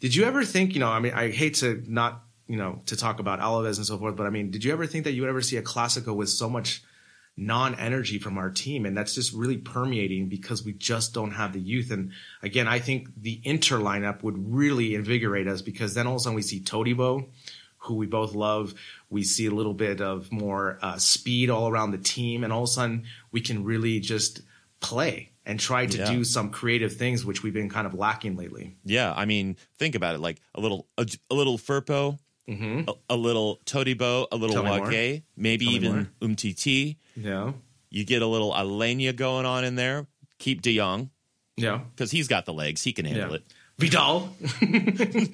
did 0.00 0.14
you 0.14 0.24
ever 0.24 0.44
think, 0.44 0.74
you 0.74 0.80
know, 0.80 0.88
I 0.88 1.00
mean, 1.00 1.14
I 1.14 1.30
hate 1.30 1.54
to 1.56 1.82
not, 1.88 2.22
you 2.46 2.56
know, 2.56 2.80
to 2.86 2.96
talk 2.96 3.18
about 3.18 3.40
Alaves 3.40 3.76
and 3.76 3.86
so 3.86 3.98
forth, 3.98 4.16
but 4.16 4.26
I 4.26 4.30
mean, 4.30 4.50
did 4.50 4.64
you 4.64 4.72
ever 4.72 4.86
think 4.86 5.04
that 5.04 5.12
you 5.12 5.22
would 5.22 5.30
ever 5.30 5.42
see 5.42 5.56
a 5.56 5.62
Clasico 5.62 6.14
with 6.14 6.28
so 6.28 6.48
much 6.48 6.82
non 7.36 7.74
energy 7.76 8.18
from 8.18 8.38
our 8.38 8.50
team? 8.50 8.86
And 8.86 8.96
that's 8.96 9.14
just 9.14 9.32
really 9.32 9.56
permeating 9.58 10.28
because 10.28 10.64
we 10.64 10.72
just 10.72 11.12
don't 11.14 11.32
have 11.32 11.52
the 11.52 11.60
youth. 11.60 11.90
And 11.90 12.12
again, 12.42 12.68
I 12.68 12.78
think 12.78 13.08
the 13.20 13.40
Inter 13.44 13.78
lineup 13.78 14.22
would 14.22 14.52
really 14.52 14.94
invigorate 14.94 15.48
us 15.48 15.62
because 15.62 15.94
then 15.94 16.06
all 16.06 16.14
of 16.14 16.20
a 16.20 16.20
sudden 16.20 16.36
we 16.36 16.42
see 16.42 16.60
Todibo, 16.60 17.26
who 17.78 17.94
we 17.94 18.06
both 18.06 18.34
love. 18.34 18.74
We 19.10 19.22
see 19.24 19.46
a 19.46 19.50
little 19.50 19.74
bit 19.74 20.00
of 20.00 20.30
more 20.32 20.78
uh, 20.82 20.96
speed 20.98 21.50
all 21.50 21.68
around 21.68 21.90
the 21.90 21.98
team, 21.98 22.42
and 22.44 22.52
all 22.52 22.62
of 22.64 22.68
a 22.68 22.72
sudden 22.72 23.04
we 23.32 23.40
can 23.40 23.64
really 23.64 24.00
just 24.00 24.40
play 24.80 25.30
and 25.46 25.60
try 25.60 25.84
to 25.84 25.98
Yeah. 25.98 26.10
do 26.10 26.24
some 26.24 26.50
creative 26.50 26.96
things, 26.96 27.24
which 27.24 27.42
we've 27.42 27.52
been 27.52 27.68
kind 27.68 27.86
of 27.86 27.92
lacking 27.94 28.36
lately. 28.36 28.76
Yeah, 28.84 29.12
I 29.14 29.26
mean, 29.26 29.56
think 29.78 29.94
about 29.94 30.14
it. 30.14 30.20
Like 30.20 30.40
a 30.54 30.60
little, 30.60 30.88
a, 30.96 31.06
a 31.30 31.34
little 31.34 31.58
Firpo, 31.58 32.18
a, 32.48 32.92
a 33.10 33.16
little 33.16 33.60
Todibo, 33.66 34.26
a 34.30 34.36
little 34.36 34.56
Mm-hmm. 34.56 34.66
Tell. 34.66 34.80
Wagué, 34.90 35.22
maybe 35.36 35.66
Tell 35.66 35.74
even. 35.74 36.10
Umtiti. 36.20 36.96
Yeah, 37.16 37.52
You 37.90 38.04
get 38.04 38.22
a 38.22 38.26
little 38.26 38.52
Aleñá 38.52 39.14
going 39.14 39.46
on 39.46 39.64
in 39.64 39.76
there. 39.76 40.06
Keep 40.38 40.62
De 40.62 40.76
Jong 40.76 41.10
yeah, 41.56 41.80
because 41.94 42.10
he's 42.10 42.28
got 42.28 42.46
the 42.46 42.52
legs; 42.52 42.82
he 42.82 42.92
can 42.92 43.04
handle 43.04 43.30
yeah. 43.30 43.36
it. 43.36 43.44
Vidal. 43.78 44.36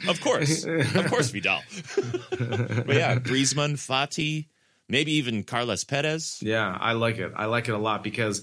Of 0.09 0.21
course, 0.21 0.65
of 0.65 1.07
course, 1.07 1.31
Vidal. 1.31 1.63
but 2.31 2.97
yeah, 2.97 3.17
Griezmann, 3.17 3.75
Fati, 3.75 4.47
maybe 4.89 5.13
even 5.13 5.43
Carlos 5.45 5.85
Perez. 5.85 6.39
Yeah, 6.43 6.77
I 6.81 6.93
like 6.93 7.19
it. 7.19 7.33
I 7.37 7.47
like 7.47 7.69
it 7.69 7.73
a 7.73 7.79
lot 7.79 8.03
because 8.03 8.43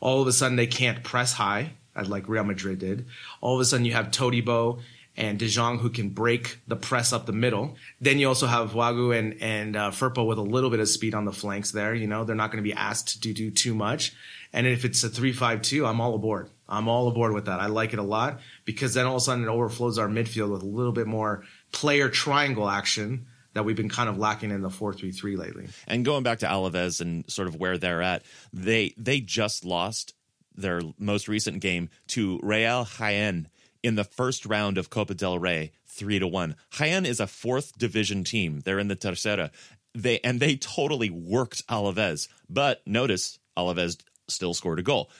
all 0.00 0.20
of 0.20 0.28
a 0.28 0.32
sudden 0.32 0.56
they 0.56 0.66
can't 0.66 1.02
press 1.02 1.32
high, 1.32 1.72
like 2.06 2.28
Real 2.28 2.44
Madrid 2.44 2.78
did. 2.78 3.06
All 3.40 3.54
of 3.54 3.60
a 3.60 3.64
sudden 3.64 3.84
you 3.84 3.92
have 3.92 4.10
Todibo 4.10 4.80
and 5.18 5.36
De 5.36 5.48
Jong 5.48 5.80
who 5.80 5.90
can 5.90 6.10
break 6.10 6.60
the 6.68 6.76
press 6.76 7.12
up 7.12 7.26
the 7.26 7.32
middle. 7.32 7.76
Then 8.00 8.20
you 8.20 8.28
also 8.28 8.46
have 8.46 8.70
Wagué 8.70 9.18
and 9.18 9.42
and 9.42 9.76
uh, 9.76 9.90
Firpo 9.90 10.24
with 10.24 10.38
a 10.38 10.42
little 10.42 10.70
bit 10.70 10.80
of 10.80 10.88
speed 10.88 11.14
on 11.14 11.24
the 11.24 11.32
flanks 11.32 11.72
there. 11.72 11.94
You 11.94 12.06
know 12.06 12.24
they're 12.24 12.36
not 12.36 12.52
going 12.52 12.62
to 12.64 12.70
be 12.70 12.72
asked 12.72 13.22
to 13.22 13.34
do 13.34 13.50
too 13.50 13.74
much. 13.74 14.14
And 14.52 14.66
if 14.66 14.86
it's 14.86 15.04
a 15.04 15.10
three-five-two, 15.10 15.84
I'm 15.84 16.00
all 16.00 16.14
aboard. 16.14 16.48
I'm 16.68 16.88
all 16.88 17.08
aboard 17.08 17.34
with 17.34 17.46
that. 17.46 17.60
I 17.60 17.66
like 17.66 17.92
it 17.92 17.98
a 17.98 18.02
lot 18.02 18.40
because 18.64 18.94
then 18.94 19.04
all 19.04 19.16
of 19.16 19.22
a 19.22 19.24
sudden 19.24 19.44
it 19.44 19.48
overflows 19.48 19.98
our 19.98 20.08
midfield 20.08 20.52
with 20.52 20.62
a 20.62 20.66
little 20.66 20.92
bit 20.92 21.06
more 21.06 21.44
player 21.72 22.08
triangle 22.08 22.68
action 22.68 23.26
that 23.54 23.64
we've 23.64 23.76
been 23.76 23.88
kind 23.88 24.08
of 24.08 24.18
lacking 24.18 24.52
in 24.52 24.62
the 24.62 24.70
four-three-three 24.70 25.36
lately. 25.36 25.68
And 25.88 26.04
going 26.04 26.22
back 26.22 26.38
to 26.38 26.46
Alaves 26.46 27.00
and 27.00 27.28
sort 27.28 27.48
of 27.48 27.56
where 27.56 27.76
they're 27.76 28.02
at, 28.02 28.22
they 28.52 28.94
they 28.96 29.20
just 29.20 29.64
lost 29.64 30.14
their 30.54 30.80
most 30.98 31.28
recent 31.28 31.60
game 31.60 31.90
to 32.08 32.38
Real 32.42 32.84
Jaén 32.84 33.46
in 33.82 33.94
the 33.94 34.04
first 34.04 34.44
round 34.46 34.78
of 34.78 34.90
Copa 34.90 35.14
del 35.14 35.38
Rey, 35.38 35.72
three 35.86 36.18
to 36.18 36.26
one. 36.26 36.56
Jaén 36.72 37.06
is 37.06 37.20
a 37.20 37.26
fourth 37.26 37.76
division 37.78 38.24
team. 38.24 38.60
They're 38.64 38.78
in 38.78 38.88
the 38.88 38.96
Tercera. 38.96 39.50
They 39.94 40.20
and 40.20 40.40
they 40.40 40.56
totally 40.56 41.10
worked 41.10 41.66
Alaves. 41.68 42.28
But 42.48 42.86
notice 42.86 43.38
Alaves 43.56 43.98
still 44.28 44.54
scored 44.54 44.78
a 44.78 44.82
goal. 44.82 45.10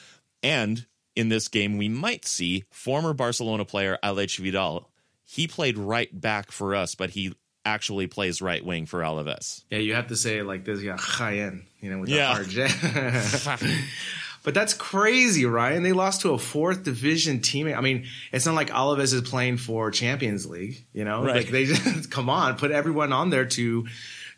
And 0.43 0.87
in 1.17 1.29
this 1.31 1.49
game, 1.49 1.79
we 1.79 1.89
might 1.89 2.25
see 2.27 2.65
former 2.71 3.13
Barcelona 3.13 3.65
player 3.65 3.99
Alex 4.03 4.37
Vidal. 4.37 4.89
He 5.25 5.47
played 5.49 5.77
right 5.77 6.09
back 6.21 6.53
for 6.53 6.75
us, 6.75 6.95
but 6.95 7.11
he 7.11 7.35
actually 7.65 8.07
plays 8.07 8.41
right 8.41 8.65
wing 8.65 8.87
for 8.87 9.01
Alaves. 9.01 9.65
Yeah, 9.71 9.79
you 9.79 9.95
have 9.95 10.07
to 10.09 10.17
say 10.17 10.43
like 10.43 10.65
this. 10.65 10.81
Yeah, 10.81 10.97
Jaén, 10.97 11.65
you 11.81 11.91
know, 11.91 11.99
with 11.99 12.09
Yeah. 12.09 12.39
the 12.39 12.45
hard 12.45 13.59
J. 13.59 13.79
but 14.43 14.55
that's 14.55 14.74
crazy, 14.74 15.45
Ryan. 15.45 15.82
They 15.82 15.93
lost 15.93 16.22
to 16.22 16.30
a 16.30 16.39
fourth 16.39 16.82
division 16.84 17.41
team. 17.41 17.66
I 17.68 17.80
mean, 17.80 18.07
it's 18.32 18.47
not 18.47 18.55
like 18.55 18.70
Alaves 18.70 19.12
is 19.12 19.22
playing 19.28 19.59
for 19.59 19.91
Champions 19.91 20.47
League. 20.47 20.84
You 20.93 21.05
know, 21.05 21.24
Right. 21.24 21.36
like 21.36 21.49
they 21.49 21.64
just 21.66 22.11
come 22.11 22.30
on, 22.30 22.57
put 22.57 22.70
everyone 22.70 23.12
on 23.12 23.30
there 23.30 23.45
to 23.47 23.86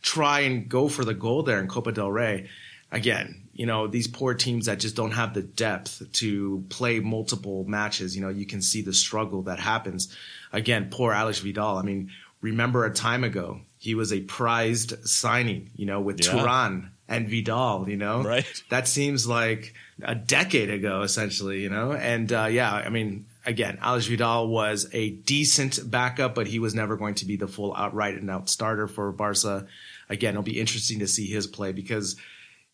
try 0.02 0.40
and 0.40 0.68
go 0.68 0.88
for 0.88 1.04
the 1.04 1.14
goal 1.14 1.42
there 1.42 1.60
in 1.60 1.68
Copa 1.68 1.92
del 1.92 2.10
Rey. 2.10 2.48
Again, 2.92 3.48
you 3.52 3.66
know, 3.66 3.86
these 3.86 4.08
poor 4.08 4.34
teams 4.34 4.66
that 4.66 4.80
just 4.80 4.96
don't 4.96 5.12
have 5.12 5.32
the 5.34 5.42
depth 5.42 6.02
to 6.14 6.64
play 6.70 6.98
multiple 6.98 7.64
matches, 7.68 8.16
you 8.16 8.22
know, 8.22 8.30
you 8.30 8.46
can 8.46 8.62
see 8.62 8.82
the 8.82 8.92
struggle 8.94 9.42
that 9.42 9.60
happens. 9.60 10.16
Again, 10.52 10.88
poor 10.90 11.12
Alex 11.12 11.38
Vidal. 11.38 11.76
I 11.76 11.82
mean, 11.82 12.10
remember 12.40 12.84
a 12.84 12.92
time 12.92 13.22
ago, 13.22 13.60
he 13.78 13.94
was 13.94 14.12
a 14.12 14.22
prized 14.22 15.06
signing, 15.08 15.70
you 15.76 15.86
know, 15.86 16.00
with 16.00 16.24
Yeah. 16.24 16.32
Turan 16.32 16.90
and 17.10 17.28
Vidal, 17.28 17.88
you 17.88 17.96
know? 17.96 18.22
Right. 18.22 18.46
That 18.70 18.88
seems 18.88 19.26
like 19.26 19.74
a 20.02 20.14
decade 20.14 20.70
ago, 20.70 21.02
essentially, 21.02 21.60
you 21.60 21.68
know? 21.68 21.92
And 21.92 22.32
uh, 22.32 22.46
yeah, 22.46 22.72
I 22.72 22.88
mean, 22.88 23.26
again, 23.44 23.78
Alex 23.82 24.06
Vidal 24.06 24.48
was 24.48 24.88
a 24.92 25.10
decent 25.10 25.90
backup, 25.90 26.34
but 26.34 26.46
he 26.46 26.60
was 26.60 26.74
never 26.74 26.96
going 26.96 27.16
to 27.16 27.26
be 27.26 27.36
the 27.36 27.48
full 27.48 27.74
outright 27.76 28.14
and 28.14 28.30
out 28.30 28.48
starter 28.48 28.86
for 28.86 29.10
Barca. 29.12 29.66
Again, 30.08 30.34
it'll 30.34 30.42
be 30.44 30.60
interesting 30.60 31.00
to 31.00 31.08
see 31.08 31.26
his 31.26 31.46
play 31.48 31.72
because 31.72 32.16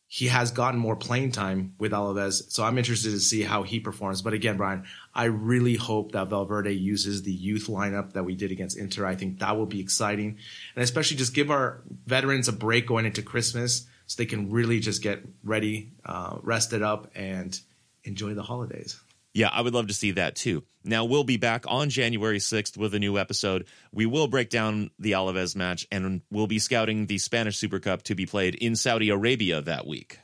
he 0.07 0.28
has 0.28 0.53
gotten 0.53 0.78
more 0.78 0.97
playing 0.97 1.32
time 1.32 1.74
with 1.78 1.93
Alaves. 1.93 2.51
So 2.51 2.62
I'm 2.62 2.78
interested 2.78 3.11
to 3.11 3.18
see 3.18 3.43
how 3.43 3.64
he 3.64 3.80
performs. 3.80 4.22
But 4.22 4.34
again, 4.34 4.57
Brian, 4.57 4.84
I 5.14 5.24
really 5.24 5.74
hope 5.74 6.12
that 6.12 6.28
Valverde 6.28 6.72
uses 6.72 7.22
the 7.22 7.32
youth 7.32 7.66
lineup 7.66 8.12
that 8.12 8.24
we 8.24 8.37
did 8.37 8.53
against 8.53 8.78
Inter. 8.78 9.05
I 9.05 9.16
think 9.16 9.41
that 9.41 9.57
will 9.57 9.66
be 9.66 9.80
exciting. 9.80 10.37
And 10.76 10.84
especially 10.84 11.16
just 11.16 11.34
give 11.34 11.51
our 11.51 11.80
veterans 12.07 12.49
a 12.49 12.53
break 12.53 12.87
going 12.87 13.07
into 13.07 13.22
Christmas 13.22 13.87
so 14.07 14.16
they 14.18 14.26
can 14.26 14.50
really 14.50 14.80
just 14.80 15.02
get 15.02 15.22
ready, 15.42 15.92
uh, 16.04 16.38
rested 16.42 16.82
up, 16.82 17.11
and 17.14 17.59
enjoy 18.04 18.34
the 18.34 18.42
holidays. 18.42 19.00
Yeah, 19.34 19.50
I 19.52 19.61
would 19.61 19.74
love 19.74 19.88
to 19.88 19.94
see 19.94 20.12
that 20.12 20.34
too. 20.34 20.64
Now, 20.82 21.04
we'll 21.04 21.24
be 21.24 21.36
back 21.36 21.64
on 21.66 21.90
January 21.90 22.38
6th 22.38 22.76
with 22.76 22.94
a 22.94 22.98
new 22.98 23.18
episode. 23.18 23.66
We 23.92 24.07
will 24.07 24.28
break 24.28 24.48
down 24.48 24.90
the 24.98 25.12
Alaves 25.12 25.57
match 25.57 25.86
and 25.90 26.22
we'll 26.30 26.46
be 26.46 26.61
scouting 26.61 27.07
the 27.07 27.18
Spanish 27.18 27.59
Super 27.59 27.80
Cup 27.80 28.02
to 28.04 28.14
be 28.14 28.24
played 28.24 28.54
in 28.54 28.76
Saudi 28.76 29.11
Arabia 29.11 29.61
that 29.61 29.86
week. 29.86 30.20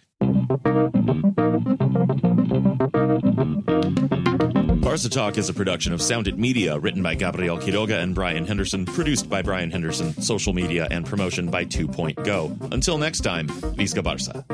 Barca 4.82 5.08
Talk 5.08 5.38
is 5.38 5.48
a 5.48 5.54
production 5.54 5.94
of 5.94 6.02
Sounded 6.02 6.38
Media, 6.38 6.78
written 6.78 7.02
by 7.02 7.14
Gabriel 7.14 7.56
Quiroga 7.56 8.02
and 8.02 8.14
Brian 8.14 8.44
Henderson, 8.44 8.84
produced 8.84 9.30
by 9.30 9.40
Brian 9.40 9.70
Henderson, 9.70 10.12
social 10.20 10.52
media 10.52 10.86
and 10.90 11.06
promotion 11.06 11.48
by 11.48 11.64
Two 11.64 11.88
Point 11.88 12.22
Go. 12.24 12.54
Until 12.70 12.98
next 12.98 13.20
time, 13.20 13.48
Visca 13.48 14.04
Barca. 14.04 14.44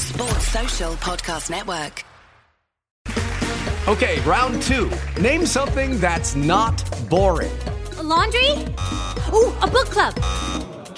Sports 0.00 0.48
Social 0.48 0.94
Podcast 0.94 1.50
Network. 1.50 2.04
Okay, 3.86 4.20
round 4.22 4.60
two. 4.62 4.90
Name 5.20 5.46
something 5.46 6.00
that's 6.00 6.34
not 6.34 6.82
boring. 7.08 7.52
A 7.98 8.02
laundry? 8.02 8.50
Ooh, 9.32 9.54
a 9.62 9.68
book 9.70 9.86
club. 9.86 10.18